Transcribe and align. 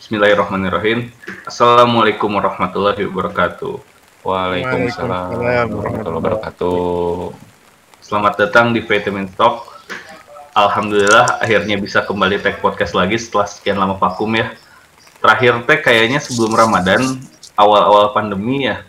Bismillahirrahmanirrahim. 0.00 1.12
Assalamualaikum 1.44 2.32
warahmatullahi 2.32 3.04
wabarakatuh. 3.04 3.84
Waalaikumsalam 4.24 5.36
warahmatullahi 5.68 6.16
wabarakatuh. 6.24 7.36
Selamat 8.00 8.40
datang 8.40 8.72
di 8.72 8.80
Vitamin 8.80 9.28
Talk. 9.28 9.76
Alhamdulillah 10.56 11.36
akhirnya 11.44 11.76
bisa 11.76 12.00
kembali 12.00 12.40
tag 12.40 12.64
podcast 12.64 12.96
lagi 12.96 13.20
setelah 13.20 13.44
sekian 13.44 13.76
lama 13.76 14.00
vakum 14.00 14.32
ya. 14.32 14.56
Terakhir 15.20 15.68
tag 15.68 15.84
kayaknya 15.84 16.16
sebelum 16.16 16.56
Ramadan, 16.56 17.20
awal-awal 17.52 18.16
pandemi 18.16 18.72
ya. 18.72 18.80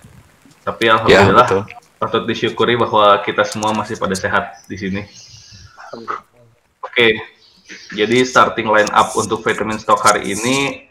Tapi 0.64 0.96
alhamdulillah 0.96 1.44
betul. 1.44 1.64
patut 2.00 2.24
disyukuri 2.24 2.80
bahwa 2.80 3.20
kita 3.20 3.44
semua 3.44 3.76
masih 3.76 4.00
pada 4.00 4.16
sehat 4.16 4.64
di 4.64 4.80
sini. 4.80 5.04
Oke, 6.80 7.20
jadi 7.92 8.24
starting 8.24 8.72
line 8.72 8.88
up 8.96 9.12
untuk 9.12 9.44
Vitamin 9.44 9.76
Stock 9.76 10.00
hari 10.00 10.40
ini 10.40 10.88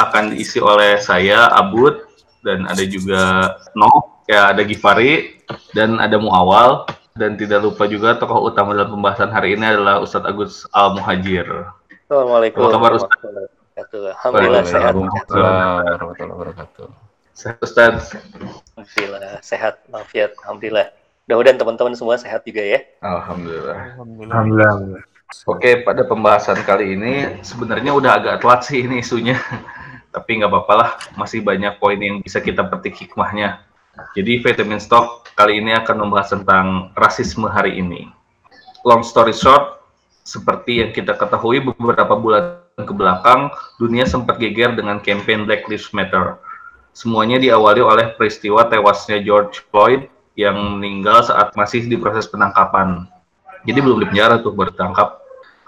akan 0.00 0.32
diisi 0.32 0.58
oleh 0.58 0.96
saya, 0.98 1.50
Abud, 1.52 2.00
dan 2.42 2.64
ada 2.66 2.84
juga 2.86 3.54
No, 3.76 4.22
ya 4.26 4.50
ada 4.50 4.64
Gifari, 4.64 5.42
dan 5.76 6.00
ada 6.00 6.16
Muawal, 6.16 6.88
dan 7.12 7.36
tidak 7.36 7.60
lupa 7.60 7.84
juga 7.84 8.16
tokoh 8.16 8.48
utama 8.48 8.72
dalam 8.72 8.96
pembahasan 8.96 9.28
hari 9.28 9.54
ini 9.56 9.68
adalah 9.68 10.00
Ustadz 10.00 10.28
Agus 10.28 10.64
Al 10.72 10.96
Muhajir. 10.96 11.44
Assalamualaikum 12.08 12.60
Apa 12.64 12.72
kabar, 12.72 12.92
wabarakatuh. 12.96 14.00
Alhamdulillah 14.16 14.64
sehat. 14.64 14.92
Waalaikumsalam 14.92 15.68
warahmatullahi 15.84 16.36
wabarakatuh. 16.36 16.86
Sehat 17.32 17.56
Ustadz. 17.64 18.04
Alhamdulillah 18.76 19.40
sehat. 19.40 19.74
Mafiat. 19.88 20.36
Alhamdulillah. 20.44 20.92
Mudah-mudahan 21.28 21.56
teman-teman 21.56 21.94
semua 21.96 22.16
sehat 22.20 22.44
juga 22.44 22.60
ya. 22.60 22.80
Alhamdulillah. 23.00 23.96
Alhamdulillah. 23.96 25.04
Oke, 25.48 25.80
pada 25.80 26.04
pembahasan 26.04 26.60
kali 26.62 26.92
ini 26.92 27.40
sebenarnya 27.40 27.96
udah 27.96 28.12
agak 28.20 28.34
telat 28.44 28.60
sih 28.68 28.84
ini 28.84 29.00
isunya. 29.00 29.40
Tapi 30.14 30.38
nggak 30.38 30.52
apa-apa 30.52 30.74
lah, 30.76 30.90
masih 31.16 31.40
banyak 31.40 31.80
poin 31.80 31.96
yang 31.96 32.20
bisa 32.20 32.44
kita 32.44 32.68
petik 32.68 33.00
hikmahnya. 33.00 33.64
Jadi 34.12 34.44
Vitamin 34.44 34.76
Stock 34.76 35.24
kali 35.32 35.64
ini 35.64 35.72
akan 35.72 36.04
membahas 36.04 36.36
tentang 36.36 36.92
rasisme 36.92 37.48
hari 37.48 37.80
ini. 37.80 38.12
Long 38.84 39.00
story 39.00 39.32
short, 39.32 39.80
seperti 40.20 40.84
yang 40.84 40.92
kita 40.92 41.16
ketahui 41.16 41.64
beberapa 41.64 42.12
bulan 42.12 42.60
ke 42.76 42.92
belakang, 42.92 43.48
dunia 43.80 44.04
sempat 44.04 44.36
geger 44.36 44.76
dengan 44.76 45.00
campaign 45.00 45.48
Black 45.48 45.64
Lives 45.64 45.92
Matter. 45.96 46.36
Semuanya 46.92 47.40
diawali 47.40 47.80
oleh 47.80 48.12
peristiwa 48.20 48.68
tewasnya 48.68 49.24
George 49.24 49.64
Floyd 49.72 50.12
yang 50.36 50.76
meninggal 50.76 51.24
saat 51.24 51.56
masih 51.56 51.88
di 51.88 51.96
proses 51.96 52.28
penangkapan. 52.28 53.08
Jadi 53.64 53.78
belum 53.80 54.02
di 54.02 54.06
penjara 54.12 54.44
tuh 54.44 54.52
baru. 54.52 55.21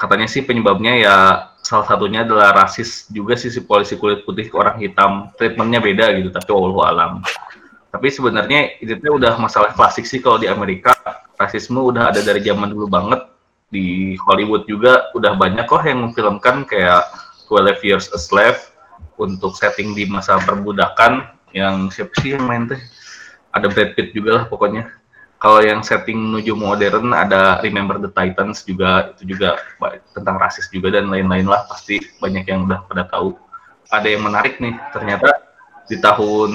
Katanya 0.05 0.29
sih 0.29 0.45
penyebabnya 0.45 0.93
ya 1.01 1.17
salah 1.65 1.89
satunya 1.89 2.29
adalah 2.29 2.53
rasis 2.53 3.09
juga 3.09 3.41
sih 3.41 3.49
si 3.49 3.65
polisi 3.65 3.97
kulit 3.97 4.21
putih 4.29 4.53
ke 4.53 4.57
orang 4.61 4.77
hitam. 4.77 5.33
Treatmentnya 5.41 5.81
beda 5.81 6.13
gitu, 6.21 6.29
tapi 6.29 6.53
wallahu 6.53 6.85
alam. 6.85 7.25
Tapi 7.89 8.13
sebenarnya 8.13 8.85
itu 8.85 9.01
udah 9.01 9.41
masalah 9.41 9.73
klasik 9.73 10.05
sih 10.05 10.21
kalau 10.21 10.37
di 10.37 10.45
Amerika. 10.45 10.93
Rasisme 11.41 11.81
udah 11.81 12.13
ada 12.13 12.21
dari 12.21 12.45
zaman 12.45 12.69
dulu 12.69 12.85
banget. 12.85 13.25
Di 13.73 14.13
Hollywood 14.29 14.69
juga 14.69 15.09
udah 15.17 15.41
banyak 15.41 15.65
kok 15.65 15.89
yang 15.89 16.05
memfilmkan 16.05 16.69
kayak 16.69 17.09
12 17.49 17.81
Years 17.81 18.13
a 18.13 18.21
Slave 18.21 18.61
untuk 19.17 19.57
setting 19.57 19.97
di 19.97 20.05
masa 20.05 20.37
perbudakan 20.45 21.33
yang 21.57 21.89
siapa 21.89 22.13
sih 22.21 22.37
yang 22.37 22.45
main 22.45 22.69
tuh? 22.69 22.79
Ada 23.57 23.73
Brad 23.73 23.97
Pitt 23.97 24.13
juga 24.13 24.43
lah 24.43 24.45
pokoknya. 24.53 24.85
Kalau 25.45 25.61
yang 25.61 25.85
setting 25.85 26.17
menuju 26.17 26.57
modern 26.57 27.13
ada 27.13 27.61
Remember 27.61 28.01
the 28.01 28.09
Titans 28.09 28.65
juga 28.65 29.13
itu 29.13 29.37
juga 29.37 29.61
tentang 30.17 30.41
rasis 30.41 30.73
juga 30.73 30.97
dan 30.97 31.13
lain-lain 31.13 31.45
lah 31.45 31.69
pasti 31.69 32.01
banyak 32.17 32.49
yang 32.49 32.65
udah 32.65 32.81
pada 32.89 33.05
tahu. 33.13 33.37
Ada 33.93 34.09
yang 34.09 34.25
menarik 34.25 34.57
nih 34.57 34.73
ternyata 34.97 35.45
di 35.85 36.01
tahun 36.01 36.51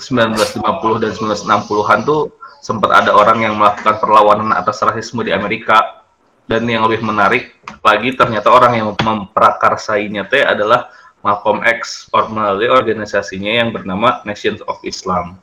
1950 0.00 1.04
dan 1.04 1.12
1960-an 1.12 2.00
tuh 2.08 2.32
sempat 2.64 2.96
ada 2.96 3.12
orang 3.12 3.44
yang 3.44 3.60
melakukan 3.60 4.00
perlawanan 4.00 4.56
atas 4.56 4.80
rasisme 4.80 5.20
di 5.20 5.36
Amerika 5.36 6.00
dan 6.48 6.64
yang 6.64 6.88
lebih 6.88 7.04
menarik 7.04 7.60
lagi 7.84 8.16
ternyata 8.16 8.48
orang 8.48 8.72
yang 8.72 8.88
memprakarsainya 8.96 10.32
teh 10.32 10.40
adalah 10.40 10.88
Malcolm 11.20 11.60
X 11.60 12.08
or 12.16 12.24
melalui 12.32 12.72
organisasinya 12.72 13.52
yang 13.52 13.68
bernama 13.68 14.24
Nations 14.24 14.64
of 14.64 14.80
Islam. 14.80 15.36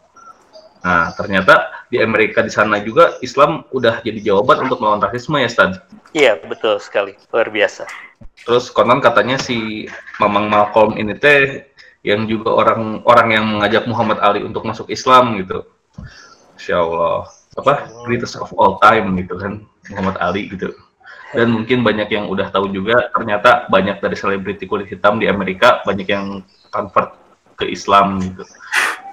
Nah, 0.80 1.12
ternyata 1.12 1.86
di 1.92 2.00
Amerika 2.00 2.40
di 2.40 2.52
sana 2.54 2.80
juga 2.80 3.20
Islam 3.20 3.68
udah 3.76 4.00
jadi 4.00 4.32
jawaban 4.32 4.68
untuk 4.68 4.80
melawan 4.80 5.04
rasisme 5.04 5.36
ya, 5.36 5.50
Stad. 5.52 5.84
Iya, 6.16 6.40
betul 6.40 6.80
sekali. 6.80 7.20
Luar 7.36 7.52
biasa. 7.52 7.84
Terus 8.48 8.72
konon 8.72 9.04
katanya 9.04 9.36
si 9.36 9.88
Mamang 10.18 10.48
Malcolm 10.48 10.96
ini 10.96 11.16
teh 11.20 11.68
yang 12.08 12.24
juga 12.32 12.56
orang 12.56 13.04
orang 13.04 13.28
yang 13.36 13.46
mengajak 13.46 13.84
Muhammad 13.92 14.24
Ali 14.24 14.40
untuk 14.48 14.64
masuk 14.64 14.88
Islam 14.88 15.36
gitu. 15.36 15.68
Insya 16.56 16.80
Allah. 16.80 17.28
Apa? 17.60 17.92
Greatest 18.08 18.40
of 18.40 18.56
all 18.56 18.80
time 18.80 19.20
gitu 19.20 19.36
kan. 19.36 19.68
Muhammad 19.92 20.16
Ali 20.24 20.48
gitu. 20.48 20.72
Dan 21.36 21.54
mungkin 21.54 21.86
banyak 21.86 22.10
yang 22.10 22.26
udah 22.26 22.50
tahu 22.50 22.74
juga 22.74 23.12
ternyata 23.14 23.70
banyak 23.70 24.02
dari 24.02 24.18
selebriti 24.18 24.66
kulit 24.66 24.90
hitam 24.90 25.22
di 25.22 25.30
Amerika 25.30 25.84
banyak 25.86 26.08
yang 26.10 26.42
convert 26.74 27.20
ke 27.60 27.70
Islam 27.70 28.18
gitu. 28.24 28.48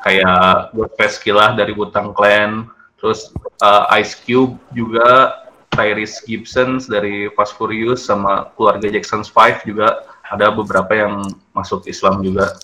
Kayak 0.06 0.71
Ghostface 0.71 1.19
Killah 1.19 1.59
dari 1.59 1.75
Wu-Tang 1.75 2.15
Clan, 2.15 2.71
terus 3.03 3.34
uh, 3.59 3.91
Ice 3.99 4.15
Cube 4.22 4.55
juga 4.71 5.43
Tyrese 5.75 6.22
Gibson 6.31 6.78
dari 6.87 7.27
Fast 7.34 7.59
Furious 7.59 8.06
sama 8.06 8.55
keluarga 8.55 8.87
Jackson 8.87 9.27
5 9.27 9.66
juga 9.66 10.06
ada 10.31 10.55
beberapa 10.55 10.95
yang 10.95 11.27
masuk 11.50 11.91
Islam 11.91 12.22
juga. 12.22 12.55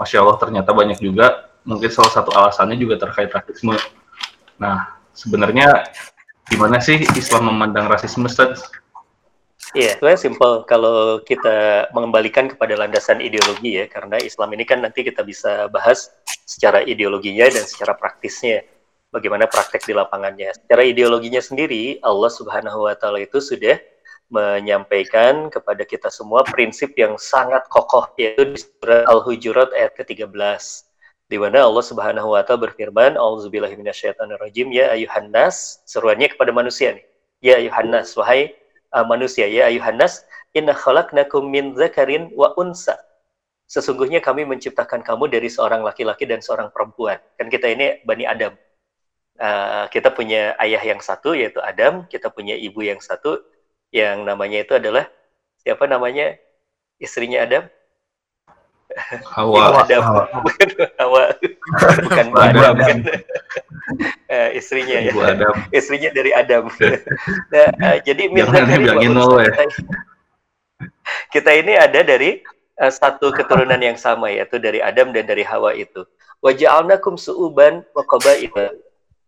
Masya 0.00 0.24
Allah 0.24 0.36
ternyata 0.40 0.72
banyak 0.72 0.98
juga. 1.00 1.52
Mungkin 1.68 1.92
salah 1.92 2.12
satu 2.12 2.32
alasannya 2.32 2.80
juga 2.80 2.96
terkait 2.96 3.28
rasisme. 3.28 3.76
Nah, 4.56 4.96
sebenarnya 5.12 5.84
gimana 6.48 6.80
sih 6.80 7.04
Islam 7.12 7.52
memandang 7.52 7.92
rasisme? 7.92 8.24
Iya, 9.76 10.00
sebenarnya 10.00 10.20
simple 10.24 10.64
kalau 10.64 11.20
kita 11.20 11.92
mengembalikan 11.92 12.48
kepada 12.48 12.80
landasan 12.80 13.20
ideologi 13.20 13.76
ya, 13.76 13.84
karena 13.84 14.16
Islam 14.16 14.56
ini 14.56 14.64
kan 14.64 14.80
nanti 14.80 15.04
kita 15.04 15.20
bisa 15.20 15.68
bahas 15.68 16.08
secara 16.48 16.80
ideologinya 16.80 17.44
dan 17.44 17.68
secara 17.68 17.92
praktisnya, 17.92 18.64
bagaimana 19.12 19.44
praktek 19.44 19.84
di 19.84 19.92
lapangannya. 19.92 20.56
Secara 20.56 20.80
ideologinya 20.80 21.44
sendiri, 21.44 22.00
Allah 22.00 22.32
Subhanahu 22.32 22.88
wa 22.88 22.96
taala 22.96 23.20
itu 23.20 23.36
sudah 23.36 23.76
menyampaikan 24.32 25.52
kepada 25.52 25.84
kita 25.84 26.08
semua 26.08 26.40
prinsip 26.48 26.96
yang 26.96 27.20
sangat 27.20 27.68
kokoh 27.68 28.08
yaitu 28.16 28.48
di 28.48 28.58
surah 28.58 29.04
Al-Hujurat 29.12 29.76
ayat 29.76 29.92
ke-13 29.92 30.32
di 31.28 31.36
mana 31.36 31.68
Allah 31.68 31.84
Subhanahu 31.84 32.32
wa 32.32 32.40
taala 32.48 32.72
berfirman, 32.72 33.20
"Auzubillahi 33.20 33.76
minasyaitonirrajim, 33.76 34.72
ya 34.72 34.96
ayuhan 34.96 35.28
nas." 35.28 35.84
Seruannya 35.84 36.32
kepada 36.32 36.48
manusia 36.54 36.96
nih. 36.96 37.04
Ya 37.44 37.60
ayuhan 37.60 37.92
nas, 37.92 38.16
wahai 38.16 38.56
uh, 38.92 39.06
manusia, 39.06 39.48
ya 39.48 39.66
ayuhan 39.66 39.98
nas, 39.98 40.22
inna 40.54 40.76
khalaqnakum 40.76 41.48
min 41.48 41.74
dzakarin 41.74 42.30
wa 42.36 42.52
unsa. 42.60 42.98
Sesungguhnya 43.66 44.22
kami 44.22 44.46
menciptakan 44.46 45.02
kamu 45.02 45.26
dari 45.26 45.50
seorang 45.50 45.82
laki-laki 45.82 46.22
dan 46.22 46.38
seorang 46.38 46.70
perempuan. 46.70 47.18
Kan 47.34 47.50
kita 47.50 47.66
ini 47.66 47.98
Bani 48.06 48.22
Adam. 48.22 48.54
Uh, 49.36 49.84
kita 49.92 50.14
punya 50.14 50.56
ayah 50.62 50.80
yang 50.80 51.02
satu 51.02 51.36
yaitu 51.36 51.60
Adam, 51.60 52.08
kita 52.08 52.32
punya 52.32 52.56
ibu 52.56 52.80
yang 52.80 53.02
satu 53.02 53.42
yang 53.92 54.24
namanya 54.24 54.64
itu 54.64 54.72
adalah 54.78 55.10
siapa 55.60 55.84
namanya? 55.90 56.38
Istrinya 56.96 57.44
Adam? 57.44 57.68
Ibu 58.96 59.26
Hawa. 59.36 59.84
Adam. 59.84 60.02
Bukan 60.40 60.68
Hawa. 60.96 61.22
Bukan 62.00 62.26
Bu 62.32 62.36
Adam. 62.40 62.62
Adam 62.64 62.74
kan. 62.80 62.98
Eh, 64.26 64.48
istrinya 64.58 64.96
ya. 64.98 65.12
Ibu 65.12 65.20
Adam. 65.22 65.54
Istrinya 65.70 66.10
dari 66.10 66.30
Adam. 66.32 66.64
nah, 67.52 67.68
eh, 67.92 67.96
jadi 68.02 68.22
unsa. 68.32 68.64
lo 69.12 69.38
ya. 69.40 69.52
Kita- 69.52 70.04
Kita 71.30 71.50
ini 71.54 71.72
ada 71.78 72.00
dari 72.02 72.42
eh, 72.76 72.92
satu 72.92 73.30
keturunan 73.30 73.78
yang 73.78 73.94
sama 73.96 74.28
yaitu 74.32 74.58
dari 74.58 74.82
Adam 74.82 75.12
dan 75.14 75.24
dari 75.28 75.44
Hawa 75.46 75.72
itu. 75.76 76.02
Wa 76.42 76.52
ja'alnakum 76.52 77.16
su'uban 77.16 77.84
wa 77.94 78.02
qabaila. 78.04 78.74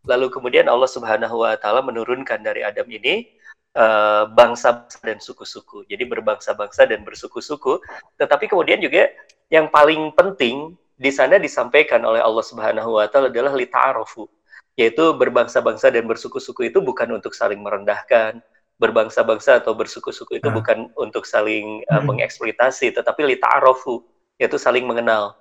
Lalu 0.08 0.26
kemudian 0.32 0.66
Allah 0.66 0.88
Subhanahu 0.88 1.44
wa 1.44 1.52
taala 1.60 1.84
menurunkan 1.84 2.40
dari 2.40 2.64
Adam 2.64 2.88
ini 2.88 3.28
eh, 3.76 4.24
bangsa-bangsa 4.32 4.98
dan 5.04 5.18
suku-suku. 5.20 5.84
Jadi 5.88 6.04
berbangsa-bangsa 6.08 6.88
dan 6.88 7.04
bersuku-suku. 7.04 7.80
Tetapi 8.16 8.44
kemudian 8.48 8.80
juga 8.80 9.10
yang 9.52 9.68
paling 9.72 10.12
penting 10.16 10.76
di 10.98 11.10
sana 11.14 11.38
disampaikan 11.38 12.02
oleh 12.02 12.18
Allah 12.18 12.42
Subhanahu 12.42 12.98
wa 12.98 13.06
taala 13.06 13.30
adalah 13.30 13.54
lita'arufu, 13.54 14.26
yaitu 14.74 15.14
berbangsa-bangsa 15.14 15.94
dan 15.94 16.04
bersuku-suku 16.10 16.74
itu 16.74 16.82
bukan 16.82 17.14
untuk 17.14 17.34
saling 17.38 17.62
merendahkan, 17.62 18.42
berbangsa-bangsa 18.78 19.58
atau 19.62 19.74
bersuku-suku 19.74 20.38
itu 20.38 20.48
Ah. 20.50 20.54
bukan 20.54 20.90
untuk 20.98 21.26
saling 21.26 21.82
uh, 21.90 21.98
Hmm. 21.98 22.14
mengeksploitasi, 22.14 22.94
tetapi 22.94 23.26
lita'arufu, 23.34 24.06
yaitu 24.38 24.58
saling 24.58 24.86
mengenal. 24.86 25.34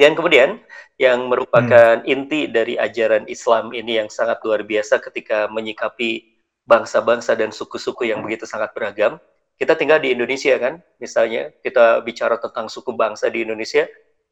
Dan 0.00 0.16
kemudian 0.16 0.60
yang 0.96 1.28
merupakan 1.28 2.00
inti 2.08 2.48
dari 2.48 2.80
ajaran 2.80 3.28
Islam 3.28 3.72
ini 3.76 4.00
yang 4.00 4.08
sangat 4.08 4.40
luar 4.40 4.64
biasa 4.64 4.96
ketika 4.96 5.44
menyikapi 5.52 6.29
bangsa-bangsa 6.70 7.34
dan 7.34 7.50
suku-suku 7.50 8.06
yang 8.06 8.22
begitu 8.22 8.46
sangat 8.46 8.70
beragam, 8.70 9.18
kita 9.58 9.74
tinggal 9.74 9.98
di 9.98 10.14
Indonesia 10.14 10.54
kan, 10.56 10.78
misalnya 11.02 11.50
kita 11.60 12.00
bicara 12.06 12.38
tentang 12.38 12.70
suku 12.70 12.94
bangsa 12.94 13.28
di 13.28 13.42
Indonesia, 13.42 13.84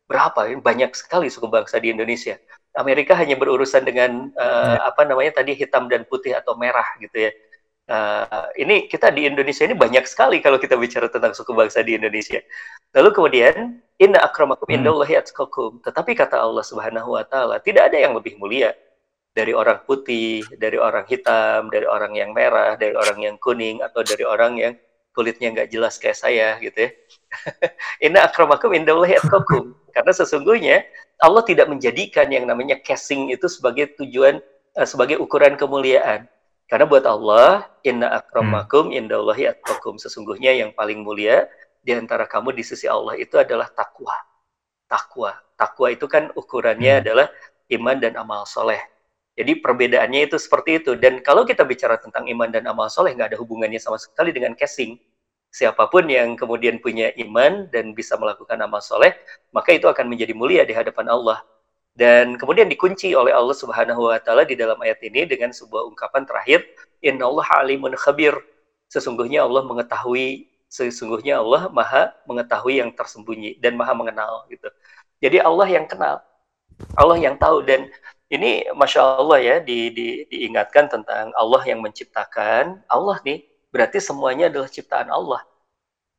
berapa? 0.08 0.48
Banyak 0.62 0.96
sekali 0.96 1.28
suku 1.28 1.50
bangsa 1.50 1.76
di 1.82 1.92
Indonesia. 1.92 2.40
Amerika 2.78 3.12
hanya 3.12 3.36
berurusan 3.36 3.84
dengan 3.84 4.32
uh, 4.38 4.78
apa 4.86 5.04
namanya 5.04 5.42
tadi 5.42 5.52
hitam 5.52 5.90
dan 5.90 6.08
putih 6.08 6.32
atau 6.38 6.56
merah 6.56 6.86
gitu 7.02 7.28
ya. 7.28 7.32
Uh, 7.88 8.44
ini 8.60 8.84
kita 8.84 9.08
di 9.08 9.24
Indonesia 9.24 9.64
ini 9.64 9.72
banyak 9.72 10.04
sekali 10.04 10.44
kalau 10.44 10.60
kita 10.60 10.76
bicara 10.76 11.08
tentang 11.08 11.36
suku 11.36 11.52
bangsa 11.52 11.84
di 11.84 11.96
Indonesia. 11.96 12.40
Lalu 12.96 13.10
kemudian 13.12 13.84
inna 14.00 14.24
akramakum 14.24 14.64
hmm. 14.64 14.76
indallahi 14.80 15.20
atqakum. 15.20 15.84
Tetapi 15.84 16.16
kata 16.16 16.40
Allah 16.40 16.64
Subhanahu 16.64 17.16
wa 17.18 17.24
taala, 17.28 17.60
tidak 17.60 17.92
ada 17.92 18.00
yang 18.00 18.16
lebih 18.16 18.40
mulia 18.40 18.72
dari 19.38 19.54
orang 19.54 19.86
putih, 19.86 20.42
dari 20.58 20.74
orang 20.74 21.06
hitam, 21.06 21.70
dari 21.70 21.86
orang 21.86 22.10
yang 22.18 22.34
merah, 22.34 22.74
dari 22.74 22.98
orang 22.98 23.22
yang 23.22 23.36
kuning 23.38 23.78
atau 23.78 24.02
dari 24.02 24.26
orang 24.26 24.58
yang 24.58 24.74
kulitnya 25.14 25.54
nggak 25.54 25.70
jelas 25.70 25.94
kayak 26.02 26.18
saya 26.18 26.58
gitu 26.58 26.90
ya. 26.90 26.90
Inna 28.10 28.26
akramakum 28.26 28.74
indallahi 28.74 29.14
atqakum. 29.22 29.78
Karena 29.94 30.10
sesungguhnya 30.10 30.82
Allah 31.22 31.46
tidak 31.46 31.70
menjadikan 31.70 32.26
yang 32.34 32.50
namanya 32.50 32.82
casing 32.82 33.30
itu 33.30 33.46
sebagai 33.46 33.94
tujuan 34.02 34.42
uh, 34.74 34.86
sebagai 34.86 35.22
ukuran 35.22 35.54
kemuliaan. 35.54 36.26
Karena 36.68 36.84
buat 36.84 37.06
Allah, 37.08 37.64
inna 37.80 38.12
akramakum 38.18 38.90
hmm. 38.90 38.98
indallahi 38.98 39.54
atqakum. 39.54 39.96
Sesungguhnya 40.02 40.52
yang 40.52 40.74
paling 40.74 41.00
mulia 41.00 41.46
di 41.80 41.94
antara 41.94 42.26
kamu 42.26 42.52
di 42.52 42.66
sisi 42.66 42.90
Allah 42.90 43.14
itu 43.16 43.38
adalah 43.38 43.70
takwa. 43.70 44.12
Takwa. 44.90 45.32
Takwa 45.56 45.86
itu 45.88 46.04
kan 46.10 46.28
ukurannya 46.36 47.00
hmm. 47.00 47.02
adalah 47.06 47.26
iman 47.72 47.96
dan 48.02 48.20
amal 48.20 48.44
soleh. 48.44 48.97
Jadi 49.38 49.62
perbedaannya 49.62 50.26
itu 50.26 50.34
seperti 50.34 50.82
itu. 50.82 50.98
Dan 50.98 51.22
kalau 51.22 51.46
kita 51.46 51.62
bicara 51.62 51.94
tentang 51.94 52.26
iman 52.26 52.50
dan 52.50 52.66
amal 52.66 52.90
soleh, 52.90 53.14
nggak 53.14 53.30
ada 53.30 53.38
hubungannya 53.38 53.78
sama 53.78 53.94
sekali 53.94 54.34
dengan 54.34 54.58
casing. 54.58 54.98
Siapa 55.54 55.86
pun 55.86 56.10
yang 56.10 56.34
kemudian 56.34 56.82
punya 56.82 57.14
iman 57.22 57.70
dan 57.70 57.94
bisa 57.94 58.18
melakukan 58.18 58.58
amal 58.58 58.82
soleh, 58.82 59.14
maka 59.54 59.78
itu 59.78 59.86
akan 59.86 60.10
menjadi 60.10 60.34
mulia 60.34 60.66
di 60.66 60.74
hadapan 60.74 61.06
Allah. 61.06 61.38
Dan 61.94 62.34
kemudian 62.34 62.66
dikunci 62.66 63.14
oleh 63.14 63.30
Allah 63.30 63.54
Subhanahu 63.54 64.10
wa 64.10 64.18
taala 64.18 64.42
di 64.42 64.58
dalam 64.58 64.78
ayat 64.82 64.98
ini 65.06 65.22
dengan 65.24 65.54
sebuah 65.54 65.86
ungkapan 65.86 66.26
terakhir, 66.26 66.66
Allah 67.02 67.46
alimun 67.62 67.94
khabir." 67.94 68.34
Sesungguhnya 68.90 69.46
Allah 69.46 69.62
mengetahui, 69.62 70.48
sesungguhnya 70.66 71.38
Allah 71.38 71.70
Maha 71.70 72.10
mengetahui 72.26 72.80
yang 72.82 72.90
tersembunyi 72.90 73.60
dan 73.62 73.76
Maha 73.78 73.94
mengenal 73.94 74.50
gitu. 74.50 74.66
Jadi 75.22 75.38
Allah 75.42 75.68
yang 75.68 75.86
kenal. 75.86 76.22
Allah 76.94 77.18
yang 77.18 77.34
tahu 77.34 77.66
dan 77.66 77.90
ini 78.28 78.68
masya 78.76 79.00
Allah 79.20 79.38
ya 79.40 79.56
di, 79.60 79.88
di, 79.88 80.06
diingatkan 80.28 80.92
tentang 80.92 81.32
Allah 81.32 81.62
yang 81.64 81.80
menciptakan. 81.80 82.84
Allah 82.84 83.16
nih 83.24 83.44
berarti 83.72 83.98
semuanya 84.04 84.52
adalah 84.52 84.68
ciptaan 84.68 85.08
Allah. 85.08 85.40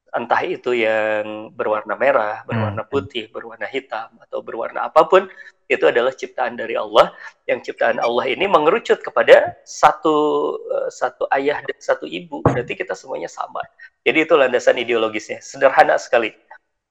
Entah 0.09 0.41
itu 0.41 0.73
yang 0.73 1.53
berwarna 1.53 1.93
merah, 1.93 2.41
berwarna 2.49 2.81
hmm. 2.81 2.89
putih, 2.89 3.29
berwarna 3.29 3.69
hitam 3.69 4.09
atau 4.25 4.41
berwarna 4.41 4.89
apa 4.89 5.05
pun 5.05 5.29
itu 5.69 5.85
adalah 5.85 6.09
ciptaan 6.09 6.57
dari 6.57 6.73
Allah. 6.73 7.13
Yang 7.45 7.69
ciptaan 7.69 8.01
Allah 8.01 8.25
ini 8.25 8.49
mengerucut 8.49 9.05
kepada 9.05 9.53
satu 9.61 10.17
eh, 10.65 10.89
satu 10.89 11.29
ayah 11.37 11.61
dan 11.61 11.77
satu 11.77 12.09
ibu. 12.09 12.41
Berarti 12.41 12.73
kita 12.73 12.97
semuanya 12.97 13.29
sama. 13.29 13.61
Jadi 14.01 14.25
itu 14.25 14.33
landasan 14.33 14.81
ideologisnya. 14.81 15.45
Sederhana 15.45 16.01
sekali. 16.01 16.33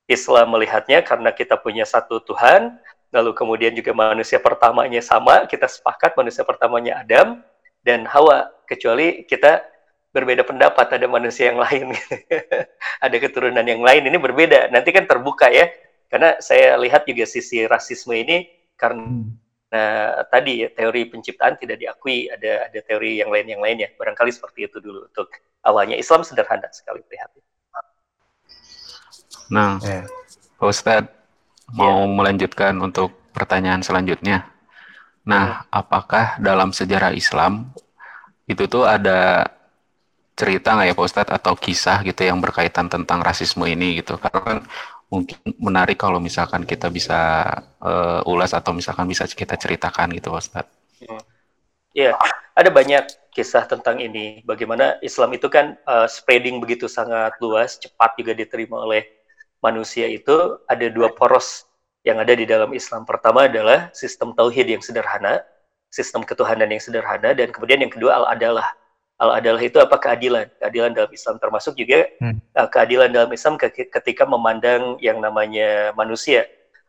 Islam 0.08 0.56
melihatnya 0.56 1.04
karena 1.04 1.36
kita 1.36 1.60
punya 1.60 1.84
satu 1.84 2.24
Tuhan 2.24 2.80
lalu 3.12 3.30
kemudian 3.32 3.72
juga 3.72 3.92
manusia 3.96 4.36
pertamanya 4.38 5.00
sama, 5.00 5.48
kita 5.48 5.66
sepakat 5.66 6.14
manusia 6.14 6.44
pertamanya 6.44 7.00
Adam 7.02 7.40
dan 7.82 8.04
Hawa, 8.04 8.52
kecuali 8.68 9.24
kita 9.24 9.64
berbeda 10.12 10.44
pendapat, 10.44 10.98
ada 10.98 11.06
manusia 11.08 11.52
yang 11.52 11.60
lain, 11.60 11.92
ada 13.04 13.16
keturunan 13.16 13.64
yang 13.64 13.80
lain, 13.80 14.08
ini 14.08 14.18
berbeda, 14.20 14.68
nanti 14.72 14.92
kan 14.92 15.04
terbuka 15.04 15.48
ya, 15.48 15.68
karena 16.08 16.40
saya 16.40 16.76
lihat 16.80 17.04
juga 17.04 17.28
sisi 17.28 17.64
rasisme 17.68 18.16
ini 18.16 18.48
karena 18.78 19.04
Nah, 19.68 20.24
tadi 20.32 20.64
ya, 20.64 20.72
teori 20.72 21.12
penciptaan 21.12 21.60
tidak 21.60 21.76
diakui, 21.76 22.32
ada 22.32 22.72
ada 22.72 22.80
teori 22.80 23.20
yang 23.20 23.28
lain 23.28 23.52
yang 23.52 23.60
lainnya. 23.60 23.92
Barangkali 24.00 24.32
seperti 24.32 24.64
itu 24.64 24.80
dulu 24.80 25.04
untuk 25.04 25.28
awalnya 25.60 25.92
Islam 25.92 26.24
sederhana 26.24 26.72
sekali 26.72 27.04
terlihat. 27.04 27.36
Nah, 29.52 29.76
eh. 29.84 30.04
Pak 30.56 30.68
Ustadz, 30.72 31.12
mau 31.72 32.04
yeah. 32.04 32.12
melanjutkan 32.12 32.74
untuk 32.80 33.12
pertanyaan 33.32 33.84
selanjutnya. 33.84 34.48
Nah, 35.28 35.68
apakah 35.68 36.40
dalam 36.40 36.72
sejarah 36.72 37.12
Islam 37.12 37.68
itu 38.48 38.64
tuh 38.64 38.88
ada 38.88 39.52
cerita 40.32 40.72
nggak 40.72 40.88
ya 40.88 40.94
Pak 40.96 41.04
Ustadz 41.04 41.34
atau 41.34 41.52
kisah 41.58 42.00
gitu 42.06 42.24
yang 42.24 42.40
berkaitan 42.40 42.88
tentang 42.88 43.20
rasisme 43.20 43.68
ini 43.68 44.00
gitu? 44.00 44.16
Karena 44.16 44.40
kan 44.40 44.58
mungkin 45.12 45.36
menarik 45.60 46.00
kalau 46.00 46.16
misalkan 46.20 46.64
kita 46.64 46.88
bisa 46.88 47.44
uh, 47.80 48.24
ulas 48.24 48.56
atau 48.56 48.72
misalkan 48.72 49.04
bisa 49.04 49.28
kita 49.28 49.58
ceritakan 49.60 50.16
gitu 50.16 50.32
Pak 50.32 50.40
Ustadz. 50.40 50.74
Ya, 51.92 52.14
ada 52.54 52.70
banyak 52.70 53.10
kisah 53.34 53.68
tentang 53.68 53.98
ini. 53.98 54.40
Bagaimana 54.46 54.96
Islam 55.04 55.34
itu 55.34 55.50
kan 55.50 55.76
uh, 55.84 56.06
spreading 56.08 56.62
begitu 56.62 56.86
sangat 56.86 57.36
luas, 57.42 57.76
cepat 57.76 58.16
juga 58.16 58.32
diterima 58.32 58.80
oleh 58.80 59.17
manusia 59.62 60.06
itu 60.06 60.58
ada 60.70 60.86
dua 60.90 61.10
poros 61.14 61.66
yang 62.06 62.22
ada 62.22 62.32
di 62.32 62.46
dalam 62.46 62.70
Islam. 62.72 63.02
Pertama 63.04 63.50
adalah 63.50 63.90
sistem 63.92 64.32
tauhid 64.32 64.66
yang 64.70 64.82
sederhana, 64.82 65.42
sistem 65.90 66.22
ketuhanan 66.22 66.70
yang 66.70 66.82
sederhana, 66.82 67.34
dan 67.34 67.50
kemudian 67.50 67.82
yang 67.82 67.92
kedua 67.92 68.24
al-adalah. 68.24 68.66
Al-adalah 69.18 69.58
itu 69.58 69.82
apa? 69.82 69.98
Keadilan. 69.98 70.46
Keadilan 70.62 70.94
dalam 70.94 71.10
Islam 71.10 71.42
termasuk 71.42 71.74
juga 71.74 72.06
hmm. 72.22 72.54
uh, 72.54 72.68
keadilan 72.70 73.10
dalam 73.10 73.30
Islam 73.34 73.58
ketika 73.58 74.22
memandang 74.22 74.94
yang 75.02 75.18
namanya 75.18 75.90
manusia. 75.98 76.46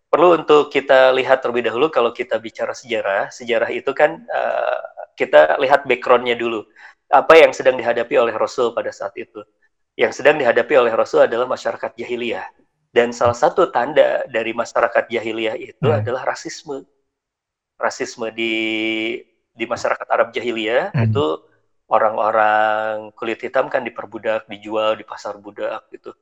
Perlu 0.10 0.42
untuk 0.42 0.69
kita 0.69 1.10
lihat 1.18 1.42
terlebih 1.42 1.69
dahulu 1.69 1.89
kalau 1.89 2.13
kita 2.13 2.38
bicara 2.38 2.77
sejarah. 2.77 3.33
Sejarah 3.33 3.69
itu 3.74 3.89
kan 3.98 4.21
uh, 4.30 4.81
kita 5.18 5.57
lihat 5.57 5.89
backgroundnya 5.89 6.38
dulu. 6.38 6.69
Apa 7.10 7.33
yang 7.42 7.50
sedang 7.50 7.74
dihadapi 7.81 8.13
oleh 8.13 8.38
Rasul 8.38 8.77
pada 8.77 8.94
saat 8.94 9.18
itu 9.18 9.42
yang 10.00 10.16
sedang 10.16 10.40
dihadapi 10.40 10.80
oleh 10.80 10.96
Rasul 10.96 11.28
adalah 11.28 11.44
masyarakat 11.44 11.92
jahiliyah. 12.00 12.48
Dan 12.96 13.12
salah 13.12 13.36
satu 13.36 13.68
tanda 13.68 14.24
dari 14.31 14.56
masyarakat 14.56 15.12
jahiliyah 15.12 15.60
itu 15.60 15.84
hmm. 15.84 16.00
adalah 16.00 16.24
rasisme. 16.24 16.88
Rasisme 17.75 18.31
di 18.31 18.56
di 19.51 19.66
masyarakat 19.68 20.07
Arab 20.07 20.31
jahiliyah 20.31 20.96
hmm. 20.96 21.12
itu 21.12 21.25
orang-orang 21.92 23.12
kulit 23.19 23.44
hitam 23.44 23.68
kan 23.68 23.84
diperbudak, 23.84 24.47
dijual 24.47 24.95
di 24.95 25.04
pasar 25.04 25.35
budak 25.35 25.83
gitu. 25.92 26.16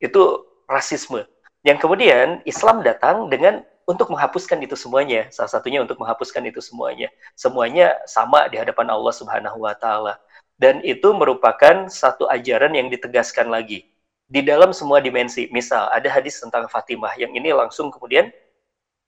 Itu 0.00 0.48
rasisme. 0.64 1.28
Yang 1.68 1.84
kemudian 1.84 2.40
Islam 2.48 2.80
datang 2.80 3.28
dengan 3.28 3.60
untuk 3.84 4.08
menghapuskan 4.08 4.56
itu 4.64 4.72
semuanya. 4.72 5.28
Salah 5.28 5.52
satunya 5.52 5.84
untuk 5.84 6.00
menghapuskan 6.00 6.48
itu 6.48 6.64
semuanya. 6.64 7.12
Semuanya 7.36 7.92
sama 8.08 8.48
di 8.48 8.56
hadapan 8.56 8.88
Allah 8.88 9.12
Subhanahu 9.12 9.68
wa 9.68 9.76
taala 9.76 10.16
dan 10.58 10.82
itu 10.82 11.14
merupakan 11.14 11.86
satu 11.86 12.26
ajaran 12.26 12.74
yang 12.74 12.90
ditegaskan 12.90 13.46
lagi 13.48 13.86
di 14.28 14.44
dalam 14.44 14.74
semua 14.74 15.00
dimensi. 15.00 15.48
Misal 15.54 15.88
ada 15.94 16.10
hadis 16.10 16.42
tentang 16.42 16.66
Fatimah 16.68 17.14
yang 17.16 17.32
ini 17.32 17.54
langsung 17.54 17.88
kemudian 17.88 18.28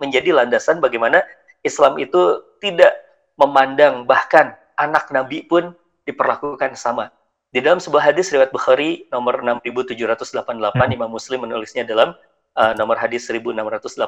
menjadi 0.00 0.32
landasan 0.32 0.80
bagaimana 0.80 1.20
Islam 1.60 2.00
itu 2.00 2.40
tidak 2.62 2.96
memandang 3.36 4.08
bahkan 4.08 4.56
anak 4.80 5.12
Nabi 5.12 5.44
pun 5.44 5.76
diperlakukan 6.08 6.72
sama. 6.78 7.12
Di 7.50 7.58
dalam 7.58 7.82
sebuah 7.82 8.14
hadis 8.14 8.30
riwayat 8.30 8.54
Bukhari 8.54 9.10
nomor 9.10 9.42
6788 9.42 9.90
hmm. 10.46 10.96
Imam 10.96 11.10
Muslim 11.10 11.44
menulisnya 11.44 11.82
dalam 11.82 12.14
uh, 12.54 12.72
nomor 12.78 12.94
hadis 12.94 13.26
1688 13.26 13.98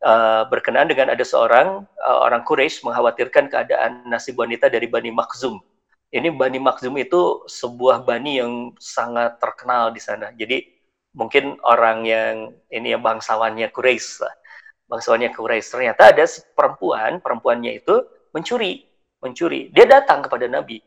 uh, 0.00 0.48
berkenaan 0.48 0.88
dengan 0.88 1.12
ada 1.12 1.20
seorang 1.22 1.84
uh, 2.08 2.18
orang 2.24 2.42
Quraisy 2.48 2.88
mengkhawatirkan 2.88 3.52
keadaan 3.52 4.00
nasib 4.08 4.40
wanita 4.40 4.72
dari 4.72 4.88
Bani 4.88 5.12
Makhzum 5.12 5.60
ini 6.08 6.28
Bani 6.32 6.56
Makhzum 6.56 6.96
itu 6.96 7.44
sebuah 7.44 8.04
bani 8.04 8.40
yang 8.40 8.52
sangat 8.80 9.36
terkenal 9.36 9.92
di 9.92 10.00
sana. 10.00 10.32
Jadi 10.32 10.64
mungkin 11.12 11.60
orang 11.60 12.04
yang 12.08 12.34
ini 12.72 12.96
ya 12.96 12.98
bangsawannya 13.00 13.68
Quraisy 13.68 14.24
lah. 14.24 14.34
Bangsawannya 14.88 15.28
Quraisy. 15.36 15.68
Ternyata 15.68 16.16
ada 16.16 16.24
perempuan, 16.56 17.20
perempuannya 17.20 17.76
itu 17.76 18.08
mencuri, 18.32 18.88
mencuri. 19.20 19.68
Dia 19.68 19.84
datang 19.84 20.24
kepada 20.24 20.48
Nabi. 20.48 20.80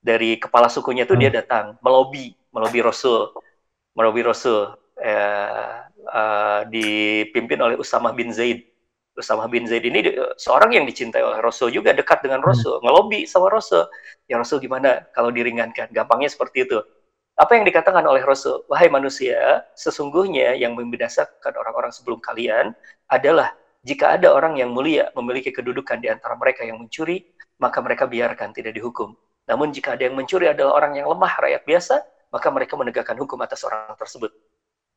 Dari 0.00 0.38
kepala 0.40 0.70
sukunya 0.70 1.04
itu 1.04 1.18
dia 1.18 1.28
hmm. 1.28 1.38
datang, 1.44 1.66
melobi, 1.84 2.32
melobi 2.54 2.80
Rasul. 2.80 3.36
Melobi 3.92 4.22
Rasul 4.24 4.72
eh, 5.02 5.76
eh, 6.00 6.60
dipimpin 6.72 7.60
oleh 7.60 7.76
Usamah 7.76 8.16
bin 8.16 8.32
Zaid 8.32 8.75
Usama 9.16 9.48
bin 9.48 9.64
Zaid 9.64 9.82
ini 9.88 10.12
seorang 10.36 10.76
yang 10.76 10.84
dicintai 10.84 11.24
oleh 11.24 11.40
Rasul 11.40 11.72
juga 11.72 11.96
dekat 11.96 12.20
dengan 12.20 12.44
hmm. 12.44 12.48
Rasul, 12.52 12.76
hmm. 12.78 12.84
ngelobi 12.84 13.20
sama 13.24 13.48
Rasul. 13.48 13.88
Ya 14.28 14.36
Rasul 14.36 14.60
gimana 14.60 15.08
kalau 15.16 15.32
diringankan? 15.32 15.88
Gampangnya 15.90 16.28
seperti 16.28 16.68
itu. 16.68 16.78
Apa 17.36 17.56
yang 17.56 17.64
dikatakan 17.68 18.04
oleh 18.04 18.24
Rasul? 18.24 18.64
Wahai 18.68 18.88
manusia, 18.88 19.64
sesungguhnya 19.76 20.56
yang 20.56 20.72
membinasakan 20.76 21.52
orang-orang 21.56 21.92
sebelum 21.92 22.20
kalian 22.20 22.72
adalah 23.12 23.52
jika 23.84 24.16
ada 24.16 24.32
orang 24.32 24.56
yang 24.56 24.72
mulia 24.72 25.12
memiliki 25.12 25.52
kedudukan 25.52 26.00
di 26.00 26.08
antara 26.08 26.32
mereka 26.36 26.64
yang 26.64 26.80
mencuri, 26.80 27.28
maka 27.60 27.80
mereka 27.84 28.08
biarkan 28.08 28.52
tidak 28.56 28.76
dihukum. 28.76 29.16
Namun 29.46 29.70
jika 29.70 29.94
ada 29.94 30.08
yang 30.08 30.16
mencuri 30.18 30.50
adalah 30.50 30.80
orang 30.80 30.98
yang 30.98 31.06
lemah, 31.06 31.32
rakyat 31.38 31.62
biasa, 31.64 32.02
maka 32.34 32.48
mereka 32.50 32.74
menegakkan 32.74 33.14
hukum 33.14 33.38
atas 33.40 33.62
orang 33.62 33.94
tersebut. 33.94 34.34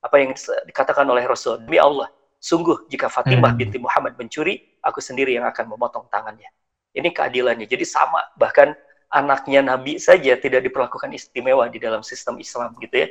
Apa 0.02 0.18
yang 0.18 0.34
dikatakan 0.66 1.06
oleh 1.06 1.28
Rasul, 1.28 1.62
demi 1.62 1.78
Allah, 1.78 2.10
sungguh 2.39 2.88
jika 2.88 3.12
Fatimah 3.12 3.53
hmm. 3.53 3.60
binti 3.60 3.77
Muhammad 3.77 4.15
mencuri, 4.15 4.63
aku 4.79 5.03
sendiri 5.03 5.36
yang 5.36 5.46
akan 5.46 5.75
memotong 5.75 6.08
tangannya. 6.08 6.48
Ini 6.96 7.12
keadilannya. 7.12 7.67
Jadi 7.67 7.86
sama, 7.86 8.24
bahkan 8.39 8.74
anaknya 9.12 9.62
Nabi 9.62 10.00
saja 10.00 10.39
tidak 10.39 10.65
diperlakukan 10.65 11.12
istimewa 11.13 11.67
di 11.67 11.77
dalam 11.77 12.01
sistem 12.01 12.39
Islam 12.39 12.74
gitu 12.79 13.05
ya. 13.05 13.08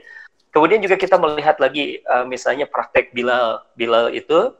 Kemudian 0.48 0.80
juga 0.80 0.96
kita 0.96 1.20
melihat 1.20 1.60
lagi 1.60 2.00
uh, 2.08 2.24
misalnya 2.24 2.64
praktek 2.64 3.12
Bilal. 3.12 3.62
Bilal 3.76 4.16
itu 4.16 4.56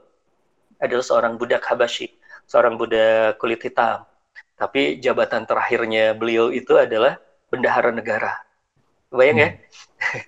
adalah 0.78 1.02
seorang 1.02 1.34
budak 1.40 1.64
Habasyi, 1.64 2.12
seorang 2.44 2.76
budak 2.76 3.40
kulit 3.40 3.58
hitam. 3.64 4.04
Tapi 4.58 5.00
jabatan 5.00 5.48
terakhirnya 5.48 6.12
beliau 6.12 6.52
itu 6.52 6.76
adalah 6.76 7.16
bendahara 7.48 7.90
negara. 7.90 8.37
Bayang 9.08 9.38
ya? 9.40 9.50
hmm. 9.50 9.58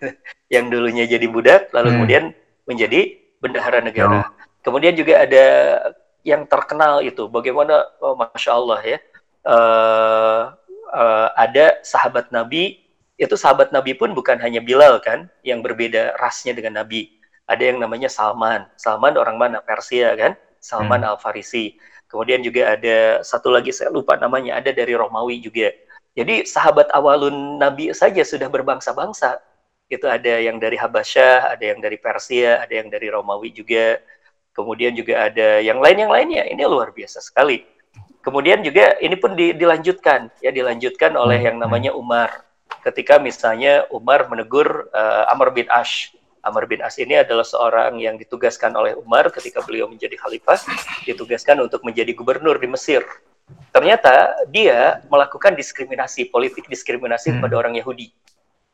ya? 0.00 0.10
yang 0.58 0.66
dulunya 0.72 1.04
jadi 1.04 1.26
budak, 1.28 1.70
lalu 1.76 1.92
hmm. 1.92 1.96
kemudian 2.00 2.24
menjadi 2.64 3.20
bendahara 3.40 3.80
negara. 3.80 4.22
Oh. 4.22 4.28
Kemudian 4.60 4.92
juga 4.92 5.24
ada 5.24 5.44
yang 6.20 6.44
terkenal 6.44 7.00
itu, 7.00 7.24
bagaimana, 7.32 7.88
oh, 8.04 8.12
masya 8.12 8.52
Allah 8.52 8.80
ya, 8.84 8.98
uh, 9.48 10.42
uh, 10.92 11.28
ada 11.34 11.80
sahabat 11.80 12.28
Nabi, 12.28 12.84
itu 13.16 13.34
sahabat 13.36 13.72
Nabi 13.72 13.96
pun 13.96 14.12
bukan 14.12 14.36
hanya 14.40 14.60
Bilal 14.60 15.00
kan, 15.00 15.32
yang 15.40 15.64
berbeda 15.64 16.20
rasnya 16.20 16.52
dengan 16.52 16.84
Nabi. 16.84 17.16
Ada 17.48 17.72
yang 17.72 17.82
namanya 17.82 18.06
Salman. 18.06 18.68
Salman 18.76 19.16
orang 19.16 19.34
mana? 19.40 19.58
Persia 19.64 20.14
kan? 20.14 20.36
Salman 20.60 21.02
hmm. 21.02 21.08
Al 21.08 21.16
Farisi. 21.18 21.80
Kemudian 22.06 22.44
juga 22.44 22.76
ada 22.76 23.24
satu 23.26 23.50
lagi 23.50 23.72
saya 23.72 23.90
lupa 23.90 24.14
namanya, 24.20 24.60
ada 24.60 24.70
dari 24.70 24.92
Romawi 24.94 25.40
juga. 25.40 25.72
Jadi 26.14 26.42
sahabat 26.46 26.90
awalun 26.90 27.56
Nabi 27.56 27.94
saja 27.94 28.20
sudah 28.26 28.50
berbangsa-bangsa 28.50 29.38
itu 29.90 30.06
ada 30.06 30.38
yang 30.38 30.62
dari 30.62 30.78
Habasyah, 30.78 31.58
ada 31.58 31.64
yang 31.66 31.82
dari 31.82 31.98
Persia, 31.98 32.62
ada 32.62 32.70
yang 32.70 32.86
dari 32.86 33.10
Romawi 33.10 33.50
juga. 33.50 33.98
Kemudian 34.54 34.94
juga 34.94 35.26
ada 35.26 35.58
yang 35.58 35.82
lain 35.82 36.06
yang 36.06 36.12
lainnya. 36.14 36.46
Ini 36.46 36.62
luar 36.70 36.94
biasa 36.94 37.18
sekali. 37.18 37.66
Kemudian 38.22 38.62
juga 38.62 38.94
ini 39.02 39.18
pun 39.18 39.34
di, 39.34 39.50
dilanjutkan 39.50 40.30
ya 40.38 40.54
dilanjutkan 40.54 41.18
oleh 41.18 41.42
yang 41.42 41.58
namanya 41.58 41.90
Umar. 41.90 42.46
Ketika 42.86 43.18
misalnya 43.18 43.90
Umar 43.90 44.30
menegur 44.30 44.88
uh, 44.94 45.26
Amr 45.34 45.50
bin 45.50 45.66
Ash. 45.66 46.14
Amr 46.40 46.64
bin 46.64 46.80
As 46.80 46.96
ini 46.96 47.20
adalah 47.20 47.44
seorang 47.44 48.00
yang 48.00 48.16
ditugaskan 48.16 48.72
oleh 48.72 48.96
Umar 48.96 49.28
ketika 49.28 49.60
beliau 49.60 49.84
menjadi 49.84 50.16
khalifah, 50.16 50.56
ditugaskan 51.04 51.60
untuk 51.60 51.84
menjadi 51.84 52.16
gubernur 52.16 52.56
di 52.56 52.64
Mesir. 52.64 53.04
Ternyata 53.76 54.40
dia 54.48 55.04
melakukan 55.12 55.52
diskriminasi 55.52 56.32
politik, 56.32 56.64
diskriminasi 56.64 57.28
hmm. 57.28 57.36
kepada 57.44 57.54
orang 57.60 57.76
Yahudi 57.76 58.08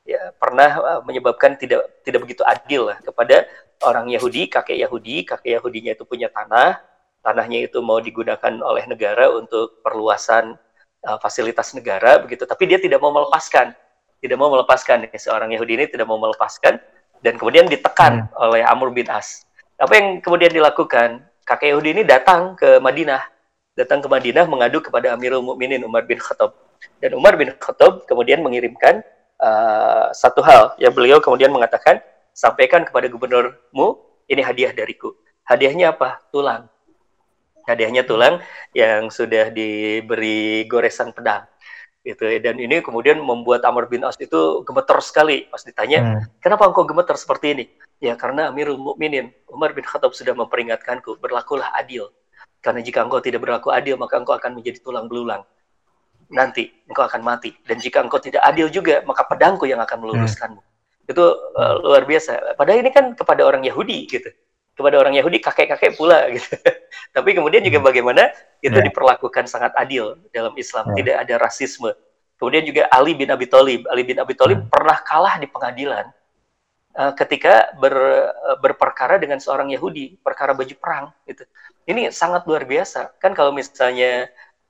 ya 0.07 0.31
pernah 0.39 0.71
uh, 0.79 1.01
menyebabkan 1.03 1.59
tidak 1.59 2.01
tidak 2.07 2.23
begitu 2.23 2.47
adil 2.47 2.95
lah 2.95 3.03
kepada 3.03 3.45
orang 3.85 4.09
Yahudi, 4.09 4.49
kakek 4.49 4.79
Yahudi, 4.79 5.27
kakek 5.27 5.61
Yahudinya 5.61 5.93
itu 5.93 6.07
punya 6.07 6.31
tanah, 6.33 6.81
tanahnya 7.21 7.67
itu 7.67 7.83
mau 7.83 7.99
digunakan 7.99 8.55
oleh 8.63 8.87
negara 8.87 9.29
untuk 9.35 9.83
perluasan 9.83 10.55
uh, 11.05 11.19
fasilitas 11.19 11.75
negara 11.75 12.23
begitu, 12.23 12.47
tapi 12.47 12.71
dia 12.71 12.79
tidak 12.79 13.03
mau 13.03 13.13
melepaskan, 13.13 13.75
tidak 14.23 14.39
mau 14.39 14.49
melepaskan 14.49 15.11
ya, 15.11 15.19
seorang 15.19 15.53
Yahudi 15.53 15.73
ini 15.83 15.87
tidak 15.91 16.07
mau 16.09 16.17
melepaskan 16.17 16.81
dan 17.21 17.35
kemudian 17.37 17.67
ditekan 17.67 18.31
hmm. 18.31 18.47
oleh 18.47 18.63
Amr 18.65 18.95
bin 18.95 19.11
As. 19.11 19.45
Apa 19.77 19.93
yang 19.99 20.23
kemudian 20.25 20.55
dilakukan? 20.55 21.27
Kakek 21.47 21.75
Yahudi 21.75 21.95
ini 21.95 22.03
datang 22.03 22.59
ke 22.59 22.83
Madinah, 22.83 23.23
datang 23.79 24.03
ke 24.03 24.09
Madinah 24.11 24.51
mengadu 24.51 24.83
kepada 24.83 25.15
Amirul 25.15 25.47
Mukminin 25.47 25.79
Umar 25.87 26.03
bin 26.03 26.19
Khattab. 26.19 26.59
Dan 26.99 27.15
Umar 27.15 27.39
bin 27.39 27.55
Khattab 27.55 28.03
kemudian 28.11 28.43
mengirimkan 28.43 29.05
uh, 29.47 30.07
satu 30.11 30.43
hal. 30.43 30.75
Yang 30.83 30.93
beliau 30.99 31.19
kemudian 31.23 31.55
mengatakan 31.55 32.03
sampaikan 32.35 32.83
kepada 32.83 33.07
gubernurmu 33.07 34.03
ini 34.27 34.43
hadiah 34.43 34.75
dariku. 34.75 35.15
Hadiahnya 35.47 35.95
apa? 35.95 36.27
Tulang. 36.35 36.67
Hadiahnya 37.67 38.07
tulang 38.07 38.43
yang 38.75 39.11
sudah 39.11 39.51
diberi 39.51 40.67
goresan 40.67 41.15
pedang. 41.15 41.47
Gitu. 42.07 42.39
Dan 42.39 42.63
ini 42.63 42.79
kemudian 42.83 43.19
membuat 43.19 43.67
Amr 43.67 43.91
bin 43.91 44.07
As 44.07 44.15
itu 44.19 44.63
gemeter 44.63 44.99
sekali. 45.03 45.51
Pas 45.51 45.63
ditanya 45.63 46.23
hmm. 46.23 46.39
kenapa 46.39 46.71
engkau 46.71 46.87
gemeter 46.87 47.19
seperti 47.19 47.47
ini? 47.55 47.65
Ya 47.99 48.15
karena 48.15 48.53
Amirul 48.53 48.79
Mukminin 48.79 49.35
Umar 49.51 49.75
bin 49.75 49.83
Khattab 49.83 50.15
sudah 50.15 50.35
memperingatkanku 50.39 51.19
berlakulah 51.19 51.75
adil. 51.75 52.11
Karena 52.63 52.83
jika 52.83 53.03
engkau 53.03 53.19
tidak 53.23 53.43
berlaku 53.43 53.75
adil 53.75 53.99
maka 53.99 54.19
engkau 54.19 54.35
akan 54.39 54.59
menjadi 54.59 54.79
tulang 54.83 55.11
belulang 55.11 55.43
nanti 56.31 56.71
engkau 56.91 57.07
akan 57.07 57.23
mati 57.23 57.55
dan 57.67 57.79
jika 57.79 58.03
engkau 58.03 58.19
tidak 58.19 58.43
adil 58.43 58.67
juga 58.67 59.03
maka 59.07 59.23
pedangku 59.27 59.67
yang 59.67 59.79
akan 59.79 60.03
meluruskanmu 60.03 60.59
hmm. 60.59 61.11
itu 61.11 61.25
uh, 61.55 61.75
luar 61.83 62.03
biasa 62.03 62.59
padahal 62.59 62.83
ini 62.83 62.91
kan 62.91 63.15
kepada 63.15 63.47
orang 63.47 63.63
Yahudi 63.63 64.11
gitu 64.11 64.31
kepada 64.77 65.01
orang 65.01 65.17
Yahudi 65.17 65.41
kakek-kakek 65.41 65.97
pula 65.97 66.27
gitu 66.37 66.59
tapi 67.15 67.33
kemudian 67.33 67.63
juga 67.63 67.79
hmm. 67.81 67.89
bagaimana 67.89 68.23
itu 68.61 68.75
yeah. 68.75 68.87
diperlakukan 68.87 69.47
sangat 69.49 69.73
adil 69.79 70.19
dalam 70.35 70.53
Islam 70.59 70.93
yeah. 70.93 70.97
tidak 71.03 71.17
ada 71.27 71.35
rasisme 71.41 71.91
kemudian 72.37 72.67
juga 72.67 72.91
Ali 72.93 73.17
bin 73.17 73.31
Abi 73.33 73.47
Thalib 73.49 73.87
Ali 73.89 74.03
bin 74.03 74.19
Abi 74.19 74.35
Thalib 74.35 74.67
hmm. 74.67 74.71
pernah 74.71 74.99
kalah 75.07 75.39
di 75.41 75.47
pengadilan 75.49 76.11
uh, 76.99 77.13
ketika 77.17 77.73
ber, 77.79 77.95
uh, 78.35 78.59
berperkara 78.61 79.17
dengan 79.17 79.39
seorang 79.39 79.71
Yahudi 79.73 80.21
perkara 80.21 80.53
baju 80.53 80.75
perang 80.77 81.15
gitu 81.25 81.47
ini 81.87 82.11
sangat 82.11 82.45
luar 82.45 82.67
biasa 82.67 83.15
kan 83.23 83.33
kalau 83.33 83.55
misalnya 83.55 84.27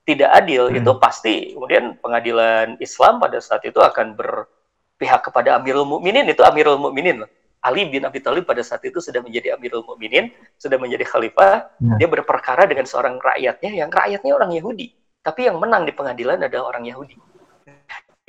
tidak 0.07 0.31
adil 0.31 0.71
hmm. 0.71 0.79
itu 0.79 0.91
pasti 1.03 1.35
kemudian 1.51 1.99
pengadilan 1.99 2.79
Islam 2.79 3.19
pada 3.19 3.43
saat 3.43 3.59
itu 3.67 3.75
akan 3.83 4.15
berpihak 4.15 5.27
kepada 5.27 5.59
Amirul 5.59 5.83
Mukminin 5.83 6.23
itu 6.31 6.39
Amirul 6.47 6.79
Mukminin 6.79 7.27
Ali 7.59 7.91
bin 7.91 8.07
Abi 8.07 8.23
Thalib 8.23 8.47
pada 8.47 8.63
saat 8.63 8.79
itu 8.87 9.03
sudah 9.03 9.19
menjadi 9.19 9.59
Amirul 9.59 9.83
Mukminin 9.83 10.31
sudah 10.55 10.79
menjadi 10.79 11.03
khalifah 11.03 11.67
hmm. 11.83 11.99
dia 11.99 12.07
berperkara 12.07 12.63
dengan 12.63 12.87
seorang 12.87 13.19
rakyatnya 13.19 13.83
yang 13.83 13.91
rakyatnya 13.91 14.31
orang 14.31 14.55
Yahudi 14.55 14.95
tapi 15.19 15.51
yang 15.51 15.59
menang 15.59 15.83
di 15.83 15.91
pengadilan 15.91 16.39
adalah 16.39 16.71
orang 16.71 16.87
Yahudi 16.87 17.19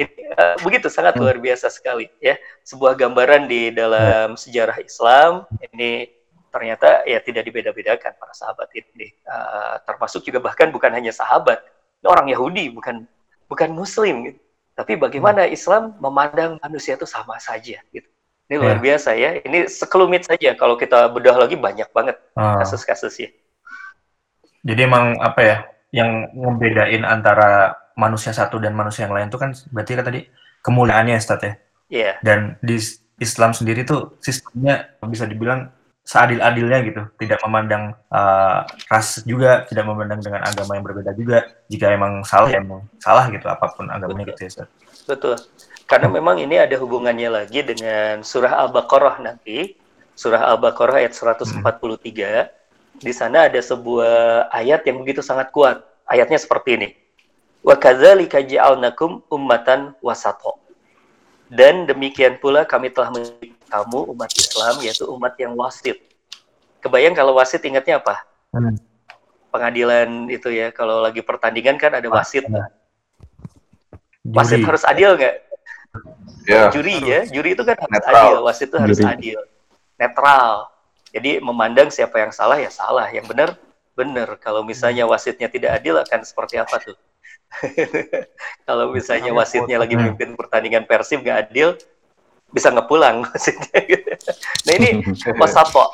ini, 0.02 0.22
uh, 0.34 0.58
begitu 0.66 0.90
sangat 0.90 1.14
hmm. 1.14 1.22
luar 1.22 1.38
biasa 1.38 1.70
sekali 1.70 2.10
ya 2.18 2.34
sebuah 2.66 2.98
gambaran 2.98 3.46
di 3.46 3.70
dalam 3.70 4.34
hmm. 4.34 4.40
sejarah 4.42 4.82
Islam 4.82 5.46
ini 5.70 6.17
ternyata 6.48 7.04
ya 7.04 7.20
tidak 7.20 7.44
dibeda-bedakan 7.44 8.16
para 8.16 8.32
sahabat 8.32 8.68
ini 8.72 9.12
uh, 9.28 9.80
termasuk 9.84 10.24
juga 10.24 10.40
bahkan 10.40 10.72
bukan 10.72 10.90
hanya 10.92 11.12
sahabat 11.12 11.60
orang 12.04 12.28
Yahudi 12.32 12.72
bukan 12.72 13.04
bukan 13.48 13.70
Muslim 13.72 14.32
gitu. 14.32 14.40
tapi 14.72 14.96
bagaimana 14.96 15.48
hmm. 15.48 15.54
Islam 15.56 15.82
memandang 16.00 16.56
manusia 16.60 16.96
itu 16.96 17.04
sama 17.04 17.36
saja 17.40 17.80
gitu 17.92 18.08
ini 18.48 18.54
luar 18.56 18.80
ya. 18.80 18.82
biasa 18.92 19.10
ya 19.16 19.30
ini 19.44 19.68
sekelumit 19.68 20.24
saja 20.24 20.56
kalau 20.56 20.80
kita 20.80 21.12
bedah 21.12 21.36
lagi 21.36 21.56
banyak 21.56 21.88
banget 21.92 22.16
ah. 22.32 22.60
kasus-kasus 22.64 23.14
ya 23.20 23.30
jadi 24.64 24.88
emang 24.88 25.20
apa 25.20 25.40
ya 25.40 25.56
yang 25.92 26.28
ngebedain 26.32 27.04
antara 27.04 27.76
manusia 27.96 28.32
satu 28.32 28.60
dan 28.60 28.76
manusia 28.76 29.08
yang 29.08 29.14
lain 29.16 29.28
itu 29.28 29.40
kan 29.40 29.52
berarti 29.72 29.92
kan 29.96 30.04
tadi 30.04 30.20
kemuliaannya 30.64 31.16
Ustaz 31.16 31.40
ya 31.44 31.52
yeah. 31.88 32.14
dan 32.24 32.56
di 32.64 32.76
Islam 33.18 33.50
sendiri 33.50 33.82
tuh 33.82 34.16
sistemnya 34.22 34.94
bisa 35.10 35.26
dibilang 35.26 35.74
seadil-adilnya 36.08 36.78
gitu, 36.88 37.02
tidak 37.20 37.36
memandang 37.44 37.92
uh, 38.08 38.64
ras 38.88 39.20
juga, 39.28 39.68
tidak 39.68 39.84
memandang 39.84 40.24
dengan 40.24 40.40
agama 40.40 40.80
yang 40.80 40.84
berbeda 40.88 41.12
juga. 41.12 41.44
Jika 41.68 41.92
emang 41.92 42.24
salah, 42.24 42.48
ya 42.48 42.64
emang 42.64 42.88
salah 42.96 43.28
gitu, 43.28 43.44
apa 43.44 43.68
pun 43.76 43.92
agamanya 43.92 44.32
gitu 44.32 44.48
ya. 44.48 44.50
Sir. 44.56 44.66
Betul. 45.04 45.36
Karena 45.84 46.08
memang 46.08 46.40
ini 46.40 46.56
ada 46.56 46.72
hubungannya 46.80 47.28
lagi 47.28 47.60
dengan 47.60 48.24
surah 48.24 48.56
Al-Baqarah 48.64 49.20
nanti, 49.20 49.76
surah 50.16 50.48
Al-Baqarah 50.56 51.04
ayat 51.04 51.12
143. 51.12 51.60
Hmm. 51.60 52.48
Di 53.04 53.12
sana 53.12 53.52
ada 53.52 53.60
sebuah 53.60 54.48
ayat 54.48 54.88
yang 54.88 55.04
begitu 55.04 55.20
sangat 55.20 55.52
kuat. 55.52 55.84
Ayatnya 56.08 56.40
seperti 56.40 56.80
ini. 56.80 56.88
Wa 57.60 57.76
kadzalika 57.76 58.40
ja'alnakum 58.40 59.28
ummatan 59.28 59.92
wasato. 60.00 60.56
Dan 61.52 61.84
demikian 61.84 62.40
pula 62.40 62.64
kami 62.64 62.88
telah 62.92 63.12
menjadi 63.12 63.57
kamu 63.68 64.16
umat 64.16 64.30
Islam 64.34 64.74
yaitu 64.80 65.04
umat 65.12 65.36
yang 65.36 65.52
wasit. 65.54 66.00
Kebayang 66.80 67.14
kalau 67.14 67.36
wasit 67.36 67.60
ingatnya 67.62 68.00
apa? 68.00 68.24
Hmm. 68.50 68.74
Pengadilan 69.52 70.28
itu 70.28 70.48
ya, 70.52 70.72
kalau 70.72 71.00
lagi 71.04 71.20
pertandingan 71.20 71.76
kan 71.76 71.96
ada 71.96 72.08
wasit. 72.08 72.44
Ah, 72.48 72.68
wasit 74.28 74.60
harus 74.64 74.84
adil 74.84 75.16
nggak? 75.16 75.36
Ya. 76.48 76.72
Juri 76.72 76.96
ya, 77.04 77.20
juri 77.28 77.52
itu 77.52 77.62
kan 77.64 77.76
harus 77.76 77.92
Netral. 77.92 78.16
adil, 78.16 78.36
wasit 78.44 78.68
itu 78.72 78.76
harus 78.80 78.98
juri. 79.00 79.08
adil, 79.08 79.38
netral. 80.00 80.72
Jadi 81.12 81.40
memandang 81.40 81.88
siapa 81.88 82.20
yang 82.20 82.32
salah 82.32 82.60
ya 82.60 82.68
salah, 82.72 83.08
yang 83.12 83.24
benar 83.24 83.56
benar. 83.96 84.38
Kalau 84.38 84.62
misalnya 84.62 85.04
wasitnya 85.08 85.50
tidak 85.50 85.80
adil 85.80 85.98
akan 85.98 86.20
seperti 86.24 86.60
apa 86.60 86.76
tuh? 86.80 86.96
kalau 88.68 88.92
misalnya 88.92 89.32
wasitnya 89.32 89.80
lagi 89.80 89.96
memimpin 89.96 90.36
pertandingan 90.36 90.84
Persib 90.84 91.24
nggak 91.24 91.48
adil, 91.48 91.74
bisa 92.52 92.72
ngepulang 92.72 93.22
maksudnya. 93.24 93.80
Nah 94.64 94.72
ini 94.76 94.88
wasapo 95.40 95.92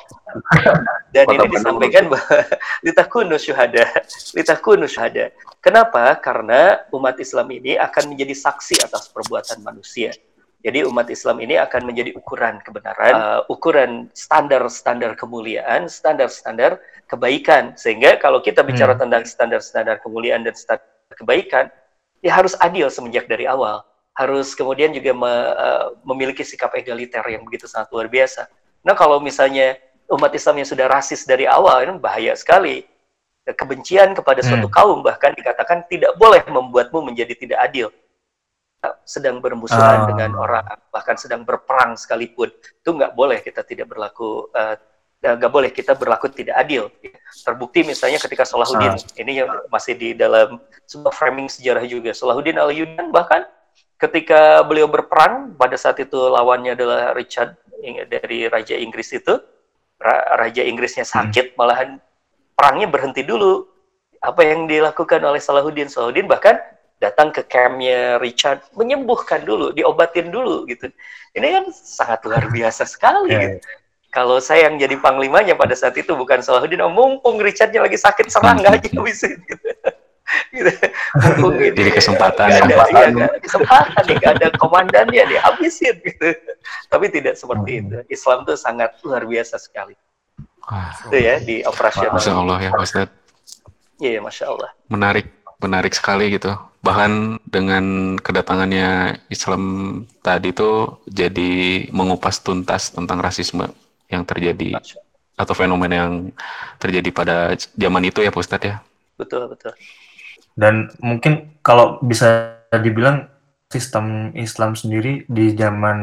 dan 1.14 1.30
ini 1.30 1.46
disampaikan 1.50 2.10
bahwa 2.10 2.42
litakunu 2.86 3.36
syuhada. 3.38 3.86
Litakunu 4.34 4.86
syuhada. 4.90 5.30
Kenapa? 5.62 6.18
Karena 6.18 6.82
umat 6.90 7.16
Islam 7.22 7.48
ini 7.54 7.78
akan 7.78 8.14
menjadi 8.14 8.34
saksi 8.34 8.82
atas 8.82 9.10
perbuatan 9.14 9.62
manusia. 9.62 10.10
Jadi 10.64 10.80
umat 10.88 11.12
Islam 11.12 11.44
ini 11.44 11.60
akan 11.60 11.84
menjadi 11.84 12.16
ukuran 12.16 12.56
kebenaran, 12.64 13.12
uh, 13.12 13.40
ukuran 13.52 14.08
standar-standar 14.16 15.12
kemuliaan, 15.12 15.92
standar-standar 15.92 16.80
kebaikan. 17.04 17.76
Sehingga 17.76 18.16
kalau 18.16 18.40
kita 18.40 18.64
bicara 18.64 18.96
hmm. 18.96 19.02
tentang 19.04 19.22
standar-standar 19.28 20.00
kemuliaan 20.00 20.40
dan 20.40 20.56
standar 20.56 20.88
kebaikan, 21.12 21.68
ya 22.24 22.32
harus 22.32 22.56
adil 22.64 22.88
semenjak 22.88 23.28
dari 23.28 23.44
awal. 23.44 23.84
Harus 24.14 24.54
kemudian 24.54 24.94
juga 24.94 25.10
me, 25.10 25.32
uh, 25.58 25.86
memiliki 26.06 26.46
sikap 26.46 26.70
egaliter 26.78 27.22
yang 27.26 27.42
begitu 27.42 27.66
sangat 27.66 27.90
luar 27.90 28.06
biasa. 28.06 28.46
Nah 28.86 28.94
kalau 28.94 29.18
misalnya 29.18 29.74
umat 30.10 30.30
Islam 30.30 30.62
yang 30.62 30.68
sudah 30.70 30.86
rasis 30.86 31.26
dari 31.26 31.50
awal, 31.50 31.82
ini 31.82 31.98
bahaya 31.98 32.32
sekali. 32.38 32.86
Kebencian 33.44 34.16
kepada 34.16 34.40
suatu 34.40 34.72
hmm. 34.72 34.76
kaum 34.76 34.98
bahkan 35.04 35.36
dikatakan 35.36 35.84
tidak 35.90 36.16
boleh 36.16 36.40
membuatmu 36.48 37.12
menjadi 37.12 37.36
tidak 37.36 37.60
adil 37.60 37.92
sedang 39.04 39.40
bermusuhan 39.40 40.04
uh. 40.04 40.06
dengan 40.10 40.36
orang 40.36 40.66
bahkan 40.92 41.16
sedang 41.16 41.46
berperang 41.46 41.96
sekalipun 41.96 42.52
itu 42.52 42.90
nggak 42.90 43.12
boleh 43.16 43.40
kita 43.40 43.64
tidak 43.64 43.88
berlaku 43.88 44.48
uh, 44.52 44.76
nggak 45.24 45.52
boleh 45.52 45.70
kita 45.72 45.96
berlaku 45.96 46.28
tidak 46.28 46.56
adil 46.60 46.92
terbukti 47.44 47.80
misalnya 47.80 48.20
ketika 48.20 48.44
Salahuddin 48.44 48.92
uh. 48.92 49.20
ini 49.20 49.40
yang 49.40 49.48
masih 49.72 49.96
di 49.96 50.12
dalam 50.12 50.60
sebuah 50.84 51.14
framing 51.16 51.48
sejarah 51.48 51.84
juga 51.88 52.12
Salahuddin 52.12 52.60
al 52.60 52.72
Yunan 52.74 53.08
bahkan 53.08 53.48
ketika 53.98 54.62
beliau 54.66 54.90
berperang 54.90 55.54
pada 55.54 55.78
saat 55.78 56.00
itu 56.02 56.16
lawannya 56.16 56.74
adalah 56.74 57.14
Richard 57.14 57.56
dari 58.08 58.48
Raja 58.48 58.74
Inggris 58.74 59.12
itu 59.14 59.38
Raja 60.36 60.62
Inggrisnya 60.64 61.06
sakit 61.06 61.54
hmm. 61.54 61.56
malahan 61.56 61.90
perangnya 62.54 62.88
berhenti 62.90 63.22
dulu 63.22 63.66
apa 64.24 64.40
yang 64.40 64.64
dilakukan 64.64 65.20
oleh 65.20 65.40
Salahuddin 65.40 65.88
Salahuddin 65.92 66.24
bahkan 66.24 66.56
datang 67.02 67.34
ke 67.34 67.44
campnya 67.44 68.16
Richard 68.16 68.64
menyembuhkan 68.72 69.44
dulu 69.44 69.74
diobatin 69.76 70.32
dulu 70.32 70.64
gitu 70.64 70.88
ini 71.36 71.46
kan 71.60 71.64
sangat 71.74 72.24
luar 72.24 72.48
biasa 72.48 72.88
sekali 72.88 73.34
yeah. 73.34 73.42
gitu 73.58 73.58
kalau 74.14 74.38
saya 74.38 74.70
yang 74.70 74.78
jadi 74.78 74.94
panglimanya 75.02 75.58
pada 75.58 75.74
saat 75.74 75.98
itu 75.98 76.14
bukan 76.14 76.38
Salahuddin 76.38 76.78
oh, 76.86 76.92
mumpung 76.94 77.42
Richardnya 77.42 77.82
lagi 77.82 77.98
sakit 77.98 78.30
serang 78.30 78.58
nggak 78.62 78.78
aja 78.78 78.88
habisin 78.94 79.42
gitu. 79.42 79.68
Gitu. 80.54 80.72
Mumpung 81.20 81.54
jadi 81.60 81.90
kesempatan 81.94 82.46
ya, 82.50 82.62
ada, 82.62 82.76
ya, 83.10 83.28
kesempatan 83.40 84.02
nih 84.08 84.16
gak 84.22 84.32
ada 84.40 84.48
komandannya 84.58 85.22
dia 85.28 85.40
habisin 85.42 85.96
gitu. 86.02 86.34
Tapi 86.88 87.06
tidak 87.10 87.34
seperti 87.38 87.70
hmm. 87.78 87.80
itu. 87.82 87.96
Islam 88.10 88.42
tuh 88.48 88.56
sangat 88.58 88.94
luar 89.04 89.24
biasa 89.24 89.58
sekali. 89.60 89.94
Itu 91.08 91.16
ya 91.16 91.36
di 91.40 91.60
operasional 91.60 92.16
Masya 92.16 92.32
Allah 92.32 92.58
ya 92.64 92.70
Ustaz 92.80 93.08
iya 94.00 94.16
Masya 94.24 94.48
Allah 94.48 94.72
menarik 94.88 95.28
menarik 95.60 95.92
sekali 95.96 96.32
gitu. 96.32 96.52
Bahkan 96.84 97.40
dengan 97.48 98.16
kedatangannya 98.20 99.16
Islam 99.32 99.62
tadi 100.20 100.52
itu 100.52 101.00
jadi 101.08 101.88
mengupas 101.88 102.44
tuntas 102.44 102.92
tentang 102.92 103.24
rasisme 103.24 103.72
yang 104.12 104.28
terjadi 104.28 104.76
atau 105.34 105.54
fenomena 105.56 106.04
yang 106.04 106.12
terjadi 106.76 107.08
pada 107.08 107.36
zaman 107.56 108.04
itu 108.04 108.20
ya 108.20 108.28
Pak 108.28 108.42
Ustadz 108.44 108.68
ya. 108.68 108.76
Betul, 109.16 109.48
betul. 109.48 109.72
Dan 110.54 110.90
mungkin 111.02 111.58
kalau 111.60 111.98
bisa 112.02 112.58
dibilang 112.70 113.26
sistem 113.70 114.30
Islam 114.38 114.78
sendiri 114.78 115.26
di 115.26 115.54
zaman 115.58 115.98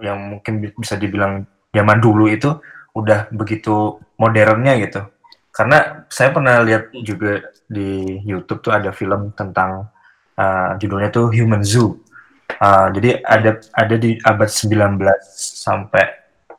yang 0.00 0.36
mungkin 0.36 0.64
bisa 0.76 0.96
dibilang 0.96 1.44
zaman 1.72 2.00
dulu 2.00 2.28
itu 2.28 2.56
udah 2.96 3.28
begitu 3.32 4.00
modernnya 4.16 4.80
gitu. 4.80 5.04
Karena 5.52 6.04
saya 6.08 6.32
pernah 6.32 6.60
lihat 6.64 6.92
juga 7.04 7.52
di 7.68 8.20
YouTube 8.24 8.64
tuh 8.64 8.72
ada 8.72 8.92
film 8.92 9.32
tentang 9.36 9.88
uh, 10.36 10.76
judulnya 10.80 11.12
tuh 11.12 11.32
Human 11.32 11.64
Zoo. 11.64 12.00
Uh, 12.56 12.88
jadi 12.96 13.20
ada 13.24 13.60
ada 13.76 13.94
di 14.00 14.16
abad 14.24 14.48
19 14.48 14.96
sampai 15.36 16.04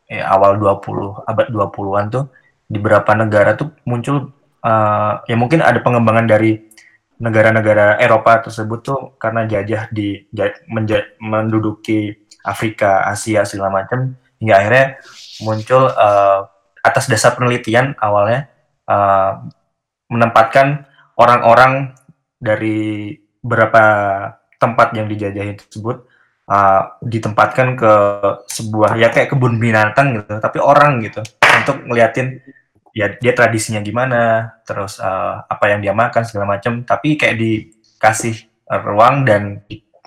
ya, 0.05 0.29
awal 0.29 0.59
20 0.59 1.25
abad 1.25 1.47
20-an 1.49 2.05
tuh 2.11 2.25
di 2.67 2.77
beberapa 2.77 3.15
negara 3.15 3.55
tuh 3.55 3.71
muncul 3.87 4.29
uh, 4.61 5.23
ya 5.25 5.35
mungkin 5.39 5.63
ada 5.63 5.79
pengembangan 5.79 6.27
dari 6.27 6.59
negara-negara 7.17 7.97
Eropa 7.97 8.45
tersebut 8.45 8.79
tuh 8.85 9.01
karena 9.17 9.49
jajah 9.49 9.89
di 9.89 10.25
menduduki 11.17 12.13
Afrika, 12.45 13.09
Asia 13.09 13.43
segala 13.43 13.83
macam 13.83 14.15
hingga 14.37 14.55
akhirnya 14.61 14.85
muncul 15.43 15.89
uh, 15.89 16.45
atas 16.85 17.09
dasar 17.09 17.33
penelitian 17.35 17.97
awalnya 17.99 18.47
uh, 18.87 19.43
menempatkan 20.07 20.87
orang-orang 21.17 21.97
dari 22.37 23.17
beberapa 23.41 23.83
tempat 24.61 24.93
yang 24.93 25.09
dijajahi 25.09 25.57
tersebut 25.57 26.05
uh, 26.47 26.81
ditempatkan 27.01 27.75
ke 27.75 27.93
sebuah 28.47 28.95
ya 28.97 29.09
kayak 29.09 29.33
kebun 29.33 29.57
binatang 29.57 30.21
gitu 30.21 30.37
tapi 30.37 30.57
orang 30.61 31.01
gitu 31.03 31.21
untuk 31.41 31.83
ngeliatin 31.89 32.39
ya 32.97 33.13
dia 33.13 33.33
tradisinya 33.37 33.85
gimana 33.85 34.49
terus 34.65 34.97
uh, 34.97 35.45
apa 35.45 35.69
yang 35.69 35.85
dia 35.85 35.93
makan 35.93 36.25
segala 36.25 36.57
macam 36.57 36.81
tapi 36.81 37.13
kayak 37.13 37.37
dikasih 37.37 38.49
ruang 38.67 39.23
dan 39.23 39.61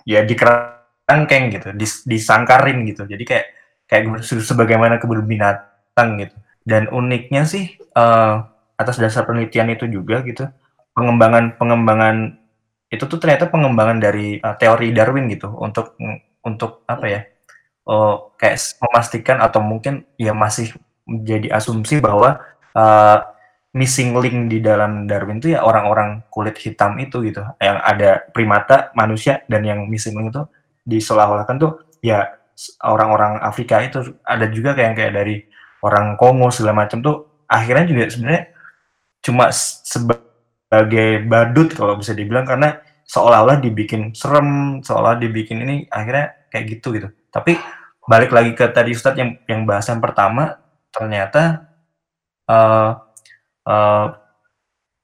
ya 0.05 0.27
dikerangkeng 0.27 1.55
gitu 1.55 1.69
dis, 1.73 2.05
disangkarin 2.05 2.83
gitu. 2.85 3.07
Jadi 3.07 3.25
kayak 3.25 3.47
kayak 3.87 4.27
sebagaimana 4.27 4.99
kebun 4.99 5.25
binatang 5.25 6.21
gitu. 6.21 6.37
Dan 6.67 6.91
uniknya 6.93 7.49
sih 7.49 7.79
uh, 7.97 8.45
atas 8.77 9.01
dasar 9.01 9.25
penelitian 9.25 9.73
itu 9.73 9.89
juga 9.89 10.21
gitu 10.27 10.49
pengembangan 10.97 11.57
pengembangan 11.57 12.37
itu 12.91 13.07
tuh 13.07 13.23
ternyata 13.23 13.47
pengembangan 13.47 14.03
dari 14.03 14.43
uh, 14.43 14.59
teori 14.59 14.91
Darwin 14.91 15.31
gitu. 15.31 15.49
Untuk 15.57 15.97
untuk 16.45 16.85
apa 16.91 17.07
ya 17.07 17.21
uh, 17.89 18.35
kayak 18.37 18.77
memastikan 18.83 19.39
atau 19.41 19.63
mungkin 19.63 20.05
ya 20.21 20.35
masih 20.37 20.75
menjadi 21.09 21.55
asumsi 21.55 21.99
bahwa 21.99 22.39
uh, 22.77 23.19
missing 23.71 24.19
link 24.19 24.51
di 24.51 24.59
dalam 24.59 25.07
Darwin 25.07 25.39
itu 25.39 25.55
ya 25.55 25.63
orang-orang 25.63 26.27
kulit 26.27 26.59
hitam 26.59 26.99
itu 26.99 27.23
gitu 27.23 27.47
yang 27.63 27.79
ada 27.79 28.27
primata 28.35 28.91
manusia 28.99 29.47
dan 29.47 29.63
yang 29.63 29.87
missing 29.87 30.19
link 30.19 30.35
itu 30.35 30.43
diseolah-olahkan 30.87 31.57
tuh 31.59 31.73
ya 32.03 32.35
orang-orang 32.83 33.39
Afrika 33.41 33.79
itu 33.81 34.19
ada 34.27 34.51
juga 34.51 34.75
kayak 34.75 34.99
kayak 34.99 35.13
dari 35.15 35.37
orang 35.87 36.19
Kongo 36.19 36.51
segala 36.51 36.85
macam 36.85 36.99
tuh 36.99 37.47
akhirnya 37.47 37.87
juga 37.87 38.05
sebenarnya 38.11 38.43
cuma 39.23 39.55
sebagai 39.55 41.25
badut 41.31 41.71
kalau 41.73 41.95
bisa 41.95 42.13
dibilang 42.13 42.45
karena 42.45 42.81
seolah-olah 43.11 43.59
dibikin 43.59 44.15
serem, 44.15 44.81
seolah 44.87 45.19
dibikin 45.19 45.67
ini 45.67 45.77
akhirnya 45.91 46.47
kayak 46.47 46.79
gitu 46.79 46.95
gitu. 46.95 47.09
Tapi 47.35 47.59
balik 48.07 48.31
lagi 48.31 48.55
ke 48.55 48.71
tadi 48.71 48.95
Ustadz 48.95 49.19
yang 49.19 49.31
yang 49.51 49.67
bahasan 49.67 49.99
pertama 49.99 50.63
ternyata 50.95 51.70
uh, 52.51 52.91
uh, 53.71 54.07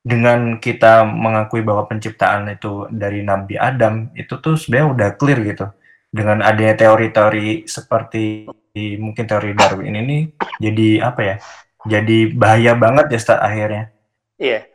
dengan 0.06 0.58
kita 0.58 1.06
mengakui 1.06 1.62
bahwa 1.62 1.86
penciptaan 1.86 2.50
itu 2.50 2.90
dari 2.90 3.22
Nabi 3.22 3.58
Adam 3.58 4.10
itu 4.14 4.38
tuh 4.38 4.58
sebenarnya 4.58 4.88
udah 4.90 5.08
clear 5.18 5.38
gitu. 5.46 5.66
Dengan 6.10 6.40
adanya 6.40 6.78
teori-teori 6.78 7.66
seperti 7.66 8.46
mungkin 8.98 9.24
teori 9.26 9.52
Darwin 9.54 9.94
ini 9.94 10.30
jadi 10.58 11.06
apa 11.06 11.20
ya? 11.22 11.36
Jadi 11.86 12.34
bahaya 12.34 12.74
banget 12.74 13.14
ya 13.14 13.18
Ustadz 13.18 13.42
akhirnya. 13.42 13.84
Iya. 14.38 14.66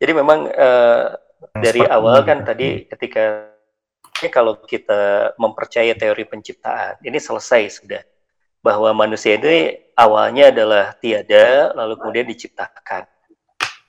Jadi 0.00 0.12
memang 0.12 0.50
uh, 0.50 1.14
dari 1.56 1.84
awal 1.86 2.24
kan 2.24 2.42
tadi 2.42 2.88
ketika 2.88 3.52
kalau 4.30 4.58
kita 4.62 5.34
mempercayai 5.34 5.98
teori 5.98 6.22
penciptaan, 6.26 7.02
ini 7.02 7.18
selesai 7.18 7.82
sudah 7.82 8.02
bahwa 8.62 8.94
manusia 8.94 9.34
ini 9.34 9.81
awalnya 10.02 10.50
adalah 10.50 10.92
tiada 10.98 11.70
lalu 11.78 11.94
kemudian 11.98 12.26
diciptakan. 12.26 13.06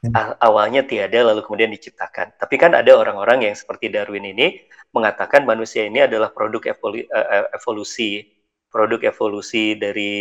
Hmm. 0.03 0.35
Awalnya 0.35 0.83
tiada 0.83 1.31
lalu 1.31 1.41
kemudian 1.47 1.71
diciptakan. 1.71 2.35
Tapi 2.35 2.55
kan 2.59 2.75
ada 2.75 2.91
orang-orang 2.91 3.47
yang 3.47 3.55
seperti 3.55 3.87
Darwin 3.87 4.27
ini 4.27 4.61
mengatakan 4.91 5.47
manusia 5.47 5.87
ini 5.87 6.03
adalah 6.03 6.29
produk 6.29 6.75
evolu 6.75 7.01
uh, 7.07 7.47
evolusi, 7.55 8.27
produk 8.67 8.99
evolusi 9.07 9.79
dari 9.79 10.13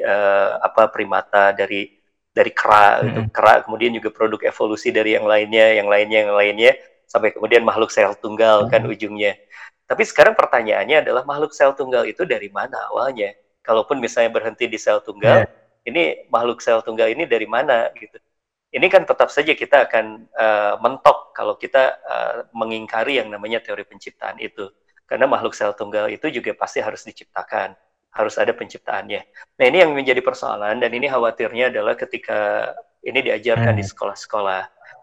uh, 0.00 0.58
apa 0.64 0.88
primata 0.88 1.52
dari 1.52 1.92
dari 2.32 2.50
kera 2.56 3.04
gitu. 3.04 3.20
Hmm. 3.20 3.30
Kera 3.30 3.54
kemudian 3.68 3.92
juga 3.94 4.08
produk 4.08 4.40
evolusi 4.48 4.88
dari 4.90 5.14
yang 5.14 5.28
lainnya, 5.28 5.76
yang 5.76 5.88
lainnya, 5.92 6.18
yang 6.24 6.34
lainnya 6.34 6.72
sampai 7.04 7.32
kemudian 7.36 7.64
makhluk 7.64 7.92
sel 7.92 8.16
tunggal 8.16 8.64
kan 8.72 8.80
hmm. 8.80 8.88
kan 8.88 8.92
ujungnya. 8.96 9.32
Tapi 9.88 10.04
sekarang 10.08 10.36
pertanyaannya 10.36 11.04
adalah 11.04 11.28
makhluk 11.28 11.52
sel 11.52 11.76
tunggal 11.76 12.08
itu 12.08 12.24
dari 12.24 12.48
mana 12.48 12.80
awalnya? 12.92 13.36
Kalaupun 13.68 14.00
misalnya 14.00 14.32
berhenti 14.32 14.64
di 14.64 14.80
sel 14.80 15.04
tunggal, 15.04 15.44
yeah. 15.44 15.84
ini 15.84 16.24
makhluk 16.32 16.64
sel 16.64 16.80
tunggal 16.80 17.12
ini 17.12 17.28
dari 17.28 17.44
mana 17.44 17.92
gitu. 17.92 18.16
Ini 18.72 18.88
kan 18.88 19.04
tetap 19.04 19.28
saja 19.28 19.52
kita 19.52 19.84
akan 19.84 20.24
uh, 20.32 20.74
mentok 20.80 21.36
kalau 21.36 21.60
kita 21.60 22.00
uh, 22.00 22.36
mengingkari 22.56 23.20
yang 23.20 23.28
namanya 23.28 23.60
teori 23.60 23.84
penciptaan 23.84 24.40
itu. 24.40 24.72
Karena 25.04 25.28
makhluk 25.28 25.52
sel 25.52 25.76
tunggal 25.76 26.08
itu 26.08 26.32
juga 26.32 26.56
pasti 26.56 26.80
harus 26.80 27.04
diciptakan 27.04 27.76
harus 28.08 28.34
ada 28.40 28.56
penciptaannya. 28.56 29.20
Nah 29.60 29.64
ini 29.68 29.84
yang 29.84 29.92
menjadi 29.92 30.24
persoalan 30.24 30.80
dan 30.80 30.90
ini 30.90 31.06
khawatirnya 31.06 31.68
adalah 31.68 31.92
ketika 31.94 32.72
ini 33.04 33.20
diajarkan 33.20 33.76
hmm. 33.76 33.80
di 33.80 33.84
sekolah-sekolah, 33.84 34.62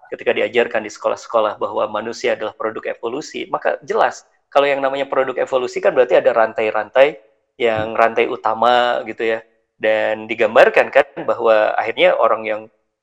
ketika 0.10 0.32
diajarkan 0.34 0.82
di 0.84 0.91
sekolah-sekolah 0.91 1.62
bahwa 1.62 1.86
manusia 1.88 2.34
adalah 2.34 2.58
produk 2.58 2.91
evolusi, 2.91 3.45
maka 3.47 3.78
jelas 3.86 4.25
kalau 4.49 4.67
yang 4.69 4.80
namanya 4.80 5.08
produk 5.10 5.36
evolusi 5.36 5.84
kan 5.84 5.91
berarti 5.91 6.15
ada 6.15 6.32
rantai-rantai 6.32 7.19
yang 7.56 7.96
rantai 7.96 8.28
utama 8.28 9.04
gitu 9.08 9.24
ya. 9.24 9.39
Dan 9.76 10.28
digambarkan 10.28 10.88
kan 10.88 11.08
bahwa 11.28 11.76
akhirnya 11.76 12.15
orang 12.15 12.44
yang 12.48 12.62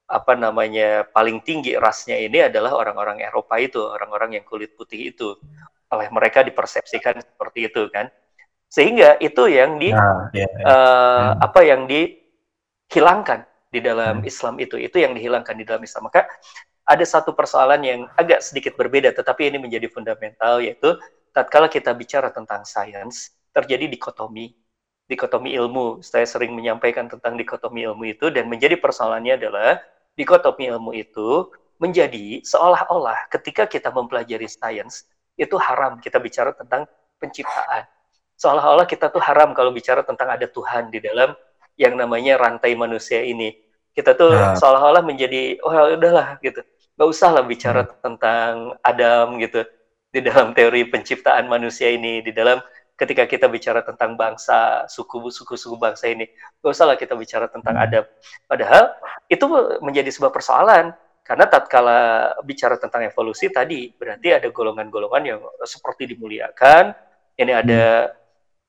apa 0.09 0.37
namanya 0.37 1.09
paling 1.09 1.41
tinggi 1.41 1.77
rasnya 1.77 2.21
ini 2.21 2.49
adalah 2.49 2.77
orang-orang 2.77 3.21
Eropa 3.25 3.57
itu, 3.61 3.81
orang-orang 3.81 4.41
yang 4.41 4.45
kulit 4.45 4.73
putih 4.77 5.13
itu. 5.13 5.37
Oleh 5.93 6.09
mereka 6.09 6.41
dipersepsikan 6.41 7.21
seperti 7.21 7.69
itu 7.69 7.89
kan. 7.93 8.09
Sehingga 8.73 9.21
itu 9.21 9.53
yang 9.53 9.77
di 9.77 9.93
nah, 9.93 10.33
yeah, 10.33 10.49
yeah. 10.49 10.65
Uh, 10.65 11.31
apa 11.45 11.61
yang 11.61 11.85
dihilangkan 11.85 13.45
di 13.69 13.85
dalam 13.85 14.25
hmm. 14.25 14.29
Islam 14.29 14.57
itu, 14.61 14.81
itu 14.81 14.97
yang 14.97 15.13
dihilangkan 15.13 15.53
di 15.57 15.65
dalam 15.69 15.85
Islam. 15.85 16.09
Maka 16.09 16.25
ada 16.83 17.05
satu 17.05 17.37
persoalan 17.37 17.81
yang 17.85 18.01
agak 18.17 18.41
sedikit 18.41 18.77
berbeda, 18.77 19.13
tetapi 19.13 19.53
ini 19.53 19.61
menjadi 19.61 19.87
fundamental 19.93 20.61
yaitu 20.65 20.97
tatkala 21.33 21.69
kita 21.69 21.93
bicara 21.97 22.29
tentang 22.29 22.65
sains, 22.69 23.33
terjadi 23.53 23.89
dikotomi. 23.89 24.57
Dikotomi 25.07 25.53
ilmu. 25.57 26.01
Saya 26.01 26.25
sering 26.25 26.57
menyampaikan 26.57 27.09
tentang 27.09 27.37
dikotomi 27.37 27.85
ilmu 27.85 28.05
itu 28.09 28.33
dan 28.33 28.49
menjadi 28.49 28.81
persoalannya 28.81 29.37
adalah 29.37 29.81
dikotomi 30.17 30.69
ilmu 30.73 30.93
itu 30.97 31.49
menjadi 31.81 32.45
seolah-olah 32.47 33.27
ketika 33.33 33.67
kita 33.67 33.91
mempelajari 33.91 34.47
sains 34.47 35.09
itu 35.35 35.57
haram 35.59 35.99
kita 35.99 36.21
bicara 36.23 36.55
tentang 36.55 36.87
penciptaan. 37.19 37.89
Seolah-olah 38.39 38.87
kita 38.87 39.11
tuh 39.11 39.23
haram 39.23 39.55
kalau 39.55 39.75
bicara 39.75 40.03
tentang 40.07 40.31
ada 40.31 40.47
Tuhan 40.47 40.91
di 40.91 41.03
dalam 41.03 41.35
yang 41.79 41.95
namanya 41.97 42.39
rantai 42.39 42.75
manusia 42.79 43.23
ini. 43.23 43.55
Kita 43.93 44.17
tuh 44.17 44.33
nah. 44.33 44.57
seolah-olah 44.57 45.05
menjadi 45.05 45.61
oh 45.63 45.99
udahlah 45.99 46.41
gitu. 46.41 46.63
Gak 46.97 47.09
usah 47.09 47.31
lah 47.33 47.45
bicara 47.45 47.83
hmm. 47.83 47.93
tentang 48.05 48.53
Adam 48.85 49.41
gitu 49.41 49.65
di 50.13 50.21
dalam 50.21 50.53
teori 50.53 50.85
penciptaan 50.93 51.49
manusia 51.49 51.89
ini, 51.89 52.21
di 52.21 52.37
dalam 52.37 52.61
ketika 53.03 53.27
kita 53.27 53.51
bicara 53.51 53.83
tentang 53.83 54.15
bangsa, 54.15 54.87
suku 54.87 55.27
suku 55.35 55.59
suku 55.59 55.75
bangsa 55.75 56.07
ini, 56.07 56.31
gak 56.63 56.71
usah 56.71 56.87
lah 56.87 56.95
kita 56.95 57.19
bicara 57.19 57.51
tentang 57.51 57.75
hmm. 57.75 57.85
adab. 57.85 58.05
Padahal 58.47 58.95
itu 59.27 59.45
menjadi 59.83 60.07
sebuah 60.15 60.31
persoalan 60.31 60.95
karena 61.27 61.45
tatkala 61.51 62.31
bicara 62.47 62.79
tentang 62.79 63.07
evolusi 63.07 63.51
tadi 63.51 63.91
berarti 63.95 64.39
ada 64.39 64.47
golongan-golongan 64.55 65.23
yang 65.27 65.41
seperti 65.67 66.15
dimuliakan, 66.15 66.95
ini 67.39 67.51
ada 67.51 68.15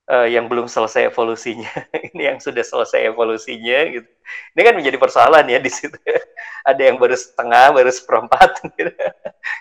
uh, 0.09 0.27
yang 0.27 0.49
belum 0.49 0.65
selesai 0.65 1.13
evolusinya, 1.13 1.69
ini 2.13 2.33
yang 2.33 2.37
sudah 2.41 2.65
selesai 2.65 3.05
evolusinya 3.05 3.79
gitu. 3.93 4.09
Ini 4.57 4.61
kan 4.65 4.73
menjadi 4.73 4.97
persoalan 4.97 5.45
ya 5.45 5.59
di 5.59 5.71
situ. 5.71 5.95
Ada 6.63 6.79
yang 6.79 6.95
baru 6.95 7.11
setengah, 7.11 7.75
baru 7.75 7.91
seperempat. 7.91 8.49
Gitu. 8.79 8.95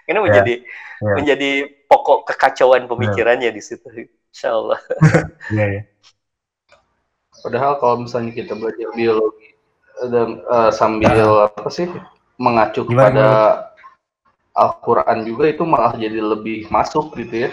Ini 0.07 0.19
menjadi 0.23 0.55
yeah, 0.63 1.03
yeah. 1.03 1.17
menjadi 1.19 1.51
pokok 1.91 2.31
kekacauan 2.31 2.87
pemikirannya 2.87 3.51
yeah. 3.51 3.57
di 3.59 3.59
situ. 3.59 3.91
Insya 4.33 4.57
Allah. 4.57 4.81
yeah, 5.53 5.69
yeah. 5.79 5.85
Padahal 7.45 7.77
kalau 7.77 8.09
misalnya 8.09 8.33
kita 8.33 8.57
belajar 8.57 8.89
biologi 8.97 9.53
dan 10.09 10.41
uh, 10.49 10.73
sambil 10.73 11.47
apa 11.53 11.69
sih 11.69 11.91
mengacu 12.41 12.89
kepada 12.89 13.27
Al-Quran 14.57 15.29
juga 15.29 15.53
itu 15.53 15.63
malah 15.69 15.93
jadi 15.97 16.17
lebih 16.17 16.73
masuk 16.73 17.13
gitu 17.21 17.49
ya. 17.49 17.51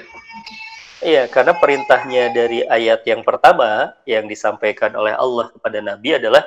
Iya, 1.00 1.32
karena 1.32 1.56
perintahnya 1.56 2.24
dari 2.36 2.60
ayat 2.68 3.08
yang 3.08 3.24
pertama 3.24 3.96
yang 4.04 4.28
disampaikan 4.28 4.92
oleh 5.00 5.16
Allah 5.16 5.48
kepada 5.48 5.80
Nabi 5.80 6.20
adalah 6.20 6.44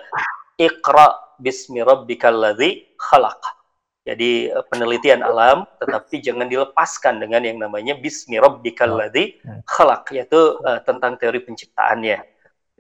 Iqra 0.61 1.17
bismi 1.41 1.81
rabbikal 1.81 2.37
ladzi 2.37 2.85
khalaq. 3.01 3.41
Jadi 4.03 4.51
eh, 4.51 4.65
penelitian 4.67 5.23
alam 5.23 5.63
tetapi 5.79 6.19
jangan 6.19 6.51
dilepaskan 6.51 7.23
dengan 7.23 7.47
yang 7.47 7.63
namanya 7.63 7.95
bismi 7.95 8.39
rabbikal 8.43 8.91
ladzi 8.91 9.39
khalaq 9.63 10.11
yaitu 10.11 10.59
uh, 10.67 10.83
tentang 10.83 11.15
teori 11.15 11.39
penciptaannya. 11.47 12.19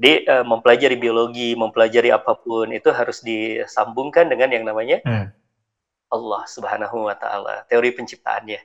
Jadi 0.02 0.12
uh, 0.26 0.42
mempelajari 0.42 0.98
biologi, 0.98 1.54
mempelajari 1.54 2.10
apa 2.10 2.34
pun 2.34 2.74
itu 2.74 2.90
harus 2.90 3.22
disambungkan 3.22 4.26
dengan 4.26 4.50
yang 4.50 4.66
namanya 4.66 4.98
hmm. 5.06 5.30
Allah 6.10 6.42
Subhanahu 6.50 7.06
wa 7.06 7.14
taala, 7.14 7.62
teori 7.70 7.94
penciptaannya. 7.94 8.58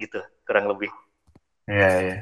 Gitu, 0.00 0.18
kurang 0.48 0.66
lebih. 0.66 0.90
Iya, 1.68 1.90
iya. 2.00 2.16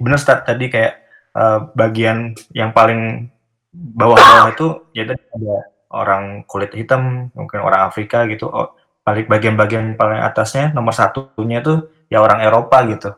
Benar 0.00 0.18
Start 0.18 0.48
tadi 0.48 0.72
kayak 0.72 1.06
uh, 1.38 1.70
bagian 1.76 2.34
yang 2.50 2.74
paling 2.74 3.30
bawah-bawah 3.76 4.56
itu 4.56 4.66
ya 4.96 5.04
tadi 5.04 5.20
ada 5.20 5.75
orang 5.92 6.42
kulit 6.48 6.72
hitam, 6.74 7.30
mungkin 7.34 7.62
orang 7.62 7.86
Afrika 7.86 8.26
gitu. 8.30 8.50
Oh, 8.50 8.74
paling 9.06 9.30
bagian-bagian 9.30 9.94
paling 9.94 10.18
atasnya 10.18 10.74
nomor 10.74 10.90
satunya 10.90 11.62
tuh 11.62 12.06
ya 12.10 12.22
orang 12.22 12.42
Eropa 12.42 12.82
gitu. 12.90 13.10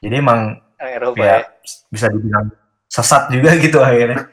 Jadi 0.00 0.14
emang 0.16 0.56
Eropa, 0.78 1.20
ya, 1.20 1.36
ya 1.42 1.46
bisa 1.90 2.06
dibilang 2.08 2.48
sesat 2.88 3.28
juga 3.34 3.50
gitu 3.60 3.78
akhirnya. 3.82 4.30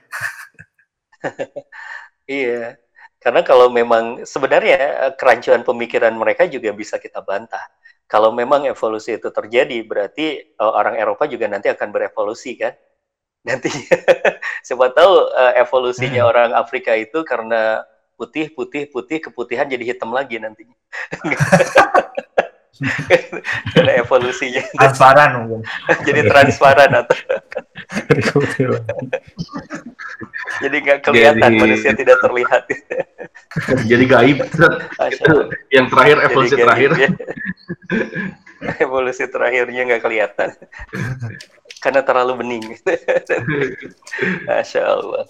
iya. 2.30 2.80
Karena 3.20 3.42
kalau 3.42 3.74
memang 3.74 4.22
sebenarnya 4.22 4.78
eh, 5.10 5.14
kerancuan 5.18 5.66
pemikiran 5.66 6.14
mereka 6.14 6.46
juga 6.46 6.70
bisa 6.72 7.02
kita 7.02 7.26
bantah 7.26 7.66
kalau 8.06 8.30
memang 8.30 8.70
evolusi 8.70 9.18
itu 9.18 9.34
terjadi, 9.34 9.82
berarti 9.82 10.54
uh, 10.62 10.72
orang 10.78 11.02
Eropa 11.02 11.26
juga 11.26 11.50
nanti 11.50 11.74
akan 11.74 11.90
berevolusi 11.90 12.54
kan? 12.54 12.74
Nanti 13.46 13.70
siapa 14.66 14.90
tahu 14.92 15.14
uh, 15.30 15.54
evolusinya 15.62 16.26
hmm. 16.26 16.32
orang 16.34 16.50
Afrika 16.58 16.98
itu 16.98 17.22
karena 17.22 17.86
putih, 18.18 18.50
putih, 18.50 18.90
putih, 18.90 19.22
keputihan 19.22 19.70
jadi 19.70 19.94
hitam 19.94 20.10
lagi 20.10 20.42
nantinya. 20.42 20.74
karena 23.72 23.94
evolusinya. 24.04 24.66
Transparan 24.74 25.30
mungkin. 25.46 25.62
Jadi 26.04 26.22
transparan 26.26 26.92
atau 27.06 27.16
jadi 30.64 30.76
nggak 30.82 31.00
kelihatan 31.06 31.52
jadi, 31.54 31.62
manusia 31.62 31.92
tidak 31.94 32.18
terlihat. 32.24 32.64
Jadi 33.86 34.04
gaib. 34.10 34.38
Yang 35.70 35.86
terakhir 35.94 36.18
evolusi 36.26 36.56
terakhir. 36.58 36.92
ya. 36.98 37.10
evolusi 38.82 39.24
terakhirnya 39.30 39.82
nggak 39.86 40.02
kelihatan 40.02 40.50
karena 41.86 42.02
terlalu 42.02 42.34
bening. 42.42 42.66
Masya 44.50 44.82
Allah. 44.82 45.30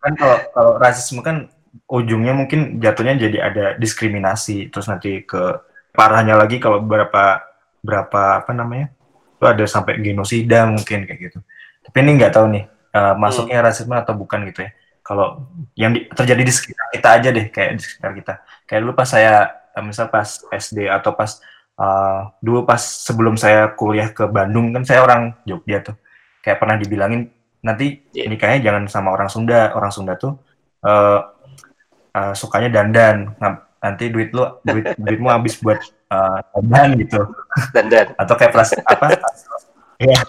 Kan 0.00 0.16
kalau 0.16 0.36
kalau 0.56 0.72
rasisme 0.80 1.20
kan 1.20 1.52
ujungnya 1.84 2.32
mungkin 2.32 2.80
jatuhnya 2.80 3.20
jadi 3.28 3.38
ada 3.52 3.64
diskriminasi. 3.76 4.72
Terus 4.72 4.88
nanti 4.88 5.20
ke 5.28 5.60
parahnya 5.92 6.40
lagi 6.40 6.56
kalau 6.56 6.80
berapa 6.80 7.44
berapa 7.84 8.40
apa 8.40 8.52
namanya? 8.56 8.88
Itu 9.36 9.44
ada 9.44 9.64
sampai 9.68 10.00
genosida 10.00 10.64
mungkin 10.64 11.04
kayak 11.04 11.20
gitu. 11.20 11.38
Tapi 11.84 11.96
ini 12.00 12.16
nggak 12.16 12.32
tahu 12.32 12.48
nih 12.48 12.64
uh, 12.96 13.14
masuknya 13.20 13.60
hmm. 13.60 13.66
rasisme 13.68 13.92
atau 13.92 14.16
bukan 14.16 14.48
gitu 14.48 14.64
ya. 14.64 14.72
Kalau 15.04 15.44
yang 15.76 15.92
di, 15.92 16.08
terjadi 16.08 16.42
di 16.48 16.52
sekitar 16.52 16.86
kita 16.96 17.08
aja 17.12 17.28
deh 17.28 17.46
kayak 17.52 17.70
di 17.76 17.82
sekitar 17.84 18.10
kita. 18.16 18.34
Kayak 18.64 18.80
dulu 18.88 18.92
pas 18.96 19.08
saya 19.12 19.52
misal 19.84 20.08
pas 20.08 20.40
SD 20.48 20.88
atau 20.88 21.12
pas 21.12 21.44
uh, 21.80 22.28
dulu 22.44 22.68
pas 22.68 22.78
sebelum 22.78 23.40
saya 23.40 23.72
kuliah 23.72 24.12
ke 24.12 24.28
Bandung 24.28 24.76
kan 24.76 24.84
saya 24.84 25.00
orang 25.00 25.32
Jogja 25.48 25.80
tuh. 25.80 25.96
Kayak 26.44 26.60
pernah 26.60 26.76
dibilangin 26.76 27.32
nanti 27.64 28.04
yeah. 28.12 28.28
nikahnya 28.28 28.60
jangan 28.60 28.84
sama 28.92 29.16
orang 29.16 29.32
Sunda. 29.32 29.72
Orang 29.72 29.88
Sunda 29.88 30.20
tuh 30.20 30.36
uh, 30.84 31.24
uh, 32.12 32.32
sukanya 32.36 32.68
dandan. 32.68 33.32
Nanti 33.80 34.12
duit 34.12 34.30
lu 34.36 34.44
duit 34.60 34.92
duitmu 35.04 35.32
habis 35.32 35.56
buat 35.58 35.80
uh, 36.12 36.44
dandan 36.60 37.00
gitu. 37.00 37.24
Dandan. 37.72 38.12
Atau 38.20 38.36
kayak 38.36 38.52
pras 38.52 38.76
apa? 38.76 39.16
Ya 40.00 40.20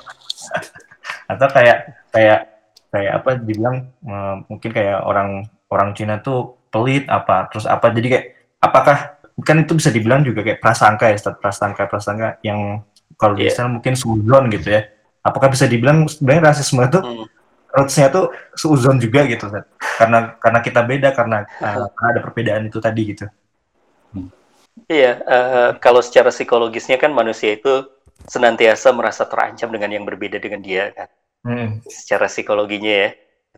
atau 1.32 1.48
kayak 1.48 1.78
kayak 2.12 2.40
kayak 2.92 3.12
apa 3.24 3.30
dibilang 3.40 3.88
uh, 4.04 4.44
mungkin 4.52 4.72
kayak 4.76 5.00
orang 5.08 5.48
orang 5.72 5.96
Cina 5.96 6.20
tuh 6.20 6.60
pelit 6.68 7.08
apa 7.08 7.48
terus 7.48 7.64
apa. 7.64 7.92
Jadi 7.96 8.08
kayak 8.12 8.26
apakah 8.60 9.21
kan 9.42 9.58
itu 9.62 9.74
bisa 9.78 9.90
dibilang 9.90 10.22
juga 10.22 10.46
kayak 10.46 10.60
prasangka 10.62 11.12
ya 11.12 11.16
Ustaz, 11.18 11.36
prasangka 11.38 11.84
prasangka 11.88 12.28
yang 12.46 12.82
kalau 13.18 13.38
yeah. 13.38 13.54
di 13.54 13.62
mungkin 13.70 13.94
suzon 13.94 14.50
gitu 14.50 14.74
ya 14.74 14.88
apakah 15.22 15.54
bisa 15.54 15.70
dibilang 15.70 16.10
sebenarnya 16.10 16.54
rasisme 16.54 16.82
itu 16.82 17.00
hmm. 17.00 17.26
rootsnya 17.78 18.08
tuh 18.10 18.34
suzon 18.58 18.98
juga 18.98 19.26
gitu 19.30 19.50
Ustaz? 19.50 19.66
karena 20.00 20.36
karena 20.42 20.60
kita 20.62 20.82
beda 20.82 21.10
karena 21.14 21.38
uh, 21.66 21.88
ada 21.88 22.20
perbedaan 22.20 22.66
itu 22.68 22.78
tadi 22.82 23.02
gitu 23.14 23.26
iya 24.90 25.22
uh, 25.26 25.70
kalau 25.78 26.02
secara 26.02 26.34
psikologisnya 26.34 26.98
kan 26.98 27.14
manusia 27.14 27.54
itu 27.56 27.86
senantiasa 28.26 28.94
merasa 28.94 29.26
terancam 29.26 29.74
dengan 29.74 29.90
yang 29.90 30.06
berbeda 30.06 30.38
dengan 30.38 30.62
dia 30.62 30.94
kan 30.94 31.10
hmm. 31.46 31.86
secara 31.90 32.30
psikologinya 32.30 32.94
ya 33.08 33.10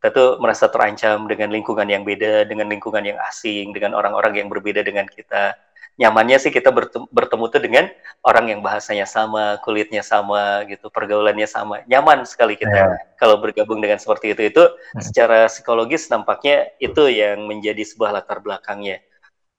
kita 0.04 0.20
tuh 0.20 0.30
merasa 0.44 0.68
terancam 0.68 1.32
dengan 1.32 1.48
lingkungan 1.48 1.88
yang 1.88 2.04
beda, 2.04 2.44
dengan 2.44 2.68
lingkungan 2.68 3.08
yang 3.08 3.16
asing, 3.24 3.72
dengan 3.72 3.96
orang-orang 3.96 4.36
yang 4.36 4.52
berbeda 4.52 4.84
dengan 4.84 5.08
kita 5.08 5.56
nyamannya 5.98 6.42
sih 6.42 6.50
kita 6.50 6.74
bertemu, 6.74 7.06
bertemu 7.14 7.44
tuh 7.54 7.62
dengan 7.62 7.86
orang 8.26 8.50
yang 8.50 8.60
bahasanya 8.66 9.06
sama, 9.06 9.62
kulitnya 9.62 10.02
sama 10.02 10.66
gitu, 10.66 10.90
pergaulannya 10.90 11.46
sama. 11.46 11.86
Nyaman 11.86 12.26
sekali 12.26 12.58
kita 12.58 12.74
yeah. 12.74 12.98
kalau 13.22 13.38
bergabung 13.38 13.78
dengan 13.78 14.02
seperti 14.02 14.34
itu. 14.34 14.50
Itu 14.50 14.64
hmm. 14.74 15.02
secara 15.02 15.46
psikologis 15.46 16.10
nampaknya 16.10 16.74
itu 16.82 17.10
yang 17.10 17.46
menjadi 17.46 17.86
sebuah 17.86 18.22
latar 18.22 18.42
belakangnya. 18.42 19.02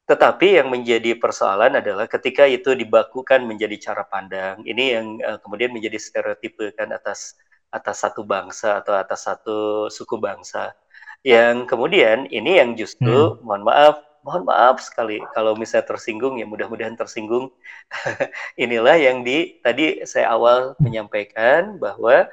Tetapi 0.04 0.60
yang 0.60 0.68
menjadi 0.68 1.16
persoalan 1.16 1.80
adalah 1.80 2.04
ketika 2.04 2.44
itu 2.44 2.76
dibakukan 2.76 3.40
menjadi 3.48 3.90
cara 3.90 4.04
pandang, 4.04 4.60
ini 4.68 4.84
yang 4.92 5.06
uh, 5.24 5.40
kemudian 5.40 5.72
menjadi 5.72 5.96
stereotipe 5.96 6.76
kan 6.76 6.92
atas 6.92 7.40
atas 7.72 8.04
satu 8.04 8.22
bangsa 8.22 8.84
atau 8.84 8.94
atas 8.94 9.24
satu 9.24 9.88
suku 9.88 10.20
bangsa. 10.20 10.76
Yang 11.24 11.72
kemudian 11.72 12.28
ini 12.28 12.60
yang 12.60 12.76
justru 12.76 13.40
hmm. 13.40 13.48
mohon 13.48 13.64
maaf, 13.64 14.04
mohon 14.24 14.48
maaf 14.48 14.80
sekali 14.80 15.20
kalau 15.36 15.52
misalnya 15.54 15.86
tersinggung 15.94 16.40
ya 16.40 16.48
mudah-mudahan 16.48 16.96
tersinggung. 16.96 17.52
Inilah 18.64 18.96
yang 18.96 19.20
di 19.22 19.60
tadi 19.60 20.02
saya 20.08 20.32
awal 20.32 20.72
menyampaikan 20.80 21.76
bahwa 21.76 22.26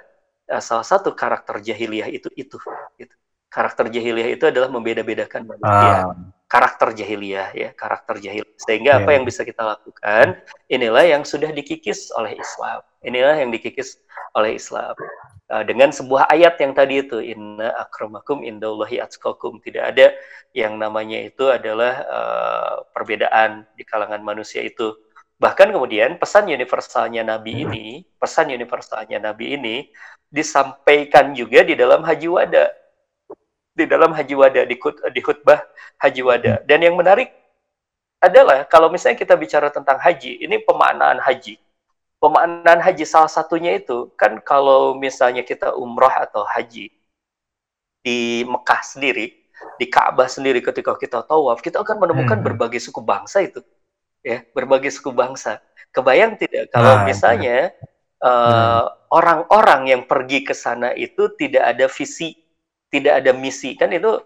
uh, 0.47 0.63
salah 0.63 0.87
satu 0.87 1.11
karakter 1.11 1.59
jahiliyah 1.59 2.07
itu 2.07 2.31
itu 2.39 2.55
gitu. 2.95 3.15
Karakter 3.51 3.91
jahiliyah 3.91 4.31
itu 4.31 4.47
adalah 4.47 4.71
membeda-bedakan 4.71 5.43
manusia. 5.43 6.07
Ah 6.07 6.15
karakter 6.51 6.91
jahiliyah 6.91 7.49
ya 7.55 7.69
karakter 7.71 8.19
jahil 8.19 8.43
sehingga 8.59 8.99
yeah. 8.99 8.99
apa 8.99 9.09
yang 9.15 9.23
bisa 9.23 9.47
kita 9.47 9.63
lakukan 9.63 10.35
inilah 10.67 11.07
yang 11.07 11.23
sudah 11.23 11.47
dikikis 11.47 12.11
oleh 12.11 12.35
Islam 12.35 12.83
inilah 13.07 13.39
yang 13.39 13.55
dikikis 13.55 14.03
oleh 14.35 14.59
Islam 14.59 14.91
uh, 15.51 15.63
dengan 15.67 15.91
sebuah 15.91 16.31
ayat 16.31 16.55
yang 16.63 16.71
tadi 16.71 17.03
itu 17.03 17.19
inna 17.19 17.75
akramakum 17.75 18.41
indallahi 18.47 19.03
atqakum 19.03 19.59
tidak 19.59 19.91
ada 19.91 20.15
yang 20.55 20.79
namanya 20.79 21.19
itu 21.19 21.51
adalah 21.51 21.93
uh, 22.07 22.73
perbedaan 22.95 23.67
di 23.75 23.83
kalangan 23.83 24.23
manusia 24.23 24.63
itu 24.63 24.95
bahkan 25.35 25.67
kemudian 25.69 26.15
pesan 26.15 26.47
universalnya 26.47 27.27
Nabi 27.27 27.67
ini 27.67 27.85
pesan 28.15 28.49
universalnya 28.55 29.19
Nabi 29.19 29.59
ini 29.59 29.75
disampaikan 30.31 31.35
juga 31.35 31.67
di 31.67 31.75
dalam 31.75 32.01
haji 32.07 32.29
wada 32.31 32.71
di 33.71 33.87
dalam 33.87 34.11
haji 34.11 34.35
wada 34.35 34.61
di, 34.67 34.75
di 35.15 35.21
khutbah 35.23 35.59
haji 35.99 36.21
wada. 36.21 36.53
Dan 36.67 36.83
yang 36.83 36.95
menarik 36.99 37.31
adalah 38.21 38.67
kalau 38.67 38.91
misalnya 38.91 39.17
kita 39.17 39.33
bicara 39.33 39.71
tentang 39.71 39.97
haji, 39.97 40.43
ini 40.43 40.61
pemaknaan 40.61 41.17
haji. 41.23 41.57
Pemaknaan 42.21 42.77
haji 42.77 43.01
salah 43.01 43.31
satunya 43.31 43.81
itu 43.81 44.13
kan 44.13 44.37
kalau 44.45 44.93
misalnya 44.93 45.41
kita 45.41 45.73
umroh 45.73 46.13
atau 46.13 46.45
haji 46.45 46.93
di 48.05 48.45
Mekah 48.45 48.81
sendiri, 48.85 49.33
di 49.81 49.85
Ka'bah 49.89 50.29
sendiri 50.29 50.61
ketika 50.61 50.93
kita 51.01 51.25
tawaf, 51.25 51.65
kita 51.65 51.81
akan 51.81 51.97
menemukan 51.97 52.37
hmm. 52.37 52.45
berbagai 52.45 52.77
suku 52.77 53.01
bangsa 53.01 53.41
itu. 53.41 53.65
Ya, 54.21 54.45
berbagai 54.53 54.93
suku 54.93 55.09
bangsa. 55.09 55.65
Kebayang 55.89 56.37
tidak 56.37 56.69
kalau 56.69 57.01
nah, 57.01 57.09
misalnya 57.09 57.73
eh, 58.21 58.29
hmm. 58.29 58.85
orang-orang 59.09 59.81
uh, 59.81 59.85
hmm. 59.89 59.91
yang 59.97 60.01
pergi 60.05 60.45
ke 60.45 60.53
sana 60.53 60.93
itu 60.93 61.25
tidak 61.41 61.73
ada 61.73 61.89
visi 61.89 62.37
tidak 62.91 63.23
ada 63.23 63.31
misi 63.31 63.73
kan 63.79 63.89
itu 63.95 64.19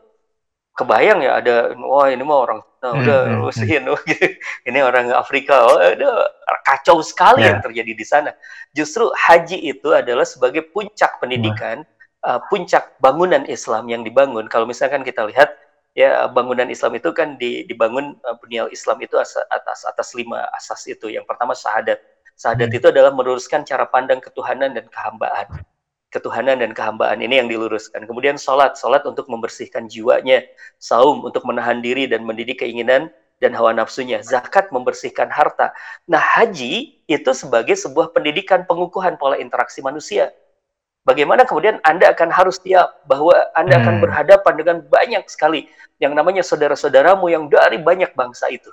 kebayang 0.75 1.23
ya 1.23 1.39
ada 1.39 1.71
wah 1.79 2.11
ini 2.11 2.21
mah 2.21 2.39
orang 2.43 2.59
nah, 2.83 2.91
hmm, 2.91 2.99
udah 3.01 3.19
hmm, 3.23 3.39
Rusian 3.47 3.83
hmm. 3.87 3.97
gitu 4.05 4.27
ini 4.69 4.79
orang 4.83 5.07
Afrika 5.15 5.63
oh 5.63 5.79
ada 5.79 6.35
kacau 6.65 6.99
sekali 7.05 7.45
yeah. 7.45 7.55
yang 7.55 7.61
terjadi 7.61 7.93
di 7.93 8.05
sana. 8.05 8.31
Justru 8.73 9.13
haji 9.13 9.69
itu 9.69 9.93
adalah 9.93 10.25
sebagai 10.25 10.65
puncak 10.73 11.21
pendidikan 11.21 11.85
uh, 12.25 12.41
puncak 12.49 12.97
bangunan 12.97 13.45
Islam 13.45 13.85
yang 13.87 14.01
dibangun. 14.01 14.49
Kalau 14.49 14.65
misalkan 14.65 15.05
kita 15.05 15.29
lihat 15.29 15.53
ya 15.95 16.27
bangunan 16.27 16.67
Islam 16.67 16.97
itu 16.97 17.13
kan 17.13 17.37
dibangun 17.39 18.17
uh, 18.25 18.67
Islam 18.73 18.97
itu 19.05 19.15
atas 19.21 19.85
atas 19.85 20.07
lima 20.17 20.43
asas 20.57 20.83
itu. 20.89 21.13
Yang 21.13 21.29
pertama 21.29 21.53
syahadat. 21.53 22.01
Syahadat 22.35 22.67
hmm. 22.73 22.77
itu 22.81 22.85
adalah 22.91 23.15
meluruskan 23.15 23.63
cara 23.63 23.87
pandang 23.87 24.19
ketuhanan 24.19 24.75
dan 24.75 24.91
kehambaan 24.91 25.47
ketuhanan 26.15 26.63
dan 26.63 26.71
kehambaan 26.71 27.19
ini 27.19 27.43
yang 27.43 27.51
diluruskan. 27.51 28.07
Kemudian 28.07 28.39
sholat, 28.39 28.79
sholat 28.79 29.03
untuk 29.03 29.27
membersihkan 29.27 29.91
jiwanya, 29.91 30.47
saum 30.79 31.27
untuk 31.27 31.43
menahan 31.43 31.83
diri 31.83 32.07
dan 32.07 32.23
mendidik 32.23 32.63
keinginan 32.63 33.11
dan 33.43 33.51
hawa 33.51 33.75
nafsunya, 33.75 34.23
zakat 34.23 34.71
membersihkan 34.71 35.27
harta. 35.27 35.75
Nah 36.07 36.23
haji 36.23 37.03
itu 37.03 37.31
sebagai 37.35 37.75
sebuah 37.75 38.15
pendidikan 38.15 38.63
pengukuhan 38.63 39.19
pola 39.19 39.35
interaksi 39.35 39.83
manusia. 39.83 40.31
Bagaimana 41.03 41.43
kemudian 41.45 41.83
Anda 41.83 42.15
akan 42.15 42.31
harus 42.31 42.57
siap 42.63 43.05
bahwa 43.05 43.35
Anda 43.53 43.77
akan 43.77 43.99
hmm. 43.99 44.03
berhadapan 44.07 44.53
dengan 44.57 44.77
banyak 44.87 45.27
sekali 45.29 45.69
yang 46.01 46.17
namanya 46.17 46.41
saudara-saudaramu 46.41 47.29
yang 47.29 47.45
dari 47.51 47.77
banyak 47.77 48.15
bangsa 48.17 48.49
itu. 48.49 48.71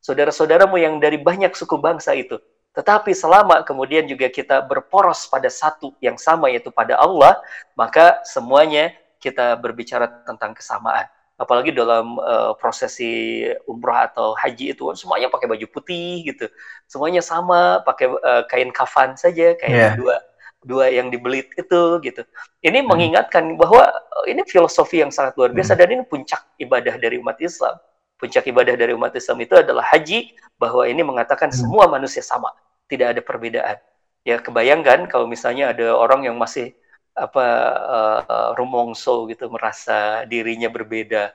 Saudara-saudaramu 0.00 0.80
yang 0.80 0.96
dari 1.02 1.20
banyak 1.20 1.52
suku 1.52 1.76
bangsa 1.76 2.16
itu 2.16 2.40
tetapi 2.74 3.14
selama 3.14 3.62
kemudian 3.62 4.02
juga 4.10 4.26
kita 4.26 4.58
berporos 4.66 5.30
pada 5.30 5.46
satu 5.46 5.94
yang 6.02 6.18
sama 6.18 6.50
yaitu 6.50 6.74
pada 6.74 6.98
Allah, 6.98 7.38
maka 7.78 8.18
semuanya 8.26 8.90
kita 9.22 9.54
berbicara 9.54 10.10
tentang 10.26 10.58
kesamaan. 10.58 11.06
Apalagi 11.38 11.70
dalam 11.70 12.18
uh, 12.18 12.54
prosesi 12.58 13.42
umrah 13.70 14.10
atau 14.10 14.34
haji 14.34 14.74
itu 14.74 14.90
semuanya 14.98 15.30
pakai 15.30 15.46
baju 15.46 15.66
putih 15.70 16.26
gitu. 16.26 16.50
Semuanya 16.90 17.22
sama, 17.22 17.78
pakai 17.86 18.10
uh, 18.10 18.42
kain 18.50 18.74
kafan 18.74 19.14
saja, 19.14 19.54
kain 19.54 19.70
yeah. 19.70 19.94
dua 19.94 20.18
dua 20.66 20.90
yang 20.90 21.14
dibelit 21.14 21.54
itu 21.54 21.82
gitu. 22.02 22.26
Ini 22.58 22.82
hmm. 22.82 22.90
mengingatkan 22.90 23.54
bahwa 23.54 23.86
uh, 23.86 24.26
ini 24.26 24.42
filosofi 24.50 24.98
yang 24.98 25.14
sangat 25.14 25.38
luar 25.38 25.54
biasa 25.54 25.78
hmm. 25.78 25.80
dan 25.82 25.88
ini 25.94 26.02
puncak 26.10 26.42
ibadah 26.58 26.94
dari 26.98 27.22
umat 27.22 27.38
Islam. 27.38 27.78
Puncak 28.18 28.46
ibadah 28.50 28.74
dari 28.74 28.94
umat 28.98 29.14
Islam 29.14 29.38
itu 29.42 29.54
adalah 29.58 29.86
haji 29.94 30.34
bahwa 30.58 30.86
ini 30.86 31.02
mengatakan 31.06 31.54
hmm. 31.54 31.58
semua 31.58 31.86
manusia 31.86 32.22
sama 32.22 32.50
tidak 32.88 33.16
ada 33.16 33.22
perbedaan. 33.24 33.78
Ya 34.24 34.40
kebayangkan 34.40 35.06
kalau 35.08 35.28
misalnya 35.28 35.76
ada 35.76 35.92
orang 35.92 36.24
yang 36.24 36.36
masih 36.40 36.72
apa 37.14 37.46
uh, 37.78 38.48
rumongso 38.58 39.28
gitu 39.30 39.46
merasa 39.52 40.24
dirinya 40.26 40.72
berbeda. 40.72 41.30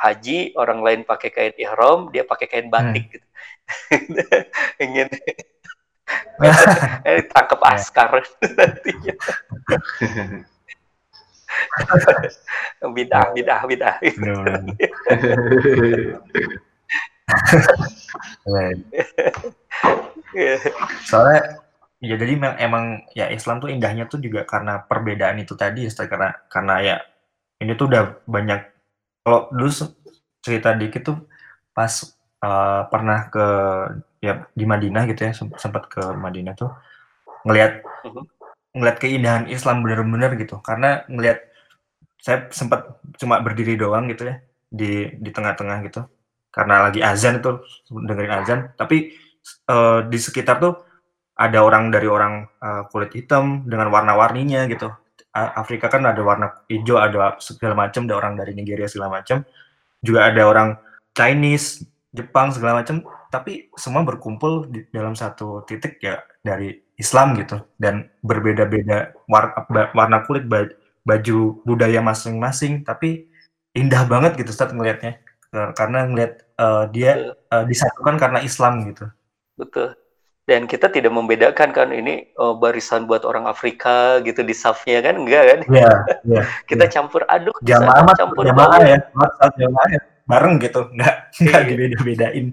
Haji 0.00 0.56
orang 0.56 0.80
lain 0.80 1.00
pakai 1.04 1.28
kain 1.28 1.54
ihram, 1.60 2.08
dia 2.08 2.24
pakai 2.24 2.46
kain 2.48 2.72
batik 2.72 3.04
hmm. 3.04 3.12
gitu. 3.12 3.26
Ingin 4.84 5.08
eh, 7.08 7.22
tangkap 7.28 7.60
ya. 7.60 7.68
askar 7.76 8.10
nantinya. 8.40 9.14
bidah, 12.96 13.24
bidah, 13.34 13.60
bidah. 13.66 13.94
Soalnya 21.08 21.40
ya 22.00 22.16
jadi 22.16 22.32
memang 22.38 22.56
emang 22.56 22.84
ya 23.12 23.28
Islam 23.28 23.60
tuh 23.60 23.68
indahnya 23.68 24.08
tuh 24.08 24.24
juga 24.24 24.48
karena 24.48 24.80
perbedaan 24.84 25.36
itu 25.42 25.52
tadi 25.52 25.84
ya 25.84 25.92
karena 25.92 26.32
karena 26.48 26.74
ya 26.80 26.96
ini 27.60 27.76
tuh 27.76 27.92
udah 27.92 28.24
banyak 28.24 28.60
kalau 29.20 29.52
dulu 29.52 29.70
cerita 30.40 30.72
dikit 30.72 31.02
tuh 31.04 31.18
pas 31.76 31.92
uh, 32.40 32.88
pernah 32.88 33.28
ke 33.28 33.46
ya 34.24 34.48
di 34.52 34.64
Madinah 34.64 35.04
gitu 35.08 35.20
ya 35.28 35.32
sempat 35.36 35.88
ke 35.92 36.00
Madinah 36.00 36.54
tuh 36.56 36.72
ngelihat 37.44 37.84
mhm. 38.04 38.24
ngelihat 38.76 38.96
keindahan 39.02 39.44
Islam 39.50 39.82
bener-bener 39.82 40.30
gitu. 40.38 40.60
Karena 40.62 41.02
ngelihat 41.10 41.42
saya 42.20 42.48
sempat 42.52 43.00
cuma 43.16 43.40
berdiri 43.40 43.74
doang 43.80 44.06
gitu 44.12 44.28
ya 44.28 44.36
di 44.70 45.16
di 45.18 45.30
tengah-tengah 45.32 45.78
gitu 45.88 46.04
karena 46.50 46.90
lagi 46.90 47.00
azan 47.00 47.38
itu 47.38 47.62
dengerin 47.88 48.34
azan. 48.42 48.60
Tapi 48.74 49.14
uh, 49.70 50.06
di 50.06 50.18
sekitar 50.18 50.58
tuh 50.58 50.74
ada 51.40 51.64
orang 51.64 51.88
dari 51.88 52.04
orang 52.10 52.44
uh, 52.60 52.84
kulit 52.92 53.16
hitam 53.16 53.64
dengan 53.64 53.88
warna-warninya 53.88 54.68
gitu. 54.68 54.92
Afrika 55.30 55.86
kan 55.86 56.02
ada 56.02 56.18
warna 56.26 56.66
hijau, 56.66 56.98
ada 56.98 57.38
segala 57.38 57.78
macam, 57.78 58.02
ada 58.02 58.18
orang 58.18 58.34
dari 58.34 58.50
Nigeria 58.50 58.90
segala 58.90 59.22
macam. 59.22 59.46
Juga 60.02 60.26
ada 60.26 60.42
orang 60.42 60.74
Chinese, 61.14 61.86
Jepang 62.10 62.50
segala 62.50 62.82
macam, 62.82 63.06
tapi 63.30 63.70
semua 63.78 64.02
berkumpul 64.02 64.66
di 64.66 64.90
dalam 64.90 65.14
satu 65.14 65.62
titik 65.70 66.02
ya 66.02 66.18
dari 66.42 66.74
Islam 66.98 67.38
gitu. 67.38 67.62
Dan 67.78 68.10
berbeda-beda 68.26 69.14
warna, 69.30 69.86
warna 69.94 70.18
kulit 70.26 70.50
baju 71.06 71.38
budaya 71.62 72.02
masing-masing. 72.02 72.82
Tapi 72.82 73.30
indah 73.78 74.02
banget 74.10 74.34
gitu 74.34 74.50
saat 74.50 74.74
ngelihatnya 74.74 75.22
karena 75.50 76.06
ngelihat 76.06 76.32
uh, 76.62 76.86
dia 76.94 77.34
uh, 77.50 77.64
disatukan 77.66 78.16
karena 78.16 78.38
Islam 78.42 78.86
gitu 78.86 79.10
betul. 79.58 79.92
Dan 80.48 80.66
kita 80.66 80.90
tidak 80.90 81.14
membedakan 81.14 81.70
kan 81.70 81.94
ini 81.94 82.26
oh, 82.34 82.58
barisan 82.58 83.06
buat 83.06 83.22
orang 83.22 83.46
Afrika 83.46 84.18
gitu 84.26 84.42
di 84.42 84.50
safnya 84.50 84.98
kan 84.98 85.22
enggak 85.22 85.44
kan? 85.46 85.60
Iya, 85.70 85.92
iya. 86.26 86.42
kita 86.66 86.90
ya. 86.90 86.90
campur 86.90 87.22
aduk, 87.30 87.54
jamaah 87.62 88.10
campur 88.18 88.42
jamaah 88.42 88.82
ya, 88.82 88.98
jamaah 89.54 89.88
ya, 89.94 90.00
bareng 90.26 90.58
gitu, 90.58 90.90
enggak 90.90 91.30
enggak 91.38 91.60
iya. 91.62 91.68
dibeda-bedain. 91.70 92.46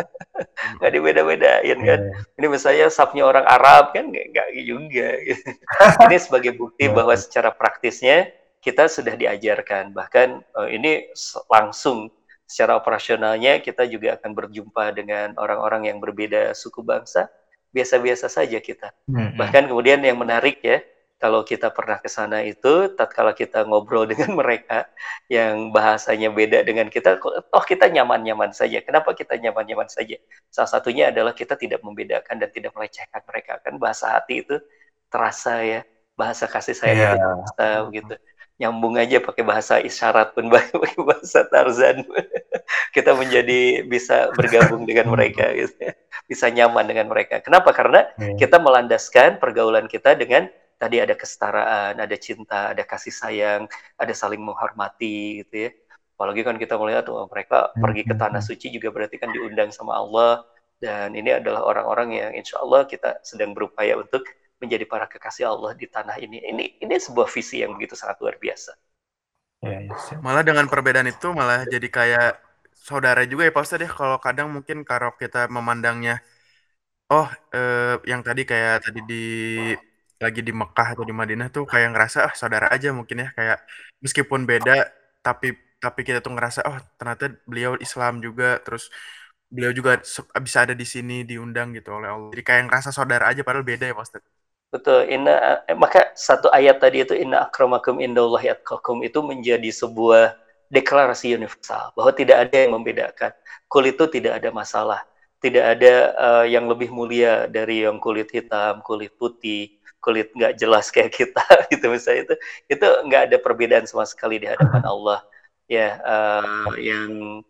enggak 0.74 0.90
dibeda-bedain 0.90 1.78
kan. 1.86 2.00
Yeah. 2.10 2.34
Ini 2.34 2.46
misalnya 2.50 2.86
safnya 2.90 3.22
orang 3.22 3.46
Arab 3.46 3.94
kan 3.94 4.10
enggak 4.10 4.48
juga. 4.66 5.14
ini 6.10 6.16
sebagai 6.18 6.58
bukti 6.58 6.90
yeah. 6.90 6.96
bahwa 6.98 7.14
secara 7.14 7.54
praktisnya 7.54 8.26
kita 8.58 8.90
sudah 8.90 9.14
diajarkan 9.14 9.94
bahkan 9.94 10.42
uh, 10.58 10.66
ini 10.66 11.08
langsung 11.46 12.10
secara 12.50 12.74
operasionalnya 12.74 13.62
kita 13.62 13.86
juga 13.86 14.18
akan 14.18 14.34
berjumpa 14.34 14.90
dengan 14.90 15.38
orang-orang 15.38 15.86
yang 15.86 16.02
berbeda 16.02 16.50
suku 16.50 16.82
bangsa, 16.82 17.30
biasa-biasa 17.70 18.26
saja 18.26 18.58
kita. 18.58 18.90
Hmm. 19.06 19.38
Bahkan 19.38 19.70
kemudian 19.70 20.02
yang 20.02 20.18
menarik 20.18 20.58
ya, 20.58 20.82
kalau 21.22 21.46
kita 21.46 21.70
pernah 21.70 22.02
ke 22.02 22.10
sana 22.10 22.42
itu, 22.42 22.90
tatkala 22.98 23.38
kita 23.38 23.62
ngobrol 23.70 24.02
dengan 24.10 24.34
mereka 24.34 24.90
yang 25.30 25.70
bahasanya 25.70 26.34
beda 26.34 26.66
dengan 26.66 26.90
kita, 26.90 27.22
toh 27.22 27.64
kita 27.68 27.86
nyaman-nyaman 27.86 28.50
saja. 28.50 28.82
Kenapa 28.82 29.14
kita 29.14 29.38
nyaman-nyaman 29.38 29.86
saja? 29.86 30.18
Salah 30.50 30.74
satunya 30.74 31.14
adalah 31.14 31.30
kita 31.30 31.54
tidak 31.54 31.86
membedakan 31.86 32.34
dan 32.34 32.50
tidak 32.50 32.74
melecehkan 32.74 33.22
mereka. 33.30 33.62
Kan 33.62 33.78
bahasa 33.78 34.10
hati 34.10 34.42
itu 34.42 34.58
terasa 35.06 35.62
ya, 35.62 35.80
bahasa 36.18 36.50
kasih 36.50 36.74
sayang 36.74 37.14
yeah. 37.14 37.38
terasa 37.46 37.66
begitu. 37.86 38.18
Nyambung 38.60 39.00
aja 39.00 39.24
pakai 39.24 39.40
bahasa 39.40 39.80
isyarat 39.80 40.36
pun, 40.36 40.46
pakai 40.52 41.00
bahasa 41.00 41.48
Tarzan. 41.48 42.04
kita 42.94 43.16
menjadi 43.16 43.82
bisa 43.88 44.30
bergabung 44.36 44.84
dengan 44.84 45.10
mereka 45.10 45.50
gitu. 45.58 45.96
Bisa 46.28 46.52
nyaman 46.52 46.84
dengan 46.84 47.08
mereka. 47.08 47.40
Kenapa? 47.40 47.72
Karena 47.72 48.06
yeah. 48.20 48.36
kita 48.36 48.60
melandaskan 48.60 49.40
pergaulan 49.40 49.88
kita 49.88 50.14
dengan 50.14 50.46
tadi 50.76 51.00
ada 51.00 51.16
kesetaraan, 51.16 51.98
ada 51.98 52.16
cinta, 52.20 52.72
ada 52.76 52.84
kasih 52.84 53.12
sayang, 53.12 53.62
ada 53.96 54.12
saling 54.12 54.40
menghormati 54.40 55.42
gitu 55.44 55.68
ya. 55.68 55.70
Apalagi 56.20 56.44
kan 56.44 56.60
kita 56.60 56.76
melihat 56.76 57.08
tuh 57.08 57.24
mereka 57.32 57.72
pergi 57.72 58.04
ke 58.04 58.12
tanah 58.12 58.44
hmm. 58.44 58.48
suci 58.52 58.68
juga 58.68 58.92
berarti 58.92 59.16
kan 59.16 59.32
diundang 59.32 59.72
sama 59.72 59.96
Allah 59.96 60.44
dan 60.80 61.12
ini 61.12 61.36
adalah 61.36 61.64
orang-orang 61.68 62.08
yang 62.16 62.32
insya 62.32 62.56
Allah 62.64 62.88
kita 62.88 63.20
sedang 63.20 63.52
berupaya 63.52 64.00
untuk 64.00 64.24
menjadi 64.62 64.84
para 64.84 65.06
kekasih 65.08 65.48
Allah 65.48 65.72
di 65.74 65.86
tanah 65.88 66.16
ini. 66.24 66.36
Ini 66.40 66.64
ini 66.84 66.94
sebuah 67.06 67.28
visi 67.32 67.64
yang 67.64 67.72
begitu 67.76 67.96
sangat 67.96 68.20
luar 68.22 68.36
biasa. 68.36 68.72
Ya, 69.60 69.76
ya, 69.84 69.92
malah 70.24 70.40
dengan 70.40 70.66
perbedaan 70.72 71.08
itu 71.12 71.26
malah 71.36 71.68
jadi 71.68 71.88
kayak 71.92 72.40
saudara 72.72 73.20
juga 73.28 73.44
ya 73.48 73.52
Pak 73.52 73.64
Ustadz 73.64 73.84
ya. 73.84 73.90
Kalau 73.92 74.16
kadang 74.16 74.48
mungkin 74.56 74.78
kalau 74.88 75.10
kita 75.20 75.38
memandangnya 75.52 76.24
oh 77.12 77.28
eh, 77.56 77.94
yang 78.10 78.22
tadi 78.26 78.42
kayak 78.50 78.74
tadi 78.84 79.00
di 79.10 79.14
lagi 80.24 80.40
di 80.48 80.52
Mekah 80.60 80.88
atau 80.96 81.04
di 81.08 81.14
Madinah 81.20 81.48
tuh 81.56 81.64
kayak 81.72 81.88
ngerasa 81.96 82.18
ah 82.28 82.34
saudara 82.40 82.66
aja 82.74 82.88
mungkin 82.98 83.16
ya. 83.24 83.28
Kayak 83.38 83.58
meskipun 84.04 84.40
beda 84.50 84.72
tapi 85.26 85.46
tapi 85.84 86.00
kita 86.08 86.18
tuh 86.24 86.32
ngerasa 86.36 86.60
oh 86.68 86.76
ternyata 86.98 87.24
beliau 87.50 87.72
Islam 87.86 88.12
juga. 88.26 88.60
Terus 88.64 88.84
beliau 89.54 89.72
juga 89.78 89.90
bisa 90.46 90.58
ada 90.64 90.74
di 90.82 90.86
sini 90.94 91.14
diundang 91.28 91.68
gitu 91.76 91.88
oleh 91.98 92.08
Allah. 92.14 92.28
Jadi 92.32 92.42
kayak 92.48 92.62
ngerasa 92.68 92.90
saudara 92.96 93.24
aja 93.30 93.40
padahal 93.46 93.66
beda 93.70 93.84
ya 93.90 93.94
Pak 93.98 94.39
Betul. 94.70 95.10
Inna, 95.10 95.62
eh, 95.66 95.74
maka 95.74 96.14
satu 96.14 96.46
ayat 96.54 96.78
tadi 96.78 97.02
itu 97.02 97.14
inna 97.18 97.50
akramakum 97.50 97.98
indallahi 97.98 98.54
atqakum 98.54 99.02
itu 99.02 99.18
menjadi 99.18 99.66
sebuah 99.74 100.38
deklarasi 100.70 101.34
universal 101.34 101.90
bahwa 101.98 102.14
tidak 102.14 102.46
ada 102.46 102.56
yang 102.56 102.72
membedakan. 102.78 103.34
Kulit 103.66 103.98
itu 103.98 104.06
tidak 104.22 104.38
ada 104.38 104.54
masalah. 104.54 105.02
Tidak 105.40 105.64
ada 105.64 105.94
uh, 106.20 106.44
yang 106.46 106.68
lebih 106.68 106.92
mulia 106.92 107.48
dari 107.48 107.82
yang 107.82 107.96
kulit 107.96 108.28
hitam, 108.30 108.84
kulit 108.84 109.10
putih, 109.16 109.80
kulit 110.02 110.32
nggak 110.32 110.56
jelas 110.56 110.88
kayak 110.94 111.12
kita 111.14 111.44
gitu 111.70 111.86
misalnya 111.92 112.20
itu 112.26 112.34
itu 112.72 112.86
nggak 113.06 113.22
ada 113.30 113.36
perbedaan 113.38 113.84
sama 113.84 114.08
sekali 114.08 114.40
di 114.40 114.48
hadapan 114.48 114.82
Allah 114.92 115.20
ya 115.70 116.00
uh, 116.02 116.72
yang 116.80 117.44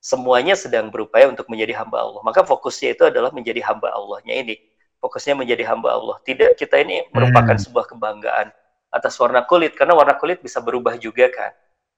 semuanya 0.00 0.56
sedang 0.56 0.88
berupaya 0.88 1.28
untuk 1.28 1.46
menjadi 1.52 1.76
hamba 1.84 2.00
Allah 2.00 2.24
maka 2.24 2.40
fokusnya 2.42 2.96
itu 2.96 3.04
adalah 3.06 3.30
menjadi 3.30 3.60
hamba 3.62 3.92
Allahnya 3.92 4.32
ini 4.32 4.56
fokusnya 5.00 5.34
menjadi 5.34 5.66
hamba 5.68 5.96
Allah 5.96 6.16
tidak 6.22 6.54
kita 6.60 6.80
ini 6.80 7.08
merupakan 7.10 7.56
hmm. 7.56 7.64
sebuah 7.66 7.90
kebanggaan 7.90 8.52
atas 8.90 9.16
warna 9.16 9.42
kulit 9.48 9.74
karena 9.74 9.96
warna 9.96 10.14
kulit 10.20 10.44
bisa 10.44 10.60
berubah 10.60 10.94
juga 11.00 11.26
kan 11.32 11.52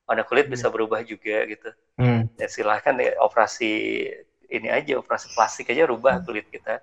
warna 0.06 0.22
kulit 0.22 0.46
bisa 0.48 0.70
hmm. 0.70 0.74
berubah 0.74 1.00
juga 1.02 1.36
gitu 1.46 1.70
hmm. 1.98 2.38
ya 2.38 2.46
silahkan 2.46 2.94
ya, 2.98 3.18
operasi 3.20 3.72
ini 4.52 4.68
aja 4.68 5.00
operasi 5.00 5.32
plastik 5.34 5.72
aja 5.72 5.88
rubah 5.88 6.20
hmm. 6.20 6.24
kulit 6.24 6.46
kita 6.48 6.80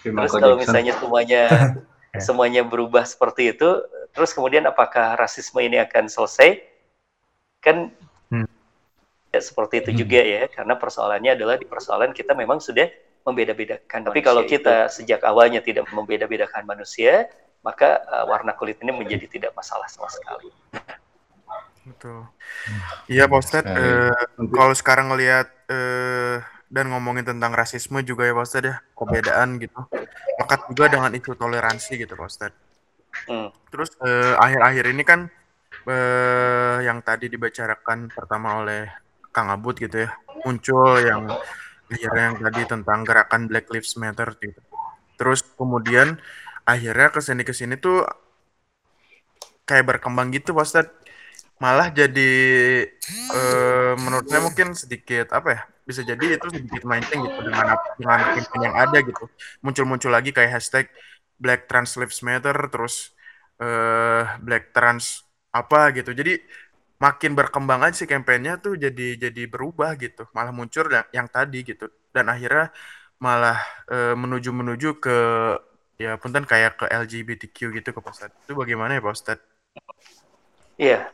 Terus 0.00 0.32
kalau 0.36 0.56
misalnya 0.56 0.96
semuanya 0.96 1.42
Ya. 2.14 2.22
semuanya 2.22 2.62
berubah 2.62 3.02
seperti 3.02 3.50
itu, 3.50 3.82
terus 4.14 4.30
kemudian 4.30 4.62
apakah 4.70 5.18
rasisme 5.18 5.58
ini 5.58 5.82
akan 5.82 6.06
selesai? 6.06 6.62
Kan 7.58 7.90
hmm. 8.30 8.46
ya, 9.34 9.40
seperti 9.42 9.82
itu 9.82 9.90
hmm. 9.90 9.98
juga 9.98 10.20
ya, 10.22 10.46
karena 10.46 10.78
persoalannya 10.78 11.34
adalah 11.34 11.58
di 11.58 11.66
persoalan 11.66 12.14
kita 12.14 12.38
memang 12.38 12.62
sudah 12.62 12.86
membeda-bedakan. 13.24 14.00
Tapi 14.04 14.20
kalau 14.20 14.44
kita 14.44 14.88
itu. 14.88 15.00
sejak 15.00 15.24
awalnya 15.24 15.64
tidak 15.64 15.88
membeda-bedakan 15.90 16.68
manusia, 16.68 17.28
maka 17.64 18.04
uh, 18.04 18.24
warna 18.28 18.52
kulit 18.52 18.76
ini 18.84 18.92
menjadi 18.92 19.26
tidak 19.26 19.52
masalah 19.56 19.88
sama 19.88 20.12
sekali. 20.12 20.52
Betul. 21.84 22.28
Iya, 23.08 23.28
Pak 23.28 23.40
Ustadz. 23.40 23.72
Uh, 23.72 24.48
kalau 24.52 24.74
sekarang 24.76 25.12
ngelihat 25.12 25.48
uh, 25.68 26.40
dan 26.74 26.90
ngomongin 26.90 27.22
tentang 27.22 27.54
rasisme 27.54 28.02
juga 28.02 28.26
ya 28.26 28.34
Pak 28.34 28.44
Ustadz 28.44 28.68
ya, 28.68 28.74
perbedaan 28.98 29.62
gitu. 29.62 29.80
Lekat 30.42 30.60
juga 30.74 30.90
dengan 30.90 31.10
isu 31.14 31.32
toleransi 31.38 31.92
gitu 32.02 32.18
Pak 32.18 32.28
Ustadz. 32.28 32.58
Hmm. 33.30 33.48
Terus 33.70 33.94
eh, 34.02 34.34
akhir-akhir 34.34 34.84
ini 34.90 35.02
kan 35.06 35.30
eh, 35.86 36.76
yang 36.82 36.98
tadi 37.06 37.30
dibicarakan 37.30 38.10
pertama 38.10 38.58
oleh 38.58 38.90
Kang 39.30 39.54
Abud 39.54 39.78
gitu 39.78 40.02
ya, 40.02 40.10
muncul 40.42 40.98
yang 40.98 41.30
akhirnya 41.90 42.22
yang 42.32 42.36
tadi 42.40 42.62
tentang 42.66 42.98
gerakan 43.04 43.46
Black 43.50 43.66
Lives 43.72 43.94
Matter 44.00 44.28
gitu. 44.40 44.60
Terus 45.20 45.40
kemudian 45.56 46.18
akhirnya 46.64 47.08
ke 47.12 47.20
sini 47.20 47.42
ke 47.44 47.52
sini 47.52 47.74
tuh 47.76 48.04
kayak 49.68 49.84
berkembang 49.88 50.32
gitu 50.32 50.56
Pak. 50.56 50.90
Malah 51.62 51.88
jadi 51.94 52.32
eh, 53.10 53.92
menurut 53.96 54.26
saya 54.26 54.42
mungkin 54.42 54.74
sedikit 54.74 55.30
apa 55.32 55.48
ya 55.54 55.62
bisa 55.84 56.00
jadi 56.00 56.40
itu 56.40 56.46
sedikit 56.48 56.82
mancing 56.88 57.20
gitu 57.28 57.40
dengan 57.44 57.76
dengan 58.00 58.20
campaign 58.32 58.62
yang 58.64 58.76
ada 58.76 58.98
gitu 59.04 59.24
muncul-muncul 59.60 60.08
lagi 60.08 60.32
kayak 60.32 60.56
hashtag 60.56 60.88
Black 61.36 61.68
Trans 61.68 61.92
Lives 62.00 62.24
Matter 62.24 62.56
terus 62.72 63.12
uh, 63.60 64.24
Black 64.40 64.72
Trans 64.72 65.28
apa 65.52 65.92
gitu 65.92 66.16
jadi 66.16 66.40
makin 67.04 67.36
berkembang 67.36 67.84
aja 67.84 68.00
sih 68.00 68.08
kampanyenya 68.08 68.64
tuh 68.64 68.80
jadi 68.80 69.20
jadi 69.28 69.42
berubah 69.44 69.92
gitu 70.00 70.24
malah 70.32 70.56
muncul 70.56 70.88
yang, 70.88 71.04
yang 71.12 71.28
tadi 71.28 71.60
gitu 71.60 71.92
dan 72.16 72.32
akhirnya 72.32 72.72
malah 73.20 73.60
uh, 73.92 74.16
menuju 74.16 74.50
menuju 74.56 74.88
ke 75.04 75.18
ya 76.00 76.16
punten 76.16 76.48
kayak 76.48 76.80
ke 76.80 76.84
LGBTQ 76.88 77.58
gitu 77.76 77.88
ke 77.92 78.00
Pak 78.00 78.14
itu 78.48 78.52
bagaimana 78.56 78.96
ya 78.96 79.02
Pak 79.04 79.14
Ustadz? 79.14 79.46
Iya, 80.74 81.06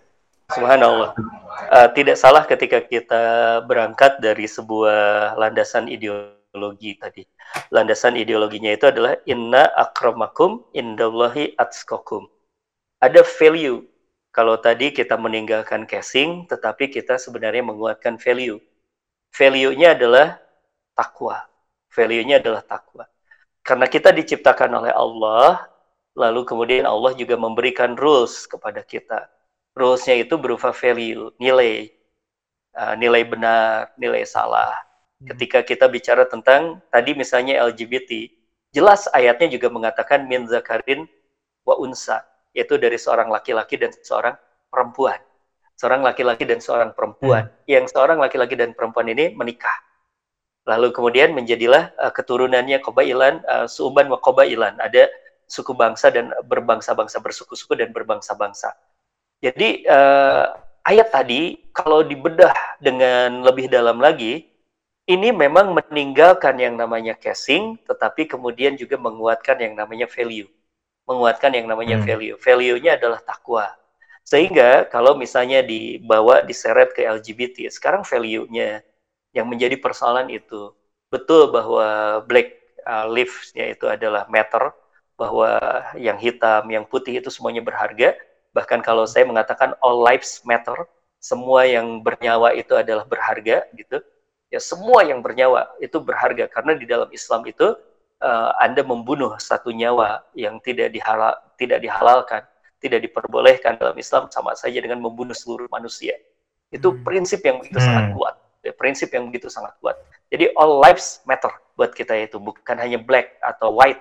Subhanallah. 0.50 1.14
Uh, 1.70 1.88
tidak 1.94 2.18
salah 2.18 2.42
ketika 2.42 2.82
kita 2.82 3.22
berangkat 3.70 4.18
dari 4.18 4.50
sebuah 4.50 5.38
landasan 5.38 5.86
ideologi 5.86 6.98
tadi. 6.98 7.22
Landasan 7.70 8.18
ideologinya 8.18 8.74
itu 8.74 8.90
adalah 8.90 9.14
inna 9.30 9.70
akramakum 9.78 10.66
indallahi 10.74 11.54
atskokum. 11.54 12.26
Ada 12.98 13.22
value. 13.22 13.86
Kalau 14.30 14.54
tadi 14.62 14.94
kita 14.94 15.18
meninggalkan 15.18 15.90
casing, 15.90 16.46
tetapi 16.46 16.86
kita 16.90 17.18
sebenarnya 17.18 17.66
menguatkan 17.66 18.14
value. 18.14 18.62
Value-nya 19.34 19.98
adalah 19.98 20.38
takwa. 20.94 21.46
Value-nya 21.90 22.38
adalah 22.38 22.62
takwa. 22.62 23.10
Karena 23.66 23.90
kita 23.90 24.14
diciptakan 24.14 24.70
oleh 24.70 24.94
Allah, 24.94 25.66
lalu 26.14 26.46
kemudian 26.46 26.86
Allah 26.86 27.10
juga 27.18 27.34
memberikan 27.34 27.98
rules 27.98 28.46
kepada 28.46 28.86
kita 28.86 29.26
rules-nya 29.74 30.20
itu 30.20 30.34
berupa 30.36 30.74
value, 30.74 31.30
nilai, 31.38 31.90
uh, 32.74 32.94
nilai 32.98 33.22
benar, 33.26 33.94
nilai 33.96 34.22
salah. 34.26 34.74
Hmm. 35.20 35.34
Ketika 35.34 35.62
kita 35.62 35.86
bicara 35.86 36.26
tentang 36.26 36.82
tadi 36.90 37.14
misalnya 37.14 37.60
LGBT, 37.70 38.30
jelas 38.74 39.06
ayatnya 39.14 39.56
juga 39.56 39.70
mengatakan 39.70 40.26
min 40.26 40.46
zakarin 40.50 41.06
wa 41.62 41.78
unsa, 41.78 42.22
yaitu 42.54 42.76
dari 42.76 42.98
seorang 42.98 43.30
laki-laki 43.30 43.78
dan 43.78 43.94
seorang 43.94 44.34
perempuan. 44.70 45.18
Seorang 45.78 46.04
laki-laki 46.04 46.44
dan 46.44 46.60
seorang 46.60 46.92
perempuan. 46.92 47.48
Hmm. 47.48 47.64
Yang 47.64 47.96
seorang 47.96 48.20
laki-laki 48.20 48.54
dan 48.58 48.76
perempuan 48.76 49.08
ini 49.08 49.32
menikah. 49.32 49.72
Lalu 50.68 50.92
kemudian 50.92 51.32
menjadilah 51.32 51.96
uh, 51.96 52.12
keturunannya 52.12 52.84
kobailan, 52.84 53.40
uh, 53.48 53.64
suuban 53.64 54.12
wa 54.12 54.20
kobailan. 54.20 54.76
Ada 54.76 55.08
suku 55.48 55.72
bangsa 55.72 56.12
dan 56.12 56.30
berbangsa-bangsa, 56.46 57.18
bersuku-suku 57.18 57.74
dan 57.80 57.90
berbangsa-bangsa. 57.96 58.76
Jadi 59.40 59.88
uh, 59.88 60.52
ayat 60.84 61.08
tadi 61.10 61.72
kalau 61.72 62.04
dibedah 62.04 62.52
dengan 62.78 63.40
lebih 63.40 63.72
dalam 63.72 63.98
lagi, 63.98 64.46
ini 65.08 65.34
memang 65.34 65.74
meninggalkan 65.74 66.60
yang 66.60 66.76
namanya 66.76 67.16
casing, 67.16 67.80
tetapi 67.88 68.30
kemudian 68.30 68.76
juga 68.76 69.00
menguatkan 69.00 69.58
yang 69.58 69.74
namanya 69.74 70.06
value. 70.06 70.46
Menguatkan 71.08 71.52
yang 71.54 71.66
namanya 71.66 72.00
hmm. 72.00 72.06
value. 72.06 72.36
Value-nya 72.38 72.96
adalah 73.00 73.20
takwa. 73.22 73.70
Sehingga 74.24 74.86
kalau 74.86 75.18
misalnya 75.18 75.64
dibawa 75.64 76.44
diseret 76.46 76.94
ke 76.94 77.02
LGBT, 77.02 77.66
sekarang 77.72 78.06
value-nya 78.06 78.84
yang 79.34 79.46
menjadi 79.46 79.74
persoalan 79.78 80.30
itu 80.30 80.70
betul 81.10 81.50
bahwa 81.50 82.20
black 82.26 82.54
uh, 82.86 83.10
lives-nya 83.10 83.74
itu 83.74 83.90
adalah 83.90 84.30
matter, 84.30 84.70
bahwa 85.18 85.58
yang 85.98 86.16
hitam, 86.16 86.70
yang 86.70 86.86
putih 86.86 87.18
itu 87.18 87.26
semuanya 87.28 87.60
berharga, 87.60 88.14
Bahkan 88.50 88.82
kalau 88.82 89.06
saya 89.06 89.26
mengatakan 89.26 89.78
all 89.78 90.02
lives 90.02 90.42
matter, 90.42 90.74
semua 91.22 91.68
yang 91.68 92.02
bernyawa 92.02 92.56
itu 92.56 92.74
adalah 92.74 93.06
berharga 93.06 93.66
gitu. 93.76 94.02
Ya 94.50 94.58
semua 94.58 95.06
yang 95.06 95.22
bernyawa 95.22 95.70
itu 95.78 95.94
berharga 96.02 96.50
karena 96.50 96.74
di 96.74 96.86
dalam 96.88 97.06
Islam 97.14 97.46
itu 97.46 97.78
uh, 98.22 98.56
Anda 98.60 98.84
membunuh 98.84 99.36
satu 99.40 99.72
nyawa 99.72 100.24
yang 100.36 100.60
tidak 100.62 100.92
dihalal, 100.94 101.34
tidak 101.56 101.80
dihalalkan, 101.84 102.42
tidak 102.80 103.04
diperbolehkan 103.04 103.76
dalam 103.76 103.96
Islam 103.96 104.28
sama 104.32 104.56
saja 104.56 104.80
dengan 104.80 105.00
membunuh 105.00 105.36
seluruh 105.36 105.68
manusia. 105.68 106.16
Itu 106.72 106.94
hmm. 106.94 107.02
prinsip 107.04 107.44
yang 107.44 107.60
begitu 107.60 107.80
hmm. 107.80 107.88
sangat 107.88 108.06
kuat. 108.16 108.34
Ya, 108.60 108.72
prinsip 108.76 109.08
yang 109.12 109.24
begitu 109.32 109.48
sangat 109.48 109.72
kuat. 109.80 109.96
Jadi 110.28 110.52
all 110.56 110.80
lives 110.84 111.24
matter 111.24 111.50
buat 111.80 111.96
kita 111.96 112.12
itu 112.12 112.36
bukan 112.36 112.76
hanya 112.76 113.00
black 113.00 113.40
atau 113.40 113.72
white, 113.72 114.00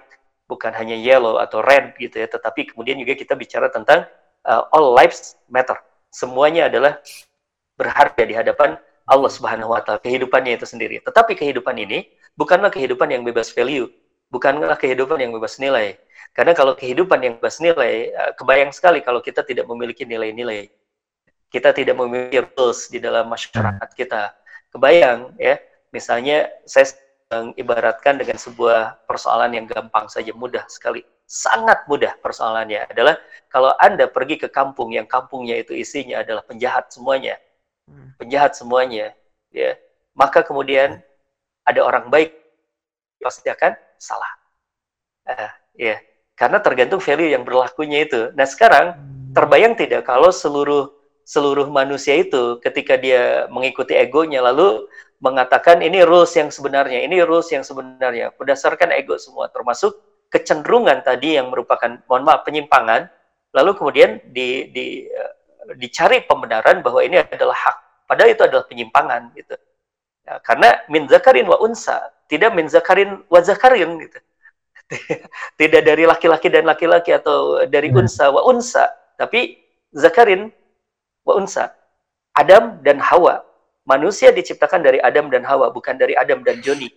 bukan 0.51 0.76
hanya 0.76 0.99
yellow 0.99 1.39
atau 1.39 1.63
red 1.63 1.95
gitu 1.95 2.20
ya, 2.20 2.28
tetapi 2.28 2.76
kemudian 2.76 2.99
juga 2.99 3.15
kita 3.15 3.39
bicara 3.39 3.72
tentang 3.72 4.03
uh, 4.43 4.67
all 4.76 4.91
lives 4.91 5.39
matter. 5.47 5.80
Semuanya 6.11 6.67
adalah 6.67 6.99
berharga 7.80 8.24
di 8.28 8.36
hadapan 8.36 8.76
Allah 9.09 9.32
Subhanahu 9.32 9.74
wa 9.74 9.82
taala, 9.82 9.97
kehidupannya 10.03 10.59
itu 10.59 10.67
sendiri. 10.67 11.01
Tetapi 11.01 11.34
kehidupan 11.39 11.74
ini 11.82 12.05
bukanlah 12.38 12.70
kehidupan 12.70 13.09
yang 13.09 13.24
bebas 13.26 13.49
value, 13.49 13.89
bukanlah 14.30 14.77
kehidupan 14.77 15.19
yang 15.21 15.34
bebas 15.36 15.57
nilai. 15.61 15.97
Karena 16.34 16.53
kalau 16.53 16.77
kehidupan 16.77 17.19
yang 17.21 17.34
bebas 17.41 17.57
nilai, 17.59 18.13
uh, 18.13 18.32
kebayang 18.38 18.71
sekali 18.73 19.01
kalau 19.01 19.19
kita 19.19 19.41
tidak 19.45 19.65
memiliki 19.65 20.05
nilai-nilai. 20.05 20.69
Kita 21.49 21.73
tidak 21.73 21.97
memiliki 21.97 22.45
rules 22.53 22.93
di 22.93 23.01
dalam 23.01 23.25
masyarakat 23.25 23.89
kita. 23.97 24.38
Kebayang 24.69 25.34
ya, 25.41 25.57
Misalnya 25.89 26.49
saya 26.69 26.93
mengibaratkan 27.30 28.17
dengan 28.17 28.38
sebuah 28.38 29.05
persoalan 29.05 29.53
yang 29.53 29.65
gampang 29.69 30.09
saja, 30.09 30.34
mudah 30.34 30.65
sekali. 30.69 31.05
Sangat 31.30 31.86
mudah 31.86 32.17
persoalannya 32.25 32.89
adalah 32.89 33.17
kalau 33.53 33.73
Anda 33.77 34.09
pergi 34.09 34.41
ke 34.41 34.49
kampung 34.49 34.93
yang 34.93 35.05
kampungnya 35.05 35.61
itu 35.61 35.77
isinya 35.77 36.25
adalah 36.25 36.41
penjahat 36.45 36.89
semuanya. 36.89 37.38
Hmm. 37.86 38.17
Penjahat 38.17 38.57
semuanya, 38.57 39.13
ya. 39.53 39.77
Maka 40.17 40.41
kemudian 40.41 41.01
ada 41.65 41.82
orang 41.86 42.09
baik 42.09 42.34
pasti 43.21 43.45
akan 43.49 43.77
salah. 44.00 44.32
Uh, 45.28 45.52
ya, 45.76 46.00
karena 46.34 46.64
tergantung 46.64 47.04
value 47.04 47.30
yang 47.36 47.43
berlakunya 47.43 48.08
itu. 48.08 48.32
Nah, 48.34 48.47
sekarang 48.47 48.95
hmm. 48.95 49.36
terbayang 49.36 49.76
tidak 49.76 50.08
kalau 50.08 50.32
seluruh 50.32 50.95
seluruh 51.30 51.70
manusia 51.70 52.18
itu 52.18 52.58
ketika 52.58 52.97
dia 52.97 53.45
mengikuti 53.54 53.93
egonya 53.93 54.41
lalu 54.41 54.89
mengatakan 55.22 55.84
ini 55.86 56.02
rules 56.02 56.34
yang 56.34 56.50
sebenarnya, 56.50 57.06
ini 57.06 57.22
rules 57.22 57.54
yang 57.54 57.62
sebenarnya 57.62 58.34
berdasarkan 58.34 58.89
ego 58.97 59.14
semua 59.22 59.45
termasuk 59.54 59.93
kecenderungan 60.34 61.06
tadi 61.06 61.38
yang 61.38 61.54
merupakan 61.54 62.02
mohon 62.10 62.26
maaf 62.26 62.45
penyimpangan 62.45 63.10
lalu 63.54 63.78
kemudian 63.78 64.22
di, 64.30 64.74
di 64.74 65.06
uh, 65.10 65.34
dicari 65.78 66.26
pembenaran 66.26 66.82
bahwa 66.82 67.02
ini 67.02 67.22
adalah 67.22 67.58
hak 67.58 67.78
padahal 68.10 68.30
itu 68.34 68.41
adalah 68.45 68.66
penyimpangan 68.66 69.22
gitu 69.38 69.58
ya, 70.26 70.38
karena 70.41 70.82
min 70.89 71.06
zakarin 71.10 71.45
wa 71.45 71.58
unsa 71.62 72.10
tidak 72.30 72.53
min 72.53 72.69
zakarin 72.69 73.25
wa 73.25 73.41
zakarin 73.41 73.97
gitu. 74.05 74.19
Tidak 75.59 75.86
dari 75.86 76.01
laki-laki 76.09 76.49
dan 76.49 76.65
laki-laki 76.65 77.13
atau 77.13 77.61
dari 77.69 77.93
hmm. 77.93 77.99
unsa 78.05 78.34
wa 78.34 78.41
unsa 78.49 78.89
tapi 79.17 79.59
zakarin 79.91 80.53
wa 81.27 81.36
unsa. 81.36 81.73
Adam 82.38 82.80
dan 82.86 83.03
Hawa. 83.03 83.43
Manusia 83.84 84.30
diciptakan 84.30 84.86
dari 84.86 85.01
Adam 85.01 85.27
dan 85.34 85.43
Hawa, 85.43 85.73
bukan 85.73 85.97
dari 85.97 86.13
Adam 86.13 86.45
dan 86.45 86.61
Joni. 86.63 86.88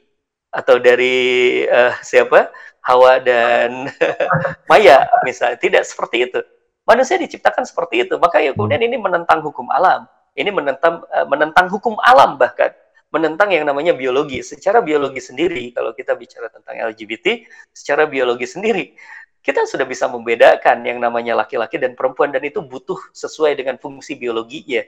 Atau 0.53 0.77
dari 0.79 1.65
uh, 1.67 1.97
siapa? 2.05 2.53
Hawa 2.85 3.19
dan 3.19 3.89
Maya 4.71 5.09
misalnya 5.25 5.57
tidak 5.57 5.83
seperti 5.89 6.29
itu. 6.31 6.41
Manusia 6.85 7.17
diciptakan 7.17 7.65
seperti 7.65 8.07
itu. 8.07 8.15
Maka 8.21 8.45
ya 8.45 8.53
kemudian 8.53 8.83
ini 8.85 9.01
menentang 9.01 9.41
hukum 9.41 9.67
alam. 9.73 10.05
Ini 10.37 10.53
menentang 10.53 11.03
uh, 11.09 11.27
menentang 11.27 11.67
hukum 11.73 11.97
alam 12.05 12.37
bahkan 12.37 12.71
menentang 13.13 13.53
yang 13.53 13.69
namanya 13.69 13.93
biologi 13.93 14.41
secara 14.41 14.81
biologi 14.81 15.21
sendiri 15.21 15.71
kalau 15.77 15.93
kita 15.93 16.17
bicara 16.17 16.49
tentang 16.49 16.81
LGBT 16.81 17.45
secara 17.71 18.09
biologi 18.09 18.49
sendiri 18.49 18.97
kita 19.45 19.69
sudah 19.69 19.85
bisa 19.85 20.09
membedakan 20.09 20.81
yang 20.87 20.97
namanya 20.99 21.37
laki-laki 21.37 21.77
dan 21.77 21.93
perempuan 21.93 22.33
dan 22.33 22.41
itu 22.43 22.65
butuh 22.65 22.99
sesuai 23.13 23.55
dengan 23.61 23.77
fungsi 23.77 24.17
biologinya 24.17 24.81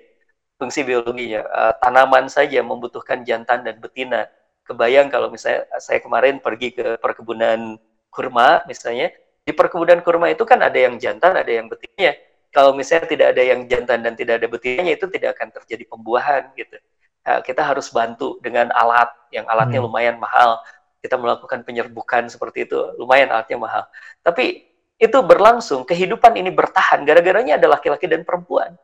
fungsi 0.59 0.87
biologinya. 0.87 1.45
Uh, 1.51 1.73
tanaman 1.83 2.31
saja 2.31 2.63
membutuhkan 2.63 3.27
jantan 3.27 3.67
dan 3.67 3.79
betina. 3.83 4.31
Kebayang 4.65 5.13
kalau 5.13 5.29
misalnya 5.29 5.69
saya 5.77 6.01
kemarin 6.01 6.41
pergi 6.41 6.73
ke 6.73 6.97
perkebunan 6.97 7.77
kurma 8.09 8.65
misalnya, 8.65 9.13
di 9.45 9.53
perkebunan 9.53 10.01
kurma 10.01 10.33
itu 10.33 10.49
kan 10.49 10.65
ada 10.65 10.79
yang 10.79 10.97
jantan, 10.97 11.37
ada 11.37 11.53
yang 11.53 11.69
betinanya. 11.69 12.17
Kalau 12.55 12.73
misalnya 12.73 13.11
tidak 13.11 13.27
ada 13.37 13.43
yang 13.45 13.61
jantan 13.67 14.01
dan 14.01 14.15
tidak 14.17 14.41
ada 14.41 14.47
betinanya 14.49 14.95
itu 14.95 15.11
tidak 15.11 15.37
akan 15.37 15.53
terjadi 15.53 15.85
pembuahan 15.91 16.43
gitu. 16.57 16.79
Nah, 17.25 17.41
kita 17.41 17.65
harus 17.65 17.89
bantu 17.89 18.37
dengan 18.45 18.69
alat 18.77 19.09
yang 19.33 19.49
alatnya 19.49 19.81
hmm. 19.81 19.89
lumayan 19.89 20.17
mahal. 20.21 20.61
Kita 21.01 21.17
melakukan 21.21 21.65
penyerbukan 21.65 22.29
seperti 22.29 22.69
itu, 22.69 22.77
lumayan 23.01 23.33
alatnya 23.33 23.61
mahal. 23.61 23.83
Tapi 24.25 24.65
itu 25.01 25.19
berlangsung, 25.21 25.85
kehidupan 25.85 26.39
ini 26.39 26.49
bertahan 26.55 27.03
gara-garanya 27.05 27.61
ada 27.61 27.77
laki-laki 27.77 28.09
dan 28.09 28.25
perempuan. 28.25 28.77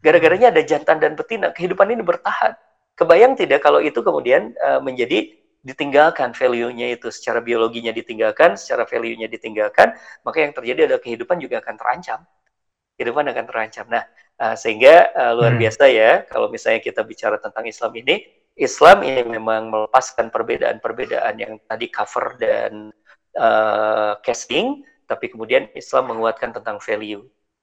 Gara-garanya 0.00 0.52
ada 0.54 0.62
jantan 0.64 1.00
dan 1.00 1.12
betina, 1.16 1.52
kehidupan 1.52 1.92
ini 1.92 2.00
bertahan. 2.00 2.56
Kebayang 2.96 3.36
tidak 3.36 3.64
kalau 3.64 3.80
itu 3.80 4.00
kemudian 4.04 4.52
uh, 4.60 4.80
menjadi 4.80 5.32
ditinggalkan 5.62 6.34
value-nya 6.34 6.98
itu 6.98 7.08
secara 7.08 7.38
biologinya 7.38 7.94
ditinggalkan, 7.94 8.58
secara 8.58 8.82
value-nya 8.82 9.30
ditinggalkan, 9.30 9.94
maka 10.26 10.42
yang 10.42 10.52
terjadi 10.52 10.90
adalah 10.90 11.02
kehidupan 11.02 11.38
juga 11.38 11.62
akan 11.62 11.74
terancam. 11.78 12.20
Kehidupan 12.98 13.24
akan 13.30 13.44
terancam. 13.46 13.86
Nah, 13.88 14.02
uh, 14.42 14.56
sehingga 14.58 15.14
uh, 15.14 15.32
luar 15.38 15.54
hmm. 15.54 15.62
biasa 15.62 15.84
ya 15.86 16.26
kalau 16.26 16.50
misalnya 16.50 16.82
kita 16.82 17.06
bicara 17.06 17.38
tentang 17.38 17.62
Islam 17.70 17.94
ini, 17.94 18.26
Islam 18.58 19.06
ini 19.06 19.22
memang 19.22 19.70
melepaskan 19.70 20.28
perbedaan-perbedaan 20.34 21.34
yang 21.38 21.56
tadi 21.70 21.86
cover 21.88 22.36
dan 22.36 22.90
uh, 23.38 24.18
casting, 24.26 24.82
tapi 25.06 25.30
kemudian 25.30 25.70
Islam 25.78 26.12
menguatkan 26.12 26.50
tentang 26.50 26.82
value, 26.82 27.22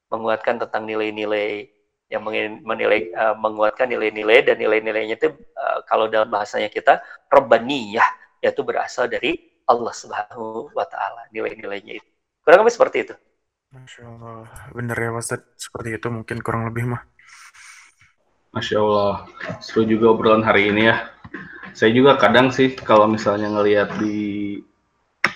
menguatkan 0.09 0.57
tentang 0.63 0.87
nilai-nilai 0.87 1.67
yang 2.09 2.25
menilai 2.65 3.13
uh, 3.13 3.37
menguatkan 3.37 3.85
nilai-nilai 3.85 4.41
dan 4.41 4.57
nilai-nilainya 4.57 5.13
itu 5.13 5.29
uh, 5.53 5.85
kalau 5.85 6.09
dalam 6.09 6.25
bahasanya 6.25 6.73
kita 6.73 7.05
robbaniyah 7.29 8.41
yaitu 8.41 8.65
berasal 8.65 9.05
dari 9.05 9.37
Allah 9.69 9.93
Subhanahu 9.93 10.73
wa 10.73 10.89
taala 10.89 11.29
nilai-nilainya 11.29 12.01
itu. 12.01 12.09
Kurang 12.41 12.65
lebih 12.65 12.73
seperti 12.73 12.97
itu. 13.05 13.15
Masya 13.69 14.01
Allah, 14.01 14.49
benar 14.73 14.97
ya 14.97 15.13
Mas 15.13 15.29
seperti 15.29 16.01
itu 16.01 16.09
mungkin 16.09 16.41
kurang 16.41 16.65
lebih 16.65 16.89
mah. 16.89 17.05
Masya 18.49 18.81
Allah, 18.81 19.29
seru 19.61 19.85
juga 19.85 20.09
obrolan 20.09 20.41
hari 20.41 20.73
ini 20.73 20.89
ya. 20.89 21.05
Saya 21.77 21.93
juga 21.93 22.17
kadang 22.17 22.49
sih 22.49 22.73
kalau 22.73 23.05
misalnya 23.05 23.45
ngelihat 23.53 23.93
di 24.01 24.57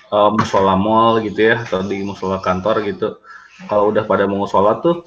uh, 0.09 0.33
musola 0.33 0.73
mall 0.73 1.21
gitu 1.21 1.45
ya 1.53 1.61
atau 1.61 1.85
di 1.85 2.01
musola 2.01 2.41
kantor 2.41 2.81
gitu, 2.89 3.21
kalau 3.69 3.93
udah 3.93 4.01
pada 4.01 4.25
mau 4.25 4.49
sholat 4.49 4.81
tuh 4.81 5.05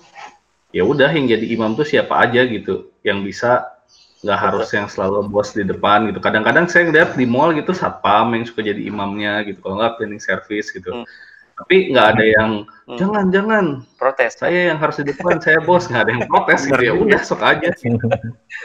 ya 0.70 0.86
udah 0.86 1.10
yang 1.10 1.26
jadi 1.26 1.50
imam 1.50 1.74
tuh 1.74 1.82
siapa 1.82 2.14
aja 2.22 2.46
gitu 2.46 2.94
yang 3.02 3.26
bisa 3.26 3.74
nggak 4.22 4.38
harus 4.38 4.70
yang 4.70 4.86
selalu 4.86 5.26
bos 5.26 5.50
di 5.50 5.66
depan 5.66 6.14
gitu. 6.14 6.22
Kadang-kadang 6.22 6.70
saya 6.70 6.86
ngeliat 6.86 7.18
di 7.18 7.26
mall 7.26 7.50
gitu 7.58 7.74
satpam 7.74 8.38
yang 8.38 8.46
suka 8.46 8.62
jadi 8.62 8.86
imamnya 8.86 9.42
gitu. 9.50 9.66
Kalau 9.66 9.82
nggak 9.82 9.98
cleaning 9.98 10.22
service 10.22 10.70
gitu. 10.70 10.94
Hmm 10.94 11.34
tapi 11.56 11.88
nggak 11.88 12.06
ada 12.12 12.24
yang 12.24 12.50
hmm. 12.84 12.98
jangan 13.00 13.24
jangan. 13.32 13.64
Protes. 13.96 14.36
Saya 14.36 14.68
yang 14.68 14.78
harus 14.78 15.00
di 15.00 15.08
depan 15.08 15.40
saya 15.40 15.56
bos. 15.64 15.88
Nggak 15.88 16.02
ada 16.04 16.12
yang 16.12 16.22
protes. 16.28 16.60
Gitu 16.68 16.82
ya 16.84 16.92
udah 16.92 17.20
sok 17.24 17.40
aja. 17.40 17.72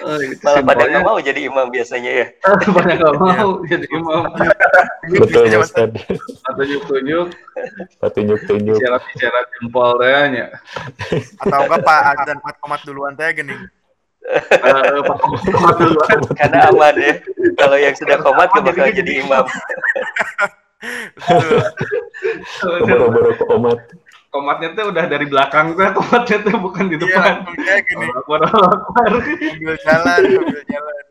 Uh, 0.04 0.20
gitu, 0.28 0.44
malah 0.44 0.64
pada 0.68 0.84
nggak 0.92 1.06
mau 1.08 1.18
jadi 1.24 1.40
imam 1.48 1.72
biasanya 1.72 2.12
ya. 2.12 2.28
Pada 2.76 2.92
nggak 3.00 3.16
mau 3.16 3.64
jadi 3.64 3.88
imam. 3.88 4.24
Betul 5.08 5.44
mas 5.56 5.72
tunjuk 5.72 6.84
tunjuk 6.84 7.28
tunjuk 8.12 8.40
tunjuk 8.46 8.78
syarat 8.78 9.04
syarat 9.18 9.46
jempol 9.58 9.98
tanya 9.98 10.46
atau 11.42 11.60
enggak 11.66 11.82
pak 11.82 12.16
dan 12.28 12.38
empat 12.38 12.56
komat 12.60 12.80
duluan 12.84 13.16
teh 13.16 13.32
gini. 13.32 13.56
Uh, 14.22 15.02
Karena 16.38 16.70
aman 16.70 16.94
ya. 16.94 17.14
Kalau 17.58 17.78
yang 17.80 17.96
sudah 17.98 18.22
komat 18.22 18.54
gak 18.54 18.64
bakal 18.70 18.86
jadi 18.94 19.26
imam. 19.26 19.48
Baru-baru 22.62 23.34
komat. 23.38 23.80
Komatnya 24.32 24.72
tuh 24.72 24.96
udah 24.96 25.06
dari 25.12 25.28
belakang 25.28 25.76
tuh, 25.76 25.92
komatnya 25.92 26.38
tuh 26.40 26.56
bukan 26.56 26.88
di 26.88 26.96
iya, 26.96 27.04
depan. 27.04 27.34
Iya, 27.52 27.76
gini. 27.84 28.06
Akbar, 28.16 28.40
Akbar. 28.48 29.12
Sambil 29.28 29.76
jalan, 29.84 30.22
sambil 30.24 30.62
jalan. 30.72 31.04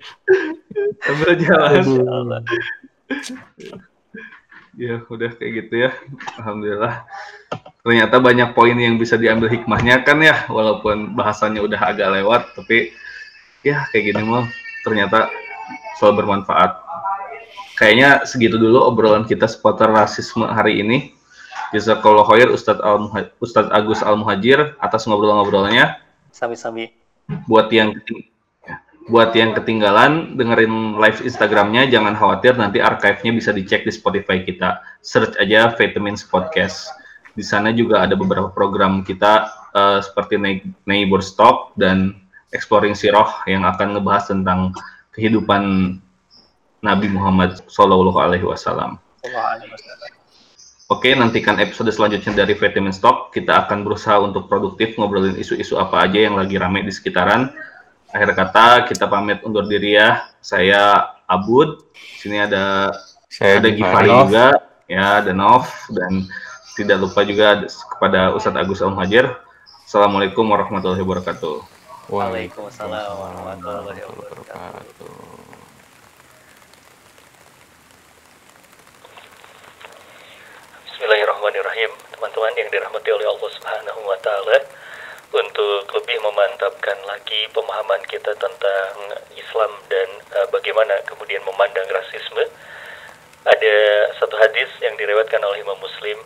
Sambil 1.04 1.32
jalan. 1.36 2.42
Ya, 4.80 5.04
udah 5.04 5.30
kayak 5.36 5.52
gitu 5.60 5.74
ya. 5.84 5.90
Alhamdulillah. 6.40 7.04
Ternyata 7.84 8.16
banyak 8.24 8.56
poin 8.56 8.76
yang 8.76 8.96
bisa 8.96 9.20
diambil 9.20 9.52
hikmahnya 9.52 10.00
kan 10.00 10.16
ya, 10.24 10.48
walaupun 10.48 11.12
bahasanya 11.12 11.60
udah 11.60 11.80
agak 11.92 12.08
lewat, 12.16 12.56
tapi 12.56 12.96
ya 13.60 13.84
kayak 13.92 14.16
gini 14.16 14.24
mah 14.24 14.48
ternyata 14.80 15.28
selalu 16.00 16.24
bermanfaat 16.24 16.80
kayaknya 17.80 18.28
segitu 18.28 18.60
dulu 18.60 18.84
obrolan 18.84 19.24
kita 19.24 19.48
seputar 19.48 19.88
rasisme 19.88 20.44
hari 20.44 20.84
ini. 20.84 21.16
Jazakallah 21.72 22.26
khair 22.28 22.52
Ustadz 22.52 22.84
Al 22.84 23.08
Ustadz 23.40 23.72
Agus 23.72 24.04
Al 24.04 24.20
Muhajir 24.20 24.76
atas 24.82 25.08
ngobrol-ngobrolnya. 25.08 26.02
Sami-sami. 26.28 26.92
Buat 27.48 27.72
yang 27.72 27.96
buat 29.08 29.32
yang 29.34 29.56
ketinggalan 29.56 30.36
dengerin 30.36 31.00
live 31.00 31.24
Instagramnya 31.24 31.88
jangan 31.90 32.14
khawatir 32.14 32.54
nanti 32.54 32.78
archive-nya 32.78 33.32
bisa 33.34 33.50
dicek 33.50 33.82
di 33.82 33.90
Spotify 33.90 34.44
kita 34.46 34.82
search 35.02 35.34
aja 35.42 35.74
Vitamins 35.74 36.22
Podcast 36.22 36.90
di 37.34 37.42
sana 37.42 37.74
juga 37.74 38.06
ada 38.06 38.14
beberapa 38.14 38.50
program 38.50 39.02
kita 39.02 39.50
uh, 39.74 39.98
seperti 39.98 40.62
Neighbor 40.86 41.22
Talk 41.22 41.74
dan 41.74 42.18
Exploring 42.54 42.94
Siroh 42.94 43.30
yang 43.50 43.66
akan 43.66 43.98
ngebahas 43.98 44.30
tentang 44.30 44.74
kehidupan 45.14 45.96
Nabi 46.80 47.12
Muhammad 47.12 47.60
Shallallahu 47.68 48.18
Alaihi 48.20 48.44
Wasallam. 48.44 48.96
Oke, 50.90 51.14
nantikan 51.14 51.54
episode 51.62 51.86
selanjutnya 51.94 52.42
dari 52.42 52.58
Vitamin 52.58 52.90
Stock. 52.90 53.30
Kita 53.30 53.62
akan 53.66 53.86
berusaha 53.86 54.18
untuk 54.18 54.50
produktif 54.50 54.98
ngobrolin 54.98 55.38
isu-isu 55.38 55.78
apa 55.78 56.02
aja 56.02 56.26
yang 56.26 56.34
lagi 56.34 56.58
rame 56.58 56.82
di 56.82 56.90
sekitaran. 56.90 57.46
Akhir 58.10 58.34
kata, 58.34 58.90
kita 58.90 59.06
pamit 59.06 59.38
undur 59.46 59.70
diri 59.70 59.94
ya. 59.94 60.26
Saya 60.42 61.14
Abud. 61.30 61.86
Sini 61.94 62.42
ada 62.42 62.90
Saya 63.30 63.62
ada 63.62 63.70
Gifari 63.70 64.10
juga, 64.10 64.50
ya, 64.90 65.22
dan 65.22 65.38
Nov 65.38 65.70
dan 65.94 66.26
tidak 66.74 66.98
lupa 67.06 67.22
juga 67.22 67.62
kepada 67.70 68.34
Ustadz 68.34 68.58
Agus 68.58 68.82
Al 68.82 68.90
Muhajir. 68.90 69.30
Assalamualaikum 69.86 70.42
warahmatullahi 70.42 70.98
wabarakatuh. 71.06 71.62
Waalaikumsalam 72.10 73.14
warahmatullahi 73.14 74.02
wabarakatuh. 74.02 75.39
Bismillahirrahmanirrahim, 81.00 81.96
teman-teman 82.12 82.52
yang 82.60 82.68
dirahmati 82.68 83.08
oleh 83.08 83.24
Allah 83.24 83.50
Subhanahu 83.56 84.04
wa 84.04 84.20
taala. 84.20 84.68
Untuk 85.32 85.88
lebih 85.96 86.20
memantapkan 86.20 86.92
lagi 87.08 87.48
pemahaman 87.56 88.04
kita 88.04 88.36
tentang 88.36 89.16
Islam 89.32 89.80
dan 89.88 90.08
uh, 90.36 90.44
bagaimana 90.52 91.00
kemudian 91.08 91.40
memandang 91.48 91.88
rasisme, 91.88 92.44
ada 93.48 93.74
satu 94.20 94.36
hadis 94.44 94.68
yang 94.84 94.92
direwetkan 95.00 95.40
oleh 95.40 95.64
Imam 95.64 95.80
Muslim 95.80 96.20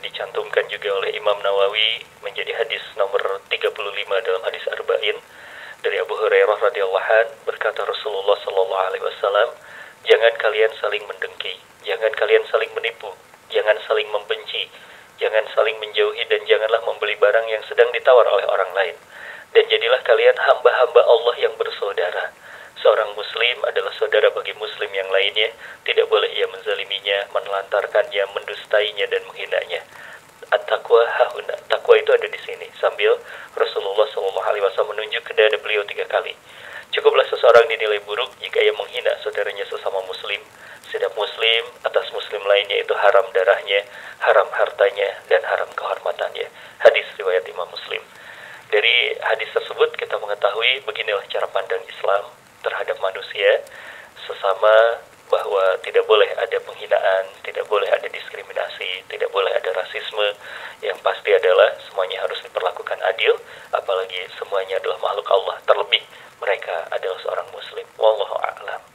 dicantumkan 0.00 0.72
juga 0.72 1.04
oleh 1.04 1.12
Imam 1.12 1.36
Nawawi 1.44 2.00
menjadi 2.24 2.56
hadis 2.64 2.80
nomor 2.96 3.20
35 3.52 3.76
dalam 4.24 4.40
hadis 4.48 4.64
Arba'in 4.72 5.20
dari 5.84 6.00
Abu 6.00 6.16
Hurairah 6.16 6.72
radhiyallahu 6.72 7.12
an 7.12 7.28
berkata 7.44 7.84
Rasulullah 7.84 8.40
sallallahu 8.40 8.84
alaihi 8.88 9.04
wasallam 9.04 9.52
jangan 10.08 10.32
kalian 10.40 10.72
saling 10.80 11.04
mendengki 11.04 11.60
jangan 11.84 12.08
kalian 12.16 12.40
saling 12.48 12.72
menipu 12.72 13.12
jangan 13.52 13.76
saling 13.88 14.08
membenci 14.12 14.70
jangan 15.20 15.44
saling 15.56 15.76
menjauhi 15.80 16.22
dan 16.30 16.40
janganlah 16.44 16.80
membeli 16.86 17.16
barang 17.18 17.46
yang 17.48 17.62
sedang 17.66 17.88
ditawar 17.92 18.24
oleh 18.28 18.46
orang 18.48 18.70
lain 18.72 18.96
dan 19.52 19.64
jadilah 19.68 20.00
kalian 20.04 20.36
hamba-hamba 20.36 21.00
Allah 21.04 21.34
yang 21.40 21.54
bersaudara 21.60 22.34
seorang 22.84 23.16
muslim 23.16 23.56
adalah 23.64 23.96
saudara 23.96 24.28
bagi 24.36 24.52
muslim 24.60 24.92
yang 24.92 25.08
lainnya, 25.08 25.48
tidak 25.88 26.04
boleh 26.12 26.28
ia 26.36 26.44
menzaliminya, 26.52 27.24
menelantarkannya, 27.32 28.28
mendustainya 28.36 29.08
dan 29.08 29.24
menghinanya. 29.24 29.80
At-taqwa 30.52 31.00
hahuna. 31.08 31.56
Takwa 31.72 31.96
itu 31.96 32.12
ada 32.12 32.28
di 32.28 32.36
sini. 32.44 32.68
Sambil 32.76 33.16
Rasulullah 33.56 34.04
wasallam 34.04 34.92
menunjuk 34.92 35.24
ke 35.24 35.32
dada 35.32 35.56
beliau 35.64 35.80
tiga 35.88 36.04
kali. 36.04 36.36
Cukuplah 36.92 37.24
seseorang 37.32 37.64
dinilai 37.72 38.04
buruk 38.04 38.28
jika 38.44 38.60
ia 38.60 38.76
menghina 38.76 39.16
saudaranya 39.24 39.64
sesama 39.64 40.04
muslim 40.04 40.44
setiap 40.94 41.10
muslim 41.18 41.62
atas 41.82 42.06
muslim 42.14 42.38
lainnya 42.46 42.78
itu 42.78 42.94
haram 42.94 43.26
darahnya, 43.34 43.82
haram 44.22 44.46
hartanya, 44.54 45.10
dan 45.26 45.42
haram 45.42 45.66
kehormatannya. 45.74 46.46
Hadis 46.78 47.02
riwayat 47.18 47.42
Imam 47.50 47.66
Muslim. 47.66 47.98
Dari 48.70 49.18
hadis 49.18 49.50
tersebut 49.50 49.90
kita 49.98 50.14
mengetahui 50.22 50.86
beginilah 50.86 51.26
cara 51.26 51.50
pandang 51.50 51.82
Islam 51.90 52.30
terhadap 52.62 52.94
manusia 53.02 53.66
sesama 54.22 55.02
bahwa 55.26 55.74
tidak 55.82 56.06
boleh 56.06 56.30
ada 56.38 56.62
penghinaan, 56.62 57.26
tidak 57.42 57.66
boleh 57.66 57.90
ada 57.90 58.06
diskriminasi, 58.06 59.02
tidak 59.10 59.34
boleh 59.34 59.50
ada 59.50 59.74
rasisme. 59.74 60.30
Yang 60.78 61.02
pasti 61.02 61.34
adalah 61.34 61.74
semuanya 61.90 62.22
harus 62.22 62.38
diperlakukan 62.46 63.02
adil, 63.02 63.34
apalagi 63.74 64.30
semuanya 64.38 64.78
adalah 64.78 65.02
makhluk 65.02 65.26
Allah 65.26 65.58
terlebih 65.66 66.06
mereka 66.38 66.86
adalah 66.94 67.18
seorang 67.18 67.50
muslim. 67.50 67.86
Wallahu 67.98 68.38
a'lam. 68.38 68.94